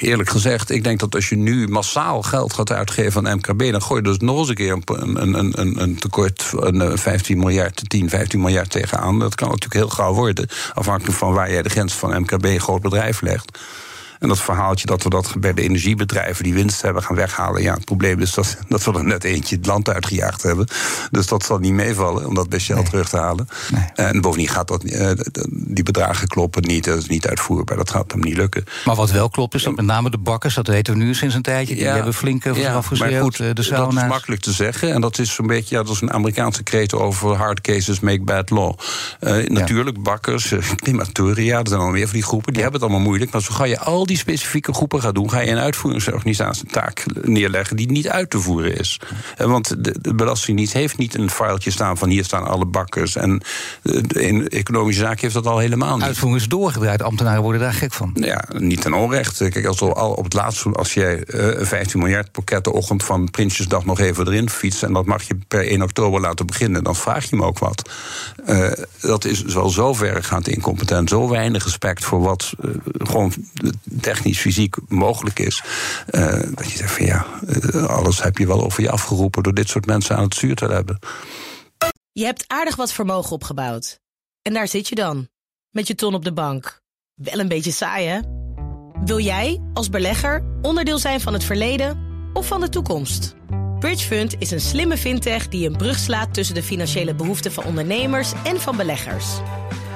eerlijk 0.00 0.30
gezegd, 0.30 0.70
ik 0.70 0.84
denk 0.84 1.00
dat 1.00 1.14
als 1.14 1.28
je 1.28 1.36
nu 1.36 1.68
massaal 1.68 2.22
geld 2.22 2.52
gaat 2.52 2.72
uitgeven 2.72 3.28
aan 3.28 3.36
MKB, 3.36 3.70
dan 3.70 3.82
gooi 3.82 4.00
je 4.02 4.08
dus 4.08 4.18
nog 4.18 4.38
eens 4.38 4.48
een 4.48 4.54
keer 4.54 4.72
een, 4.72 5.22
een, 5.22 5.60
een, 5.60 5.82
een 5.82 5.98
tekort 5.98 6.42
van 6.42 6.98
15 6.98 7.38
miljard, 7.38 7.88
10, 7.88 8.08
15 8.08 8.40
miljard 8.40 8.70
tegenaan. 8.70 9.18
Dat 9.18 9.34
kan 9.34 9.48
natuurlijk 9.48 9.74
heel 9.74 9.88
gauw 9.88 10.14
worden, 10.14 10.48
afhankelijk 10.74 11.18
van 11.18 11.32
waar 11.32 11.50
jij 11.52 11.62
de 11.62 11.68
grens 11.68 11.94
van 11.94 12.20
MKB 12.20 12.46
groot 12.60 12.82
bedrijf 12.82 13.20
legt. 13.20 13.58
En 14.22 14.28
dat 14.28 14.40
verhaaltje 14.40 14.86
dat 14.86 15.02
we 15.02 15.10
dat 15.10 15.34
bij 15.38 15.54
de 15.54 15.62
energiebedrijven 15.62 16.44
die 16.44 16.54
winst 16.54 16.82
hebben 16.82 17.02
gaan 17.02 17.16
weghalen. 17.16 17.62
Ja, 17.62 17.74
het 17.74 17.84
probleem 17.84 18.20
is 18.20 18.34
dat, 18.34 18.56
dat 18.68 18.84
we 18.84 18.92
er 18.92 19.04
net 19.04 19.24
eentje 19.24 19.56
het 19.56 19.66
land 19.66 19.88
uitgejaagd 19.88 20.42
hebben. 20.42 20.66
Dus 21.10 21.26
dat 21.26 21.44
zal 21.44 21.58
niet 21.58 21.72
meevallen 21.72 22.26
om 22.26 22.34
dat 22.34 22.48
bij 22.48 22.58
Shell 22.58 22.82
terug 22.82 23.08
te 23.08 23.16
halen. 23.16 23.48
En 23.94 24.20
bovendien 24.20 24.48
gaat 24.48 24.68
dat, 24.68 24.84
uh, 24.84 25.10
die 25.48 25.84
bedragen 25.84 26.28
kloppen 26.28 26.62
niet. 26.62 26.84
Dat 26.84 26.98
is 26.98 27.06
niet 27.06 27.26
uitvoerbaar. 27.26 27.76
Dat 27.76 27.90
gaat 27.90 28.12
hem 28.12 28.20
niet 28.20 28.36
lukken. 28.36 28.64
Maar 28.84 28.96
wat 28.96 29.10
wel 29.10 29.30
klopt 29.30 29.54
is 29.54 29.62
dat 29.62 29.76
met 29.76 29.84
name 29.84 30.10
de 30.10 30.18
bakkers, 30.18 30.54
dat 30.54 30.66
weten 30.66 30.94
we 30.94 31.04
nu 31.04 31.14
sinds 31.14 31.34
een 31.34 31.42
tijdje, 31.42 31.74
die 31.74 31.84
hebben 31.84 32.14
flink 32.14 32.44
ja, 32.44 32.82
maar 32.98 33.12
goed, 33.12 33.40
eh, 33.40 33.48
de 33.54 33.62
sauna's. 33.62 33.94
Dat 33.94 34.02
is 34.02 34.08
makkelijk 34.08 34.40
te 34.40 34.52
zeggen. 34.52 34.92
En 34.92 35.00
dat 35.00 35.18
is 35.18 35.34
zo'n 35.34 35.46
beetje, 35.46 35.76
ja, 35.76 35.82
dat 35.82 35.94
is 35.94 36.00
een 36.00 36.12
Amerikaanse 36.12 36.62
kreet 36.62 36.94
over 36.94 37.36
hard 37.36 37.60
cases 37.60 38.00
make 38.00 38.22
bad 38.22 38.50
law. 38.50 38.78
Uh, 39.20 39.48
natuurlijk, 39.48 40.02
bakkers, 40.02 40.54
climatoria, 40.82 41.58
er 41.58 41.68
zijn 41.68 41.80
al 41.80 41.90
meer 41.90 42.04
van 42.04 42.14
die 42.14 42.22
groepen, 42.22 42.52
die 42.52 42.62
hebben 42.62 42.80
het 42.80 42.90
allemaal 42.90 43.08
moeilijk. 43.08 43.32
Maar 43.32 43.42
zo 43.42 43.54
ga 43.54 43.64
je 43.64 43.78
al 43.78 44.06
die 44.06 44.11
die 44.12 44.20
specifieke 44.20 44.72
groepen 44.72 45.00
gaat 45.00 45.14
doen, 45.14 45.30
ga 45.30 45.40
je 45.40 45.50
een 45.50 45.58
uitvoeringsorganisatie 45.58 46.66
taak 46.66 47.04
neerleggen 47.22 47.76
die 47.76 47.90
niet 47.90 48.08
uit 48.08 48.30
te 48.30 48.40
voeren 48.40 48.78
is. 48.78 49.00
Eh, 49.36 49.46
want 49.46 49.84
de, 49.84 49.94
de 50.00 50.14
Belastingdienst 50.14 50.72
heeft 50.72 50.98
niet 50.98 51.14
een 51.14 51.30
filetje 51.30 51.70
staan 51.70 51.98
van 51.98 52.08
hier 52.08 52.24
staan 52.24 52.46
alle 52.46 52.64
bakkers. 52.64 53.16
En 53.16 53.42
de, 53.82 54.48
economische 54.48 55.02
zaak 55.02 55.20
heeft 55.20 55.34
dat 55.34 55.46
al 55.46 55.58
helemaal 55.58 55.96
niet. 55.96 56.04
Uitvoering 56.04 56.40
is 56.40 56.48
doorgedraaid, 56.48 57.02
ambtenaren 57.02 57.42
worden 57.42 57.60
daar 57.60 57.72
gek 57.72 57.92
van. 57.92 58.10
Ja, 58.14 58.44
niet 58.58 58.80
ten 58.80 58.92
onrecht. 58.92 59.36
Kijk, 59.36 59.66
als 59.66 59.80
al 59.80 60.12
op 60.12 60.24
het 60.24 60.34
laatste, 60.34 60.70
als 60.70 60.94
jij 60.94 61.24
uh, 61.26 61.60
eh, 61.60 61.66
15 61.66 62.00
miljard 62.00 62.32
pakketten 62.32 62.72
ochtend 62.72 63.04
van 63.04 63.30
Prinsjesdag 63.30 63.84
nog 63.84 63.98
even 63.98 64.26
erin 64.26 64.50
fietst. 64.50 64.82
en 64.82 64.92
dat 64.92 65.06
mag 65.06 65.22
je 65.22 65.38
per 65.48 65.66
1 65.66 65.82
oktober 65.82 66.20
laten 66.20 66.46
beginnen, 66.46 66.84
dan 66.84 66.96
vraag 66.96 67.30
je 67.30 67.36
me 67.36 67.44
ook 67.44 67.58
wat. 67.58 67.90
Uh, 68.48 68.70
dat 69.00 69.24
is 69.24 69.42
wel 69.42 69.68
zo 69.68 69.94
verregaand 69.94 70.48
incompetent, 70.48 71.08
zo 71.08 71.28
weinig 71.28 71.64
respect 71.64 72.04
voor 72.04 72.20
wat 72.20 72.52
uh, 72.64 72.70
gewoon 72.98 73.32
technisch, 74.02 74.38
fysiek 74.38 74.76
mogelijk 74.88 75.38
is. 75.38 75.62
Uh, 76.10 76.42
dat 76.54 76.70
je 76.70 76.76
zegt 76.76 76.92
van 76.92 77.06
ja, 77.06 77.26
uh, 77.46 77.84
alles 77.84 78.22
heb 78.22 78.38
je 78.38 78.46
wel 78.46 78.64
over 78.64 78.82
je 78.82 78.90
afgeroepen 78.90 79.42
door 79.42 79.54
dit 79.54 79.68
soort 79.68 79.86
mensen 79.86 80.16
aan 80.16 80.24
het 80.24 80.34
stuur 80.34 80.54
te 80.54 80.66
hebben. 80.66 80.98
Je 82.12 82.24
hebt 82.24 82.44
aardig 82.46 82.76
wat 82.76 82.92
vermogen 82.92 83.32
opgebouwd. 83.32 84.00
En 84.42 84.52
daar 84.52 84.68
zit 84.68 84.88
je 84.88 84.94
dan, 84.94 85.28
met 85.70 85.86
je 85.86 85.94
ton 85.94 86.14
op 86.14 86.24
de 86.24 86.32
bank. 86.32 86.80
Wel 87.14 87.38
een 87.38 87.48
beetje 87.48 87.72
saai, 87.72 88.06
hè? 88.06 88.20
Wil 89.04 89.18
jij, 89.18 89.60
als 89.72 89.88
belegger, 89.88 90.44
onderdeel 90.62 90.98
zijn 90.98 91.20
van 91.20 91.32
het 91.32 91.44
verleden 91.44 91.98
of 92.32 92.46
van 92.46 92.60
de 92.60 92.68
toekomst? 92.68 93.34
Bridgefund 93.78 94.34
is 94.38 94.50
een 94.50 94.60
slimme 94.60 94.96
fintech 94.96 95.48
die 95.48 95.68
een 95.68 95.76
brug 95.76 95.98
slaat 95.98 96.34
tussen 96.34 96.54
de 96.54 96.62
financiële 96.62 97.14
behoeften 97.14 97.52
van 97.52 97.64
ondernemers 97.64 98.32
en 98.44 98.60
van 98.60 98.76
beleggers. 98.76 99.26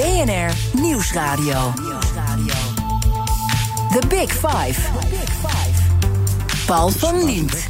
BNR 0.00 0.80
Nieuwsradio. 0.80 1.72
The 3.90 4.06
Big 4.08 4.32
Five. 4.32 4.80
Paul 6.66 6.90
van 6.90 7.24
Liemt. 7.24 7.66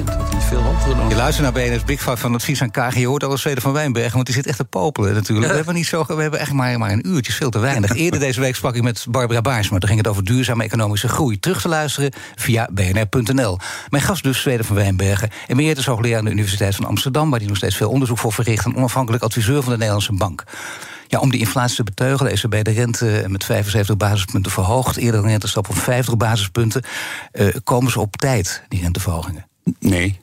Je 1.09 1.15
luistert 1.15 1.55
naar 1.55 1.65
BNS 1.65 1.85
Big 1.85 2.01
Five 2.01 2.17
van 2.17 2.35
advies 2.35 2.63
aan 2.63 2.71
KG. 2.71 2.95
Je 2.95 3.07
hoort 3.07 3.25
al 3.25 3.39
Zweden 3.39 3.63
van 3.63 3.73
Wijnbergen, 3.73 4.13
want 4.13 4.27
die 4.27 4.35
zit 4.35 4.47
echt 4.47 4.57
te 4.57 4.65
popelen 4.65 5.15
natuurlijk. 5.15 5.49
We 5.49 5.57
hebben, 5.57 5.75
niet 5.75 5.87
zo, 5.87 6.05
we 6.07 6.23
hebben 6.23 6.41
echt 6.41 6.53
maar, 6.53 6.79
maar 6.79 6.91
een 6.91 7.09
uurtje, 7.09 7.33
veel 7.33 7.51
te 7.51 7.59
weinig. 7.59 7.95
Eerder 7.97 8.21
deze 8.21 8.41
week 8.41 8.57
sprak 8.57 8.75
ik 8.75 8.83
met 8.83 9.07
Barbara 9.09 9.41
Baarsma. 9.41 9.79
Toen 9.79 9.89
ging 9.89 10.01
het 10.01 10.11
over 10.11 10.25
duurzame 10.25 10.65
economische 10.65 11.09
groei. 11.09 11.39
Terug 11.39 11.61
te 11.61 11.69
luisteren 11.69 12.13
via 12.35 12.69
bnr.nl. 12.73 13.59
Mijn 13.89 14.03
gast 14.03 14.23
dus 14.23 14.41
Zweden 14.41 14.65
van 14.65 14.77
Wijnbergen. 14.77 15.31
Emeritus 15.47 15.87
hoogleraar 15.87 16.19
aan 16.19 16.25
de 16.25 16.31
Universiteit 16.31 16.75
van 16.75 16.85
Amsterdam... 16.85 17.31
waar 17.31 17.39
hij 17.39 17.49
nog 17.49 17.57
steeds 17.57 17.77
veel 17.77 17.91
onderzoek 17.91 18.19
voor 18.19 18.33
verricht... 18.33 18.65
en 18.65 18.77
onafhankelijk 18.77 19.23
adviseur 19.23 19.63
van 19.63 19.73
de 19.73 19.79
Nederlandse 19.79 20.13
Bank. 20.13 20.45
Ja, 21.11 21.19
om 21.19 21.31
die 21.31 21.41
inflatie 21.41 21.77
te 21.77 21.83
beteugelen, 21.83 22.33
ECB 22.33 22.65
de 22.65 22.71
rente 22.71 23.25
met 23.29 23.45
75 23.45 23.97
basispunten 23.97 24.53
verhoogd. 24.53 24.97
Eerder 24.97 25.21
een 25.21 25.27
rentestap 25.27 25.69
op 25.69 25.77
50 25.77 26.17
basispunten. 26.17 26.83
Uh, 27.33 27.49
komen 27.65 27.93
ze 27.93 28.01
op 28.01 28.17
tijd, 28.17 28.63
die 28.69 28.81
renteverhogingen? 28.81 29.47
Nee. 29.79 30.21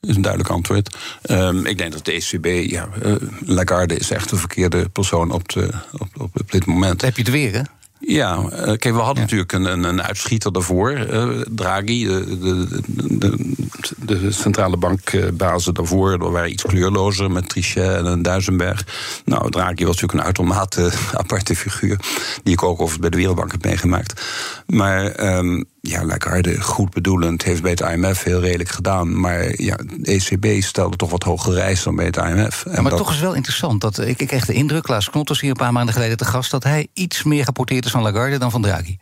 Dat 0.00 0.10
is 0.10 0.16
een 0.16 0.22
duidelijk 0.22 0.52
antwoord. 0.52 0.96
Um, 1.30 1.66
ik 1.66 1.78
denk 1.78 1.92
dat 1.92 2.04
de 2.04 2.12
ECB, 2.12 2.70
ja, 2.70 2.88
uh, 3.02 3.14
Lagarde 3.40 3.96
is 3.96 4.10
echt 4.10 4.30
de 4.30 4.36
verkeerde 4.36 4.88
persoon 4.88 5.30
op, 5.30 5.48
de, 5.48 5.70
op, 5.92 6.08
op, 6.34 6.50
dit 6.50 6.66
moment. 6.66 7.00
heb 7.00 7.16
je 7.16 7.22
het 7.22 7.30
weer, 7.30 7.52
hè? 7.52 7.62
Ja, 8.00 8.48
kijk, 8.64 8.84
we 8.84 9.00
hadden 9.00 9.22
natuurlijk 9.22 9.52
een, 9.52 9.64
een, 9.64 9.84
een, 9.84 10.02
uitschieter 10.02 10.52
daarvoor. 10.52 10.90
Uh, 10.90 11.40
Draghi, 11.50 12.06
de, 12.06 12.38
de, 12.38 12.78
de, 12.96 13.60
de, 13.98 14.32
centrale 14.32 14.76
bankbazen 14.76 15.74
daarvoor. 15.74 16.18
Dat 16.18 16.30
waren 16.30 16.50
iets 16.50 16.62
kleurlozer 16.62 17.30
met 17.30 17.48
Trichet 17.48 17.96
en 17.96 18.06
een 18.06 18.22
Duisenberg. 18.22 18.86
Nou, 19.24 19.50
Draghi 19.50 19.84
was 19.84 20.00
natuurlijk 20.00 20.12
een 20.12 20.24
uitermate 20.24 20.92
aparte 21.22 21.56
figuur. 21.56 21.98
Die 22.42 22.52
ik 22.52 22.62
ook 22.62 22.70
overigens 22.70 22.98
bij 22.98 23.10
de 23.10 23.16
Wereldbank 23.16 23.52
heb 23.52 23.64
meegemaakt. 23.64 24.22
Maar 24.66 25.36
um, 25.36 25.64
ja, 25.80 26.04
Lagarde, 26.04 26.60
goed 26.60 26.90
bedoelend, 26.90 27.42
heeft 27.42 27.62
bij 27.62 27.70
het 27.70 27.80
IMF 27.80 28.22
heel 28.22 28.40
redelijk 28.40 28.70
gedaan. 28.70 29.20
Maar 29.20 29.62
ja, 29.62 29.76
de 29.76 29.98
ECB 30.02 30.62
stelde 30.62 30.96
toch 30.96 31.10
wat 31.10 31.22
hogere 31.22 31.60
eisen 31.60 31.84
dan 31.84 31.96
bij 31.96 32.04
het 32.04 32.16
IMF. 32.16 32.64
En 32.66 32.82
maar 32.82 32.92
toch 32.92 33.12
is 33.12 33.20
wel 33.20 33.34
interessant. 33.34 33.80
Dat, 33.80 33.98
ik, 33.98 34.20
ik 34.20 34.26
kreeg 34.26 34.46
de 34.46 34.52
indruk, 34.52 34.82
Klaas 34.82 35.10
Knotters 35.10 35.40
hier 35.40 35.50
een 35.50 35.56
paar 35.56 35.72
maanden 35.72 35.94
geleden 35.94 36.16
te 36.16 36.24
gast... 36.24 36.50
dat 36.50 36.64
hij 36.64 36.88
iets 36.92 37.22
meer 37.22 37.44
rapporteerd 37.44 37.84
is 37.84 37.90
van 37.90 38.02
Lagarde 38.02 38.38
dan 38.38 38.50
van 38.50 38.62
Draghi. 38.62 38.96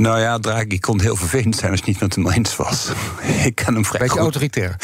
Nou 0.00 0.20
ja, 0.20 0.38
Draghi 0.38 0.78
kon 0.78 1.00
heel 1.00 1.16
vervelend 1.16 1.56
zijn 1.56 1.70
als 1.70 1.80
het 1.80 1.88
niet 1.88 2.00
met 2.00 2.14
hem 2.14 2.28
eens 2.28 2.56
was. 2.56 2.88
ik 3.44 3.54
ken 3.54 3.74
hem 3.74 3.84
vrij 3.84 4.00
Beetje 4.00 4.14
goed. 4.14 4.22
autoritair. 4.22 4.76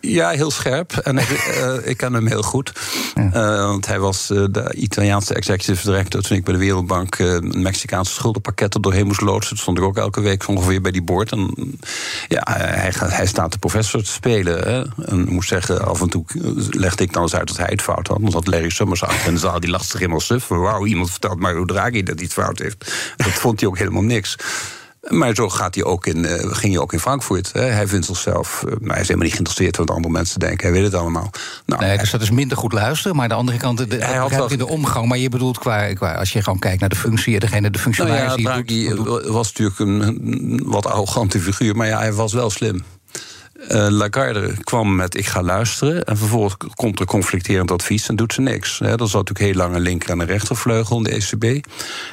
Ja, 0.00 0.30
heel 0.30 0.50
scherp. 0.50 0.92
En 0.92 1.18
ik, 1.24 1.56
uh, 1.60 1.88
ik 1.88 1.96
ken 1.96 2.12
hem 2.12 2.26
heel 2.26 2.42
goed. 2.42 2.72
Ja. 3.14 3.22
Uh, 3.34 3.64
want 3.64 3.86
hij 3.86 3.98
was 3.98 4.30
uh, 4.30 4.44
de 4.50 4.74
Italiaanse 4.74 5.34
executive 5.34 5.84
director... 5.84 6.22
toen 6.22 6.36
ik 6.36 6.44
bij 6.44 6.52
de 6.52 6.60
Wereldbank 6.60 7.18
een 7.18 7.62
Mexicaanse 7.62 8.12
schuldenpakket 8.12 8.74
er 8.74 8.80
doorheen 8.80 9.06
moest 9.06 9.20
loodsen. 9.20 9.48
Toen 9.48 9.58
stond 9.58 9.78
ik 9.78 9.84
ook 9.84 9.96
elke 9.96 10.20
week 10.20 10.48
ongeveer 10.48 10.80
bij 10.80 10.92
die 10.92 11.02
boord. 11.02 11.32
En 11.32 11.54
ja, 12.28 12.46
hij, 12.50 12.92
hij 12.96 13.26
staat 13.26 13.52
de 13.52 13.58
professor 13.58 14.02
te 14.02 14.10
spelen. 14.10 14.58
Hè. 14.58 15.04
En 15.04 15.20
ik 15.20 15.30
moet 15.30 15.44
zeggen, 15.44 15.86
af 15.86 16.00
en 16.00 16.08
toe 16.08 16.24
legde 16.70 17.04
ik 17.04 17.12
dan 17.12 17.22
eens 17.22 17.34
uit 17.34 17.48
dat 17.48 17.56
hij 17.56 17.68
het 17.70 17.82
fout 17.82 18.06
had. 18.06 18.20
Dan 18.20 18.30
zat 18.30 18.46
Larry 18.46 18.70
Summers 18.70 19.02
achter 19.02 19.26
in 19.26 19.34
de 19.34 19.40
zaal, 19.40 19.60
die 19.60 19.70
lastig 19.70 19.98
helemaal 19.98 20.20
suf. 20.20 20.48
Wauw, 20.48 20.86
iemand 20.86 21.10
vertelt 21.10 21.38
maar 21.38 21.54
hoe 21.54 21.66
Draghi 21.66 22.02
dat 22.02 22.14
hij 22.14 22.24
het 22.24 22.32
fout 22.32 22.58
heeft. 22.58 22.92
Dat 23.16 23.26
vond 23.26 23.60
hij 23.60 23.68
ook 23.68 23.78
helemaal 23.78 24.02
niks. 24.02 24.36
Maar 25.08 25.34
zo 25.34 25.48
gaat 25.48 25.74
hij 25.74 25.84
ook 25.84 26.06
in, 26.06 26.24
uh, 26.24 26.30
ging 26.32 26.72
hij 26.72 26.82
ook 26.82 26.92
in 26.92 27.00
Frankfurt. 27.00 27.52
Hè. 27.52 27.60
Hij 27.60 27.86
vindt 27.86 28.06
zichzelf, 28.06 28.62
uh, 28.66 28.72
maar 28.80 28.90
hij 28.90 29.00
is 29.00 29.06
helemaal 29.06 29.22
niet 29.22 29.32
geïnteresseerd 29.32 29.76
wat 29.76 29.90
andere 29.90 30.12
mensen 30.12 30.40
denken. 30.40 30.66
Hij 30.66 30.72
weet 30.72 30.92
het 30.92 31.00
allemaal. 31.00 31.30
Nou, 31.66 31.80
nee, 31.82 31.98
dus 31.98 32.10
dat 32.10 32.20
is 32.20 32.30
minder 32.30 32.56
goed 32.56 32.72
luisteren. 32.72 33.14
Maar 33.16 33.22
aan 33.22 33.30
de 33.30 33.34
andere 33.34 33.58
kant, 33.58 33.90
de, 33.90 33.96
hij 33.96 34.16
had 34.16 34.30
wel 34.30 34.50
in 34.50 34.58
de 34.58 34.66
omgang. 34.68 35.08
Maar 35.08 35.18
je 35.18 35.28
bedoelt 35.28 35.58
qua, 35.58 35.92
qua, 35.92 36.14
als 36.14 36.32
je 36.32 36.42
gewoon 36.42 36.58
kijkt 36.58 36.80
naar 36.80 36.88
de 36.88 36.96
functie, 36.96 37.40
degene, 37.40 37.70
de 37.70 37.78
functionaris 37.78 38.42
nou 38.42 38.56
ja, 38.56 38.62
die 38.62 38.94
doet, 38.94 39.04
doet, 39.04 39.26
was 39.26 39.52
natuurlijk 39.52 39.78
een 39.78 40.62
wat 40.64 40.86
arrogante 40.86 41.40
figuur. 41.40 41.76
Maar 41.76 41.86
ja, 41.86 41.98
hij 41.98 42.12
was 42.12 42.32
wel 42.32 42.50
slim. 42.50 42.84
Uh, 43.68 43.86
Lagarde 43.88 44.54
kwam 44.64 44.96
met 44.96 45.16
ik 45.16 45.26
ga 45.26 45.42
luisteren. 45.42 46.04
En 46.04 46.16
vervolgens 46.16 46.56
komt 46.74 47.00
er 47.00 47.06
conflicterend 47.06 47.70
advies 47.70 48.08
en 48.08 48.16
doet 48.16 48.32
ze 48.32 48.40
niks. 48.40 48.78
He, 48.78 48.96
dat 48.96 49.08
zat 49.08 49.28
natuurlijk 49.28 49.38
heel 49.56 49.64
lang 49.64 49.74
een 49.74 49.80
linker 49.80 50.10
en 50.10 50.20
een 50.20 50.26
rechtervleugel 50.26 50.96
in 50.96 51.02
de 51.02 51.10
ECB. 51.10 51.66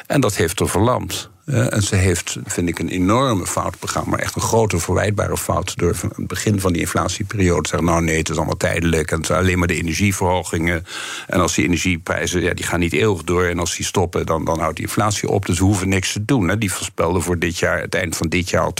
En 0.07 0.21
dat 0.21 0.35
heeft 0.35 0.59
er 0.59 0.69
verlamd. 0.69 1.29
Uh, 1.49 1.73
en 1.73 1.81
ze 1.81 1.95
heeft, 1.95 2.37
vind 2.45 2.69
ik, 2.69 2.79
een 2.79 2.89
enorme 2.89 3.47
fout 3.47 3.79
begaan. 3.79 4.09
Maar 4.09 4.19
echt 4.19 4.35
een 4.35 4.41
grote 4.41 4.79
verwijtbare 4.79 5.37
fout. 5.37 5.77
Door 5.77 5.95
van 5.95 6.11
het 6.15 6.27
begin 6.27 6.59
van 6.59 6.73
die 6.73 6.81
inflatieperiode 6.81 7.61
te 7.61 7.69
zeggen: 7.69 7.87
Nou, 7.87 8.03
nee, 8.03 8.17
het 8.17 8.29
is 8.29 8.37
allemaal 8.37 8.57
tijdelijk. 8.57 9.11
En 9.11 9.17
het 9.17 9.25
zijn 9.25 9.39
alleen 9.39 9.59
maar 9.59 9.67
de 9.67 9.75
energieverhogingen. 9.75 10.85
En 11.27 11.39
als 11.39 11.55
die 11.55 11.65
energieprijzen, 11.65 12.41
ja, 12.41 12.53
die 12.53 12.65
gaan 12.65 12.79
niet 12.79 12.93
eeuwig 12.93 13.23
door. 13.23 13.43
En 13.43 13.59
als 13.59 13.75
die 13.75 13.85
stoppen, 13.85 14.25
dan, 14.25 14.45
dan 14.45 14.59
houdt 14.59 14.75
die 14.75 14.85
inflatie 14.85 15.29
op. 15.29 15.45
Dus 15.45 15.59
we 15.59 15.65
hoeven 15.65 15.89
niks 15.89 16.11
te 16.11 16.25
doen. 16.25 16.59
Die 16.59 16.71
voorspelden 16.71 17.21
voor 17.21 17.39
dit 17.39 17.57
jaar, 17.57 17.81
het 17.81 17.95
eind 17.95 18.17
van 18.17 18.27
dit 18.27 18.49
jaar 18.49 18.63
al 18.63 18.73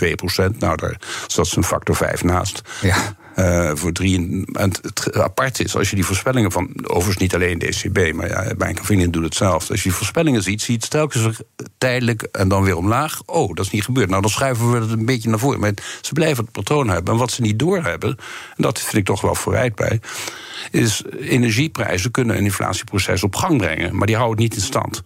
2% 0.54 0.58
Nou, 0.58 0.78
daar 0.78 1.00
zat 1.28 1.48
ze 1.48 1.58
een 1.58 1.64
factor 1.64 1.96
5 1.96 2.24
naast. 2.24 2.62
Ja. 2.82 3.16
Uh, 3.40 3.72
voor 3.74 3.92
drie. 3.92 4.46
En 4.54 4.72
het 4.82 5.14
apart 5.14 5.60
is, 5.60 5.76
als 5.76 5.90
je 5.90 5.96
die 5.96 6.06
voorspellingen 6.06 6.52
van. 6.52 6.70
Overigens 6.84 7.18
niet 7.18 7.36
alleen 7.36 7.60
de 7.60 7.66
ECB, 7.66 8.14
maar 8.14 8.28
ja, 8.28 8.56
Bank 8.56 8.80
of 8.80 8.90
England 8.90 9.14
doet 9.14 9.24
hetzelfde. 9.24 9.72
Als 9.72 9.84
je 9.84 9.90
die 9.90 9.98
voorspellingen 9.98 10.44
ziet, 10.44 10.62
zie 10.62 10.74
je 10.74 10.80
het 10.80 10.90
telkens 10.90 11.40
tijdelijk 11.78 12.22
en 12.22 12.48
dan 12.48 12.64
weer 12.64 12.78
omlaag. 12.78 13.22
Oh, 13.26 13.54
dat 13.54 13.66
is 13.66 13.72
niet 13.72 13.84
gebeurd. 13.84 14.10
Nou, 14.10 14.22
dan 14.22 14.32
schuiven 14.32 14.72
we 14.72 14.80
het 14.80 14.92
een 14.92 15.06
beetje 15.06 15.30
naar 15.30 15.40
voren. 15.40 15.60
Maar 15.60 15.74
ze 16.02 16.14
blijven 16.14 16.44
het 16.44 16.52
patroon 16.54 16.90
hebben. 16.90 17.14
En 17.14 17.20
wat 17.20 17.32
ze 17.32 17.42
niet 17.42 17.60
doorhebben, 17.60 18.10
en 18.56 18.64
dat 18.64 18.80
vind 18.80 18.94
ik 18.94 19.06
toch 19.06 19.22
wel 19.22 19.36
vooruit 19.36 19.76
bij. 19.76 20.00
Is 20.72 21.04
energieprijzen 21.20 22.12
kunnen 22.12 22.38
een 22.38 22.44
inflatieproces 22.44 23.24
op 23.24 23.36
gang 23.36 23.58
brengen, 23.58 23.96
maar 23.96 24.08
die 24.08 24.16
houden 24.16 24.44
het 24.44 24.54
niet 24.54 24.62
in 24.62 24.68
stand. 24.68 25.04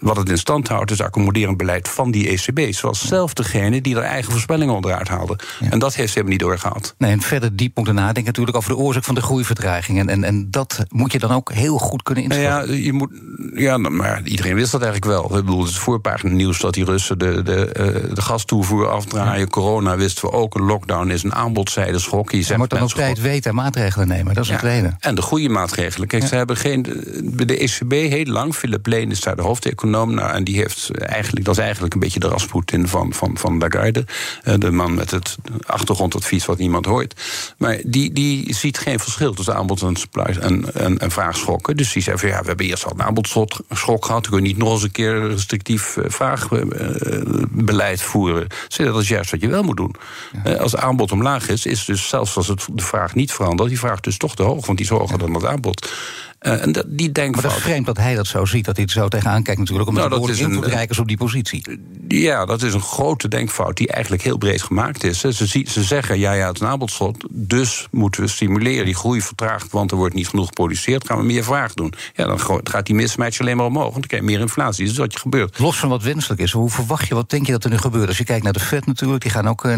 Wat 0.00 0.16
het 0.16 0.28
in 0.28 0.38
stand 0.38 0.68
houdt, 0.68 0.90
is 0.90 1.02
accommoderend 1.02 1.56
beleid 1.56 1.88
van 1.88 2.10
die 2.10 2.28
ECB. 2.28 2.74
Zoals 2.74 3.06
zelf 3.06 3.32
degene 3.32 3.80
die 3.80 3.96
er 3.96 4.02
eigen 4.02 4.32
voorspellingen 4.32 4.74
onderuit 4.74 5.08
haalde. 5.08 5.38
Ja. 5.60 5.70
En 5.70 5.78
dat 5.78 5.94
heeft 5.94 6.12
ze 6.12 6.18
helemaal 6.18 6.38
niet 6.38 6.46
doorgehaald. 6.46 6.94
Nee, 6.98 7.12
en 7.12 7.20
verder 7.20 7.56
diep 7.56 7.76
moeten 7.76 7.94
nadenken 7.94 8.24
natuurlijk 8.24 8.56
over 8.56 8.70
de 8.70 8.76
oorzaak 8.76 9.04
van 9.04 9.14
de 9.14 9.22
groeivertraging. 9.22 9.98
En, 9.98 10.08
en, 10.08 10.24
en 10.24 10.50
dat 10.50 10.84
moet 10.88 11.12
je 11.12 11.18
dan 11.18 11.30
ook 11.30 11.52
heel 11.52 11.78
goed 11.78 12.02
kunnen 12.02 12.24
inschatten. 12.24 12.52
Nou 12.52 12.72
ja, 12.72 12.84
je 12.84 12.92
moet, 12.92 13.10
ja, 13.54 13.76
maar 13.76 14.22
iedereen 14.24 14.54
wist 14.54 14.72
dat 14.72 14.82
eigenlijk 14.82 15.12
wel. 15.12 15.38
Ik 15.38 15.44
bedoel, 15.44 15.60
het 15.60 15.70
is 15.70 15.78
voorpagina 15.78 16.32
nieuws 16.32 16.60
dat 16.60 16.74
die 16.74 16.84
Russen 16.84 17.18
de, 17.18 17.42
de, 17.42 17.74
uh, 17.78 18.14
de 18.14 18.22
gastoevoer 18.22 18.88
afdraaien. 18.88 19.40
Ja. 19.40 19.46
Corona 19.46 19.96
wisten 19.96 20.30
we 20.30 20.36
ook. 20.36 20.54
Een 20.54 20.62
lockdown 20.62 21.10
is 21.10 21.22
een 21.22 21.34
aanbodzijde 21.34 21.98
schok. 21.98 22.30
Je, 22.30 22.44
je 22.46 22.54
moet 22.56 22.70
dan 22.70 22.82
op 22.82 22.88
tijd 22.88 23.20
weten 23.20 23.50
en 23.50 23.56
maatregelen 23.56 24.08
nemen. 24.08 24.34
Dat 24.34 24.42
is 24.42 24.50
ja. 24.50 24.56
het 24.56 24.62
tweede. 24.62 24.96
En 25.00 25.14
de 25.14 25.22
goede 25.22 25.48
maatregelen. 25.48 26.08
Kijk, 26.08 26.26
ze 26.26 26.34
hebben 26.34 26.56
geen. 26.56 26.82
De 27.22 27.56
ECB 27.58 27.92
heel 27.92 28.24
lang, 28.24 28.54
Philip 28.54 28.86
Leen 28.86 29.10
is 29.10 29.20
daar 29.20 29.36
de 29.36 29.42
Nou, 29.90 30.20
en 30.20 30.44
die 30.44 30.56
heeft 30.56 30.90
eigenlijk, 30.98 31.44
dat 31.44 31.56
is 31.56 31.62
eigenlijk 31.62 31.94
een 31.94 32.00
beetje 32.00 32.20
de 32.20 32.28
Rasputin 32.28 32.88
van, 32.88 33.12
van, 33.12 33.38
van 33.38 33.58
Lagarde. 33.58 34.04
De 34.56 34.70
man 34.70 34.94
met 34.94 35.10
het 35.10 35.36
achtergrondadvies 35.66 36.46
wat 36.46 36.58
niemand 36.58 36.84
hoort. 36.84 37.20
Maar 37.56 37.78
die, 37.84 38.12
die 38.12 38.54
ziet 38.54 38.78
geen 38.78 39.00
verschil 39.00 39.34
tussen 39.34 39.54
aanbod 39.54 39.82
en, 39.82 39.96
en, 40.40 40.74
en, 40.74 40.98
en 40.98 41.10
vraagschokken. 41.10 41.76
Dus 41.76 41.92
die 41.92 42.02
zegt 42.02 42.20
van 42.20 42.28
ja, 42.28 42.40
we 42.40 42.46
hebben 42.46 42.66
eerst 42.66 42.84
al 42.84 42.92
een 42.92 43.02
aanbodschok 43.02 43.60
gehad. 43.68 44.24
We 44.24 44.30
kunnen 44.30 44.48
niet 44.48 44.58
nog 44.58 44.72
eens 44.72 44.82
een 44.82 44.90
keer 44.90 45.28
restrictief 45.28 45.96
vraagbeleid 46.02 48.00
voeren. 48.00 48.46
Zeg, 48.68 48.86
dat 48.86 49.02
is 49.02 49.08
juist 49.08 49.30
wat 49.30 49.40
je 49.40 49.48
wel 49.48 49.62
moet 49.62 49.76
doen. 49.76 49.94
Als 50.58 50.72
het 50.72 50.80
aanbod 50.80 51.12
omlaag 51.12 51.48
is, 51.48 51.66
is 51.66 51.84
dus 51.84 52.08
zelfs 52.08 52.36
als 52.36 52.48
het 52.48 52.66
de 52.72 52.82
vraag 52.82 53.14
niet 53.14 53.32
verandert, 53.32 53.68
die 53.68 53.78
vraag 53.78 54.00
dus 54.00 54.16
toch 54.16 54.36
te 54.36 54.42
hoog, 54.42 54.66
want 54.66 54.78
die 54.78 54.86
is 54.86 54.92
hoger 54.92 55.18
dan 55.18 55.34
het 55.34 55.44
aanbod. 55.44 55.90
Uh, 56.40 56.62
en 56.62 56.72
dat, 56.72 56.84
die 56.88 57.12
denkfout. 57.12 57.42
Maar 57.42 57.50
dat 57.52 57.60
is 57.60 57.66
vreemd 57.66 57.86
dat 57.86 57.96
hij 57.96 58.14
dat 58.14 58.26
zo 58.26 58.44
ziet, 58.44 58.64
dat 58.64 58.76
hij 58.76 58.84
er 58.84 58.90
zo 58.90 59.08
tegenaan 59.08 59.42
kijkt 59.42 59.60
natuurlijk... 59.60 59.88
omdat 59.88 60.10
nou, 60.10 60.32
invloedrijk 60.32 60.90
is 60.90 60.98
op 60.98 61.08
die 61.08 61.16
positie. 61.16 61.80
Ja, 62.08 62.46
dat 62.46 62.62
is 62.62 62.74
een 62.74 62.80
grote 62.80 63.28
denkfout 63.28 63.76
die 63.76 63.88
eigenlijk 63.88 64.22
heel 64.22 64.38
breed 64.38 64.62
gemaakt 64.62 65.04
is. 65.04 65.18
Ze, 65.18 65.64
ze 65.66 65.82
zeggen, 65.82 66.18
ja, 66.18 66.32
ja, 66.32 66.46
het 66.46 66.54
is 66.54 66.60
een 66.60 66.66
aanbodslot... 66.66 67.24
dus 67.30 67.88
moeten 67.90 68.22
we 68.22 68.28
stimuleren, 68.28 68.84
die 68.84 68.94
groei 68.94 69.22
vertraagt... 69.22 69.72
want 69.72 69.90
er 69.90 69.96
wordt 69.96 70.14
niet 70.14 70.28
genoeg 70.28 70.46
geproduceerd, 70.46 71.06
gaan 71.06 71.18
we 71.18 71.24
meer 71.24 71.44
vraag 71.44 71.74
doen. 71.74 71.92
Ja, 72.14 72.26
dan 72.26 72.40
gaat 72.64 72.86
die 72.86 72.94
mismatch 72.94 73.40
alleen 73.40 73.56
maar 73.56 73.66
omhoog, 73.66 73.82
want 73.82 73.94
dan 73.94 74.06
krijg 74.06 74.22
je 74.22 74.28
meer 74.28 74.40
inflatie. 74.40 74.84
Dat 74.84 74.92
is 74.92 74.98
wat 74.98 75.12
je 75.12 75.18
gebeurt. 75.18 75.58
Los 75.58 75.78
van 75.78 75.88
wat 75.88 76.02
wenselijk 76.02 76.40
is, 76.40 76.52
hoe 76.52 76.70
verwacht 76.70 77.08
je, 77.08 77.14
wat 77.14 77.30
denk 77.30 77.46
je 77.46 77.52
dat 77.52 77.64
er 77.64 77.70
nu 77.70 77.78
gebeurt? 77.78 78.08
Als 78.08 78.18
je 78.18 78.24
kijkt 78.24 78.44
naar 78.44 78.52
de 78.52 78.60
Fed 78.60 78.86
natuurlijk, 78.86 79.22
die 79.22 79.30
gaan 79.30 79.48
ook 79.48 79.62
naar, 79.62 79.76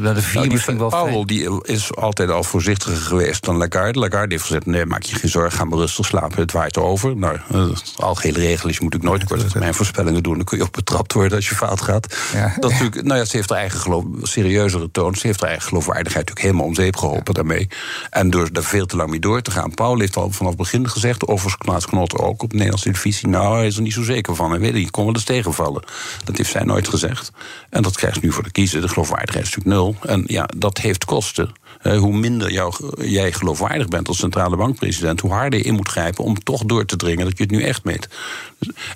naar 0.00 0.14
de 0.14 0.22
vier 0.22 0.40
nou, 0.40 0.52
misschien 0.52 0.78
wel... 0.78 0.88
Powell 0.88 1.24
die 1.24 1.62
is 1.62 1.94
altijd 1.94 2.30
al 2.30 2.44
voorzichtiger 2.44 2.96
geweest 2.96 3.44
dan 3.44 3.56
Lagarde. 3.56 3.98
Lagarde 3.98 4.32
heeft 4.34 4.46
gezegd, 4.46 4.66
nee, 4.66 4.86
maak 4.86 5.02
je 5.02 5.16
geen 5.16 5.30
zorgen, 5.30 5.58
ga 5.58 5.64
maar 5.64 5.78
rustig 5.78 5.92
slapen. 6.02 6.40
Het 6.40 6.52
waait 6.52 6.78
over. 6.78 7.16
Nou, 7.16 7.38
de 7.48 7.74
algehele 7.96 8.38
regel 8.38 8.68
is, 8.68 8.76
je 8.76 8.82
moet 8.82 8.94
ook 8.94 9.02
nooit 9.02 9.24
korte 9.24 9.46
termijn 9.46 9.74
voorspellingen 9.74 10.22
doen. 10.22 10.34
Dan 10.34 10.44
kun 10.44 10.58
je 10.58 10.64
ook 10.64 10.72
betrapt 10.72 11.12
worden 11.12 11.36
als 11.36 11.48
je 11.48 11.54
fout 11.54 11.80
gaat. 11.80 12.16
Ja. 12.32 12.54
Dat 12.58 12.70
natuurlijk, 12.70 13.02
nou 13.02 13.18
ja, 13.18 13.24
ze 13.24 13.36
heeft 13.36 13.48
haar 13.48 13.58
eigen 13.58 13.80
geloof, 13.80 14.04
serieuzere 14.22 14.90
toon. 14.90 15.14
Ze 15.14 15.26
heeft 15.26 15.40
haar 15.40 15.48
eigen 15.48 15.68
geloofwaardigheid 15.68 16.28
natuurlijk 16.28 16.46
helemaal 16.46 16.66
om 16.66 16.74
zeep 16.74 16.96
geholpen 16.96 17.34
daarmee. 17.34 17.68
En 18.10 18.30
door 18.30 18.52
daar 18.52 18.62
veel 18.62 18.86
te 18.86 18.96
lang 18.96 19.10
mee 19.10 19.20
door 19.20 19.42
te 19.42 19.50
gaan. 19.50 19.74
Paul 19.74 19.98
heeft 19.98 20.16
al 20.16 20.30
vanaf 20.30 20.52
het 20.52 20.60
begin 20.60 20.88
gezegd, 20.88 21.26
overigens 21.26 21.56
Klaas 21.56 21.86
Knot 21.86 22.18
ook 22.18 22.42
op 22.42 22.50
de 22.50 22.56
Nederlandse 22.56 22.90
televisie. 22.90 23.28
Nou, 23.28 23.56
hij 23.56 23.66
is 23.66 23.76
er 23.76 23.82
niet 23.82 23.92
zo 23.92 24.02
zeker 24.02 24.34
van. 24.34 24.50
Hij 24.50 24.60
weet 24.60 24.72
niet, 24.72 24.90
kon 24.90 25.04
wel 25.04 25.14
eens 25.14 25.24
tegenvallen. 25.24 25.82
Dat 26.24 26.36
heeft 26.36 26.50
zij 26.50 26.64
nooit 26.64 26.88
gezegd. 26.88 27.32
En 27.70 27.82
dat 27.82 27.96
krijgt 27.96 28.22
nu 28.22 28.32
voor 28.32 28.42
de 28.42 28.50
kiezer. 28.50 28.80
De 28.80 28.88
geloofwaardigheid 28.88 29.46
is 29.46 29.54
natuurlijk 29.54 29.76
nul. 29.76 30.12
En 30.12 30.24
ja, 30.26 30.48
dat 30.56 30.78
heeft 30.78 31.04
kosten. 31.04 31.52
Uh, 31.84 31.98
hoe 31.98 32.16
minder 32.16 32.52
jou, 32.52 32.74
jij 33.06 33.32
geloofwaardig 33.32 33.88
bent 33.88 34.08
als 34.08 34.18
centrale 34.18 34.56
bankpresident, 34.56 35.20
hoe 35.20 35.32
harder 35.32 35.58
je 35.58 35.64
in 35.64 35.74
moet 35.74 35.88
grijpen 35.88 36.24
om 36.24 36.42
toch 36.42 36.64
door 36.64 36.84
te 36.84 36.96
dringen 36.96 37.24
dat 37.24 37.38
je 37.38 37.42
het 37.42 37.52
nu 37.52 37.62
echt 37.62 37.84
meet. 37.84 38.08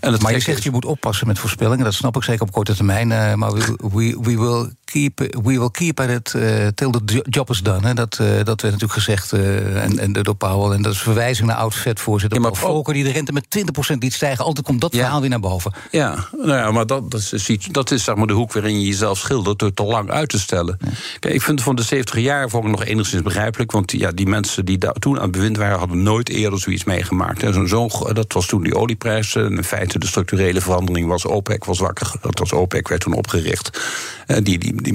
En 0.00 0.16
maar 0.20 0.32
je 0.32 0.40
zegt 0.40 0.62
je 0.62 0.70
moet 0.70 0.84
oppassen 0.84 1.26
met 1.26 1.38
voorspellingen, 1.38 1.84
dat 1.84 1.94
snap 1.94 2.16
ik 2.16 2.22
zeker 2.22 2.42
op 2.42 2.52
korte 2.52 2.74
termijn. 2.74 3.10
Uh, 3.10 3.34
maar 3.34 3.52
we, 3.52 3.76
we, 3.92 4.18
we, 4.20 4.38
will 4.38 4.72
keep, 4.84 5.18
we 5.18 5.58
will 5.58 5.70
keep 5.70 6.00
at 6.00 6.08
it 6.08 6.34
uh, 6.36 6.66
till 6.66 6.90
the 6.90 7.24
job 7.28 7.50
is 7.50 7.62
done. 7.62 7.86
Hè. 7.86 7.94
Dat, 7.94 8.16
dat 8.16 8.46
werd 8.46 8.62
natuurlijk 8.62 8.92
gezegd 8.92 9.32
en, 9.32 9.98
en 9.98 10.12
door 10.12 10.34
Powell. 10.34 10.76
En 10.76 10.82
dat 10.82 10.92
is 10.92 11.00
verwijzing 11.00 11.48
naar 11.48 11.56
oud-vetvoorzitter 11.56 12.40
ja, 12.42 12.52
Volker, 12.52 12.94
die 12.94 13.04
de 13.04 13.10
rente 13.10 13.32
met 13.32 13.46
20% 13.94 13.98
liet 13.98 14.12
stijgen. 14.12 14.44
Altijd 14.44 14.66
komt 14.66 14.80
dat 14.80 14.94
verhaal 14.94 15.20
weer 15.20 15.30
naar 15.30 15.40
boven. 15.40 15.72
Ja, 15.90 16.28
nou 16.32 16.48
ja 16.48 16.70
maar 16.70 16.86
dat, 16.86 17.10
dat, 17.10 17.30
is, 17.32 17.68
dat 17.70 17.90
is 17.90 18.04
zeg 18.04 18.14
maar 18.14 18.26
de 18.26 18.32
hoek 18.32 18.52
waarin 18.52 18.80
je 18.80 18.86
jezelf 18.86 19.18
schildert 19.18 19.58
door 19.58 19.74
te 19.74 19.82
lang 19.82 20.10
uit 20.10 20.28
te 20.28 20.38
stellen. 20.38 20.78
Kijk, 21.18 21.34
ik 21.34 21.42
vind 21.42 21.62
van 21.62 21.76
de 21.76 21.82
70 21.82 22.18
jaar 22.18 22.48
vond 22.48 22.64
ik 22.64 22.70
nog 22.70 22.77
enigszins 22.84 23.22
begrijpelijk. 23.22 23.72
Want 23.72 23.92
ja, 23.92 24.10
die 24.12 24.26
mensen 24.26 24.64
die 24.64 24.78
daar 24.78 24.92
toen 24.92 25.16
aan 25.16 25.22
het 25.22 25.30
bewind 25.30 25.56
waren, 25.56 25.78
hadden 25.78 26.02
nooit 26.02 26.28
eerder 26.28 26.58
zoiets 26.58 26.84
meegemaakt. 26.84 27.42
En 27.42 27.54
zo, 27.54 27.66
zo, 27.66 28.12
dat 28.12 28.32
was 28.32 28.46
toen 28.46 28.62
die 28.62 28.74
olieprijs. 28.74 29.34
In 29.34 29.64
feite 29.64 29.98
de 29.98 30.06
structurele 30.06 30.60
verandering 30.60 31.08
was 31.08 31.24
OPEC 31.24 31.64
was 31.64 31.78
wakker. 31.78 32.12
Dat 32.20 32.38
was 32.38 32.52
OPEC 32.52 32.88
werd 32.88 33.00
toen 33.00 33.12
opgericht. 33.12 33.80
En 34.26 34.44
die, 34.44 34.58
die, 34.58 34.82
die 34.82 34.92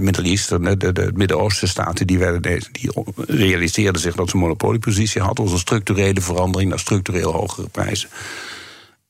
Middel-Eastern, 0.00 0.62
de, 0.62 0.76
de, 0.76 0.92
de 0.92 1.10
Midden-Oosten 1.14 1.68
staten, 1.68 2.06
die, 2.06 2.18
werden, 2.18 2.42
die 2.72 2.90
realiseerden 3.26 4.00
zich 4.00 4.14
dat 4.14 4.28
ze 4.28 4.34
een 4.34 4.42
monopoliepositie 4.42 5.22
hadden. 5.22 5.44
Was 5.44 5.52
een 5.52 5.58
structurele 5.58 6.20
verandering 6.20 6.70
naar 6.70 6.78
structureel 6.78 7.32
hogere 7.32 7.68
prijzen. 7.68 8.08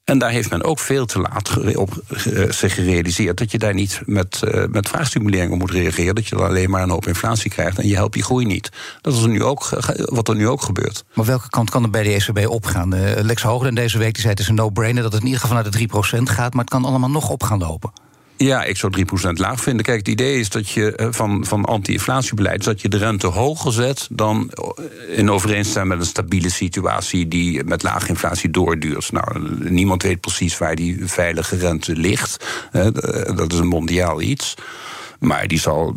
En 0.09 0.19
daar 0.19 0.31
heeft 0.31 0.51
men 0.51 0.65
ook 0.65 0.79
veel 0.79 1.07
te 1.07 1.19
laat 1.19 1.77
op 1.77 2.03
zich 2.49 2.75
gerealiseerd 2.75 3.39
dat 3.39 3.51
je 3.51 3.59
daar 3.59 3.75
niet 3.75 4.01
met, 4.05 4.43
uh, 4.45 4.65
met 4.71 4.89
vraagstimulering 4.89 5.53
op 5.53 5.59
moet 5.59 5.71
reageren. 5.71 6.15
Dat 6.15 6.29
je 6.29 6.37
dan 6.37 6.47
alleen 6.47 6.71
maar 6.71 6.83
een 6.83 6.91
hoop 6.91 7.07
inflatie 7.07 7.51
krijgt 7.51 7.79
en 7.79 7.89
je 7.89 7.95
helpt 7.95 8.13
die 8.13 8.23
groei 8.23 8.47
niet. 8.47 8.71
Dat 9.01 9.15
is 9.15 9.27
nu 9.27 9.43
ook, 9.43 9.69
wat 9.97 10.29
er 10.29 10.35
nu 10.35 10.49
ook 10.49 10.63
gebeurt. 10.63 11.05
Maar 11.15 11.25
welke 11.25 11.49
kant 11.49 11.71
kan 11.71 11.83
er 11.83 11.91
bij 11.91 12.03
de 12.03 12.13
ECB 12.13 12.49
opgaan? 12.49 12.95
Uh, 12.95 13.01
Lex 13.21 13.43
Hoogden 13.43 13.75
deze 13.75 13.99
week 13.99 14.13
die 14.13 14.21
zei 14.21 14.33
het 14.33 14.43
is 14.43 14.49
een 14.49 14.55
no-brainer 14.55 15.03
dat 15.03 15.13
het 15.13 15.21
in 15.21 15.27
ieder 15.27 15.41
geval 15.41 15.57
naar 15.57 15.71
de 15.71 15.89
3% 16.19 16.23
gaat, 16.23 16.55
maar 16.55 16.65
het 16.65 16.73
kan 16.73 16.85
allemaal 16.85 17.11
nog 17.11 17.31
op 17.31 17.43
gaan 17.43 17.59
lopen. 17.59 17.91
Ja, 18.39 18.65
ik 18.65 18.77
zou 18.77 18.93
3% 19.29 19.33
laag 19.33 19.61
vinden. 19.61 19.85
Kijk, 19.85 19.99
het 19.99 20.09
idee 20.09 20.39
is 20.39 20.49
dat 20.49 20.69
je 20.69 20.93
eh, 20.93 21.07
van, 21.11 21.45
van 21.47 21.65
anti-inflatiebeleid... 21.65 22.65
dat 22.65 22.81
je 22.81 22.89
de 22.89 22.97
rente 22.97 23.27
hoger 23.27 23.73
zet 23.73 24.09
dan 24.11 24.51
in 25.09 25.31
overeenstemming 25.31 25.95
met 25.95 26.01
een 26.01 26.11
stabiele 26.11 26.51
situatie... 26.51 27.29
die 27.29 27.65
met 27.65 27.83
lage 27.83 28.09
inflatie 28.09 28.51
doorduurt. 28.51 29.13
Nou, 29.13 29.57
niemand 29.71 30.03
weet 30.03 30.21
precies 30.21 30.59
waar 30.59 30.75
die 30.75 31.07
veilige 31.07 31.57
rente 31.57 31.97
ligt. 31.97 32.45
Dat 33.35 33.53
is 33.53 33.59
een 33.59 33.67
mondiaal 33.67 34.21
iets. 34.21 34.55
Maar 35.19 35.47
die 35.47 35.59
zal 35.61 35.97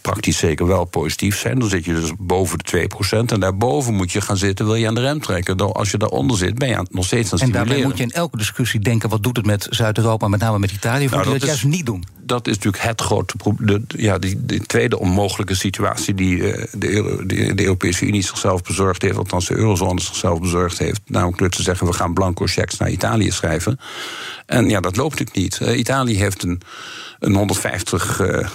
praktisch 0.00 0.38
zeker 0.38 0.66
wel 0.66 0.84
positief 0.84 1.38
zijn. 1.38 1.58
Dan 1.58 1.68
zit 1.68 1.84
je 1.84 1.92
dus 1.92 2.12
boven 2.18 2.58
de 2.58 2.88
2%. 3.06 3.32
En 3.32 3.40
daarboven 3.40 3.94
moet 3.94 4.12
je 4.12 4.20
gaan 4.20 4.36
zitten, 4.36 4.66
wil 4.66 4.74
je 4.74 4.86
aan 4.86 4.94
de 4.94 5.00
rem 5.00 5.20
trekken. 5.20 5.72
Als 5.72 5.90
je 5.90 5.98
daaronder 5.98 6.36
zit, 6.36 6.54
ben 6.54 6.68
je 6.68 6.86
nog 6.90 7.04
steeds 7.04 7.32
aan 7.32 7.38
het 7.38 7.48
En 7.48 7.54
daarbij 7.54 7.82
moet 7.82 7.96
je 7.96 8.02
in 8.02 8.10
elke 8.10 8.36
discussie 8.36 8.80
denken... 8.80 9.08
wat 9.08 9.22
doet 9.22 9.36
het 9.36 9.46
met 9.46 9.66
Zuid-Europa, 9.70 10.28
met 10.28 10.40
name 10.40 10.58
met 10.58 10.72
Italië... 10.72 11.08
voor 11.08 11.18
nou, 11.18 11.30
dat, 11.30 11.40
dat 11.40 11.48
juist 11.48 11.64
niet 11.64 11.86
doen 11.86 12.04
dat 12.26 12.46
is 12.46 12.54
natuurlijk 12.54 12.84
het 12.84 13.00
grote 13.00 13.36
probleem. 13.36 13.84
Ja, 13.86 14.18
die, 14.18 14.66
tweede 14.66 14.98
onmogelijke 14.98 15.54
situatie 15.54 16.14
die 16.14 16.52
eh, 16.52 16.66
de, 16.72 17.22
de, 17.26 17.54
de, 17.54 17.62
Europese 17.62 18.06
Unie 18.06 18.22
zichzelf 18.22 18.62
bezorgd 18.62 19.02
heeft, 19.02 19.16
althans 19.16 19.46
de 19.46 19.54
eurozone 19.54 20.00
zichzelf 20.00 20.40
bezorgd 20.40 20.78
heeft. 20.78 21.00
Namelijk 21.06 21.38
door 21.38 21.48
te 21.48 21.62
zeggen: 21.62 21.86
we 21.86 21.92
gaan 21.92 22.14
blanco 22.14 22.46
checks 22.46 22.76
naar 22.76 22.90
Italië 22.90 23.30
schrijven. 23.30 23.80
En 24.46 24.68
ja, 24.68 24.80
dat 24.80 24.96
loopt 24.96 25.18
natuurlijk 25.18 25.36
niet. 25.36 25.68
Uh, 25.68 25.78
Italië 25.78 26.16
heeft 26.16 26.42
een, 26.42 26.60
een 27.18 27.34
150 27.34 28.20
uh, 28.20 28.38
eh, 28.38 28.48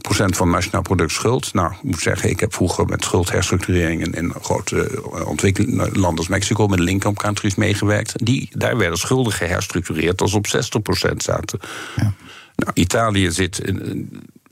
procent 0.00 0.36
van 0.36 0.50
nationaal 0.50 0.82
product 0.82 1.12
schuld. 1.12 1.54
Nou, 1.54 1.72
ik 1.72 1.82
moet 1.82 2.00
zeggen, 2.00 2.30
ik 2.30 2.40
heb 2.40 2.54
vroeger 2.54 2.86
met 2.86 3.04
schuldherstructurering 3.04 4.16
in, 4.16 4.32
grote 4.42 5.02
ontwikkelingen 5.26 6.16
als 6.16 6.28
Mexico 6.28 6.66
met 6.66 6.78
de 6.78 7.12
countries 7.14 7.54
meegewerkt. 7.54 8.24
Die, 8.24 8.48
daar 8.52 8.76
werden 8.76 8.98
schulden 8.98 9.32
geherstructureerd 9.32 10.20
als 10.20 10.34
op 10.34 10.46
60 10.46 10.82
procent 10.82 11.22
zaten. 11.22 11.58
Ja. 11.96 12.12
Nou, 12.58 12.70
Italië 12.74 13.30
zit 13.30 13.58
in, 13.58 13.82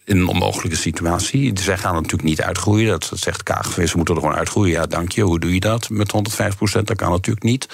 in 0.04 0.16
een 0.16 0.26
onmogelijke 0.26 0.76
situatie. 0.76 1.58
Zij 1.58 1.78
gaan 1.78 1.94
natuurlijk 1.94 2.22
niet 2.22 2.42
uitgroeien. 2.42 2.90
Dat, 2.90 3.10
zegt 3.14 3.42
KGV, 3.42 3.88
ze 3.88 3.96
moeten 3.96 4.14
er 4.14 4.20
gewoon 4.20 4.36
uitgroeien. 4.36 4.72
Ja, 4.72 4.86
dank 4.86 5.12
je. 5.12 5.22
Hoe 5.22 5.40
doe 5.40 5.54
je 5.54 5.60
dat 5.60 5.90
met 5.90 6.10
105 6.10 6.56
procent? 6.56 6.86
Dat 6.86 6.96
kan 6.96 7.10
natuurlijk 7.10 7.44
niet. 7.44 7.68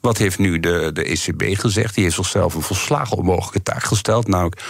Wat 0.00 0.18
heeft 0.18 0.38
nu 0.38 0.60
de, 0.60 0.90
de 0.92 1.04
ECB 1.04 1.58
gezegd? 1.58 1.94
Die 1.94 2.04
heeft 2.04 2.16
zichzelf 2.16 2.54
een 2.54 2.62
volslagen 2.62 3.16
onmogelijke 3.16 3.62
taak 3.62 3.82
gesteld. 3.82 4.28
Namelijk, 4.28 4.62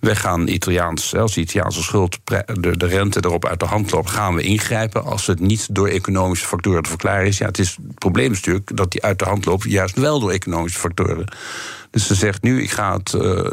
wij 0.00 0.16
gaan 0.16 0.48
Italiaans, 0.48 1.14
als 1.14 1.34
de 1.34 1.40
Italiaanse 1.40 1.82
schuld, 1.82 2.18
de, 2.24 2.76
de 2.76 2.86
rente 2.86 3.20
erop 3.24 3.46
uit 3.46 3.60
de 3.60 3.66
hand 3.66 3.92
loopt, 3.92 4.10
gaan 4.10 4.34
we 4.34 4.42
ingrijpen. 4.42 5.04
Als 5.04 5.26
het 5.26 5.40
niet 5.40 5.74
door 5.74 5.88
economische 5.88 6.46
factoren 6.46 6.82
te 6.82 6.88
verklaren 6.88 7.26
is. 7.26 7.38
Ja, 7.38 7.46
het, 7.46 7.58
is, 7.58 7.78
het 7.86 7.98
probleem 7.98 8.32
is 8.32 8.36
natuurlijk 8.36 8.76
dat 8.76 8.90
die 8.90 9.02
uit 9.02 9.18
de 9.18 9.24
hand 9.24 9.44
loopt, 9.44 9.64
juist 9.64 9.96
wel 9.98 10.20
door 10.20 10.30
economische 10.30 10.78
factoren. 10.78 11.26
Dus 11.94 12.06
ze 12.06 12.14
zegt 12.14 12.42
nu, 12.42 12.62
ik 12.62 12.70
ga 12.70 12.96
het, 12.96 13.12
uh, 13.12 13.50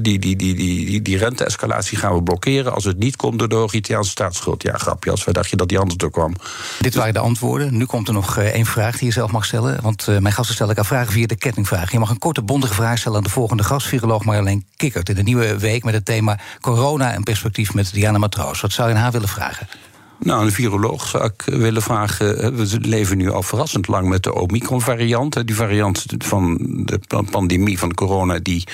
die, 0.00 0.18
die, 0.18 0.36
die, 0.36 0.36
die, 0.36 1.02
die 1.02 1.18
rente-escalatie 1.18 1.98
gaan 1.98 2.14
we 2.14 2.22
blokkeren... 2.22 2.74
als 2.74 2.84
het 2.84 2.98
niet 2.98 3.16
komt 3.16 3.38
door 3.38 3.48
de 3.48 3.68
Italiaanse 3.76 4.10
staatsschuld. 4.10 4.62
Ja, 4.62 4.76
grapje, 4.76 5.10
als 5.10 5.24
wij 5.24 5.34
dachten 5.34 5.58
dat 5.58 5.68
die 5.68 5.78
anders 5.78 5.96
door 5.96 6.10
kwam. 6.10 6.34
Dit 6.80 6.94
waren 6.94 7.14
de 7.14 7.18
antwoorden. 7.18 7.76
Nu 7.76 7.84
komt 7.84 8.08
er 8.08 8.14
nog 8.14 8.38
uh, 8.38 8.44
één 8.44 8.66
vraag 8.66 8.98
die 8.98 9.06
je 9.06 9.12
zelf 9.12 9.30
mag 9.30 9.44
stellen. 9.44 9.82
Want 9.82 10.06
uh, 10.08 10.18
mijn 10.18 10.34
gasten 10.34 10.54
stellen 10.54 10.74
elkaar 10.74 10.90
vragen 10.90 11.12
via 11.12 11.26
de 11.26 11.36
kettingvraag. 11.36 11.92
Je 11.92 11.98
mag 11.98 12.10
een 12.10 12.18
korte, 12.18 12.42
bondige 12.42 12.74
vraag 12.74 12.98
stellen 12.98 13.16
aan 13.16 13.24
de 13.24 13.30
volgende 13.30 13.62
gast... 13.62 13.86
viroloog 13.86 14.24
Marjolein 14.24 14.64
Kikkert 14.76 15.08
in 15.08 15.14
de 15.14 15.22
nieuwe 15.22 15.58
week... 15.58 15.84
met 15.84 15.94
het 15.94 16.04
thema 16.04 16.38
corona 16.60 17.12
en 17.12 17.22
perspectief 17.22 17.74
met 17.74 17.92
Diana 17.92 18.18
Matroos. 18.18 18.60
Wat 18.60 18.72
zou 18.72 18.88
je 18.88 18.94
aan 18.94 19.00
haar 19.00 19.12
willen 19.12 19.28
vragen? 19.28 19.68
Nou, 20.18 20.44
een 20.44 20.52
viroloog 20.52 21.06
zou 21.06 21.24
ik 21.24 21.42
willen 21.44 21.82
vragen. 21.82 22.56
We 22.56 22.78
leven 22.80 23.16
nu 23.16 23.30
al 23.30 23.42
verrassend 23.42 23.88
lang 23.88 24.08
met 24.08 24.22
de 24.22 24.34
Omicron-variant. 24.34 25.46
Die 25.46 25.56
variant 25.56 26.04
van 26.18 26.58
de 26.84 27.00
pandemie 27.30 27.78
van 27.78 27.94
corona, 27.94 28.38
die 28.38 28.64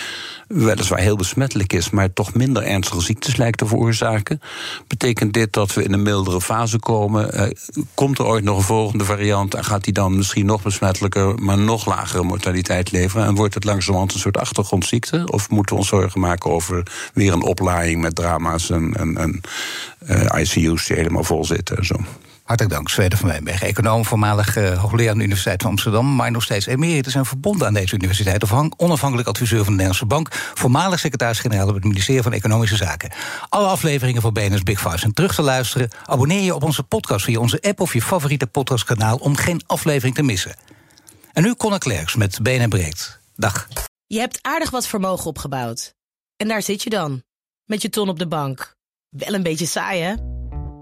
weliswaar 0.53 0.99
heel 0.99 1.17
besmettelijk 1.17 1.73
is, 1.73 1.91
maar 1.91 2.13
toch 2.13 2.35
minder 2.35 2.63
ernstige 2.63 3.01
ziektes 3.01 3.37
lijkt 3.37 3.59
te 3.59 3.67
veroorzaken. 3.67 4.41
Betekent 4.87 5.33
dit 5.33 5.53
dat 5.53 5.75
we 5.75 5.85
in 5.85 5.93
een 5.93 6.03
mildere 6.03 6.41
fase 6.41 6.79
komen? 6.79 7.33
Eh, 7.33 7.51
komt 7.95 8.19
er 8.19 8.27
ooit 8.27 8.45
nog 8.45 8.57
een 8.57 8.63
volgende 8.63 9.05
variant 9.05 9.55
en 9.55 9.65
gaat 9.65 9.85
die 9.85 9.93
dan 9.93 10.17
misschien 10.17 10.47
nog 10.47 10.63
besmettelijker, 10.63 11.35
maar 11.39 11.59
nog 11.59 11.87
lagere 11.87 12.23
mortaliteit 12.23 12.93
leveren? 12.93 13.27
En 13.27 13.35
wordt 13.35 13.55
het 13.55 13.65
langzamerhand 13.65 14.13
een 14.13 14.21
soort 14.21 14.39
achtergrondziekte? 14.39 15.23
Of 15.27 15.51
moeten 15.51 15.75
we 15.75 15.81
ons 15.81 15.91
zorgen 15.91 16.21
maken 16.21 16.51
over 16.51 16.83
weer 17.15 17.33
een 17.33 17.43
oplaaiing 17.43 18.01
met 18.01 18.15
drama's 18.15 18.71
en, 18.71 19.41
uh, 20.09 20.41
ICU's 20.41 20.87
die 20.87 20.97
helemaal 20.97 21.25
vol 21.33 21.45
zitten 21.45 21.77
en 21.77 21.85
zo? 21.85 21.97
Hartelijk 22.43 22.75
dank, 22.75 22.89
Zweden 22.89 23.19
van 23.19 23.29
Wijnberg. 23.29 23.63
Econoom, 23.63 24.05
voormalig 24.05 24.57
uh, 24.57 24.79
hoogleraar 24.79 25.11
aan 25.11 25.19
de 25.19 25.25
Universiteit 25.25 25.63
van 25.63 25.71
Amsterdam... 25.71 26.15
maar 26.15 26.31
nog 26.31 26.43
steeds 26.43 26.67
emeritus 26.67 27.15
en 27.15 27.27
verbonden 27.27 27.67
aan 27.67 27.75
deze 27.75 27.95
universiteit... 27.95 28.45
onafhankelijk 28.77 29.29
adviseur 29.29 29.65
van 29.65 29.77
de 29.77 29.83
Nederlandse 29.83 30.07
Bank... 30.07 30.35
voormalig 30.55 30.99
secretaris-generaal 30.99 31.69
op 31.69 31.75
het 31.75 31.85
ministerie 31.85 32.23
van 32.23 32.33
Economische 32.33 32.77
Zaken. 32.77 33.13
Alle 33.49 33.67
afleveringen 33.67 34.23
van 34.23 34.33
BNS 34.33 34.63
Big 34.63 34.81
Five 34.81 34.99
zijn 34.99 35.13
terug 35.13 35.35
te 35.35 35.43
luisteren. 35.43 35.89
Abonneer 36.07 36.43
je 36.43 36.55
op 36.55 36.63
onze 36.63 36.83
podcast 36.83 37.25
via 37.25 37.39
onze 37.39 37.61
app 37.61 37.81
of 37.81 37.93
je 37.93 38.03
favoriete 38.03 38.47
podcastkanaal... 38.47 39.17
om 39.17 39.37
geen 39.37 39.63
aflevering 39.67 40.15
te 40.15 40.23
missen. 40.23 40.55
En 41.33 41.43
nu 41.43 41.55
Conor 41.55 41.79
Klerks 41.79 42.15
met 42.15 42.43
BNN 42.43 42.69
Breekt. 42.69 43.21
Dag. 43.35 43.69
Je 44.07 44.19
hebt 44.19 44.39
aardig 44.43 44.71
wat 44.71 44.87
vermogen 44.87 45.27
opgebouwd. 45.27 45.95
En 46.37 46.49
daar 46.49 46.63
zit 46.63 46.83
je 46.83 46.91
dan, 46.91 47.23
met 47.65 47.83
je 47.83 47.89
ton 47.89 48.09
op 48.09 48.19
de 48.19 48.29
bank. 48.29 48.75
Wel 49.09 49.35
een 49.35 49.43
beetje 49.43 49.67
saai, 49.67 50.01
hè? 50.01 50.15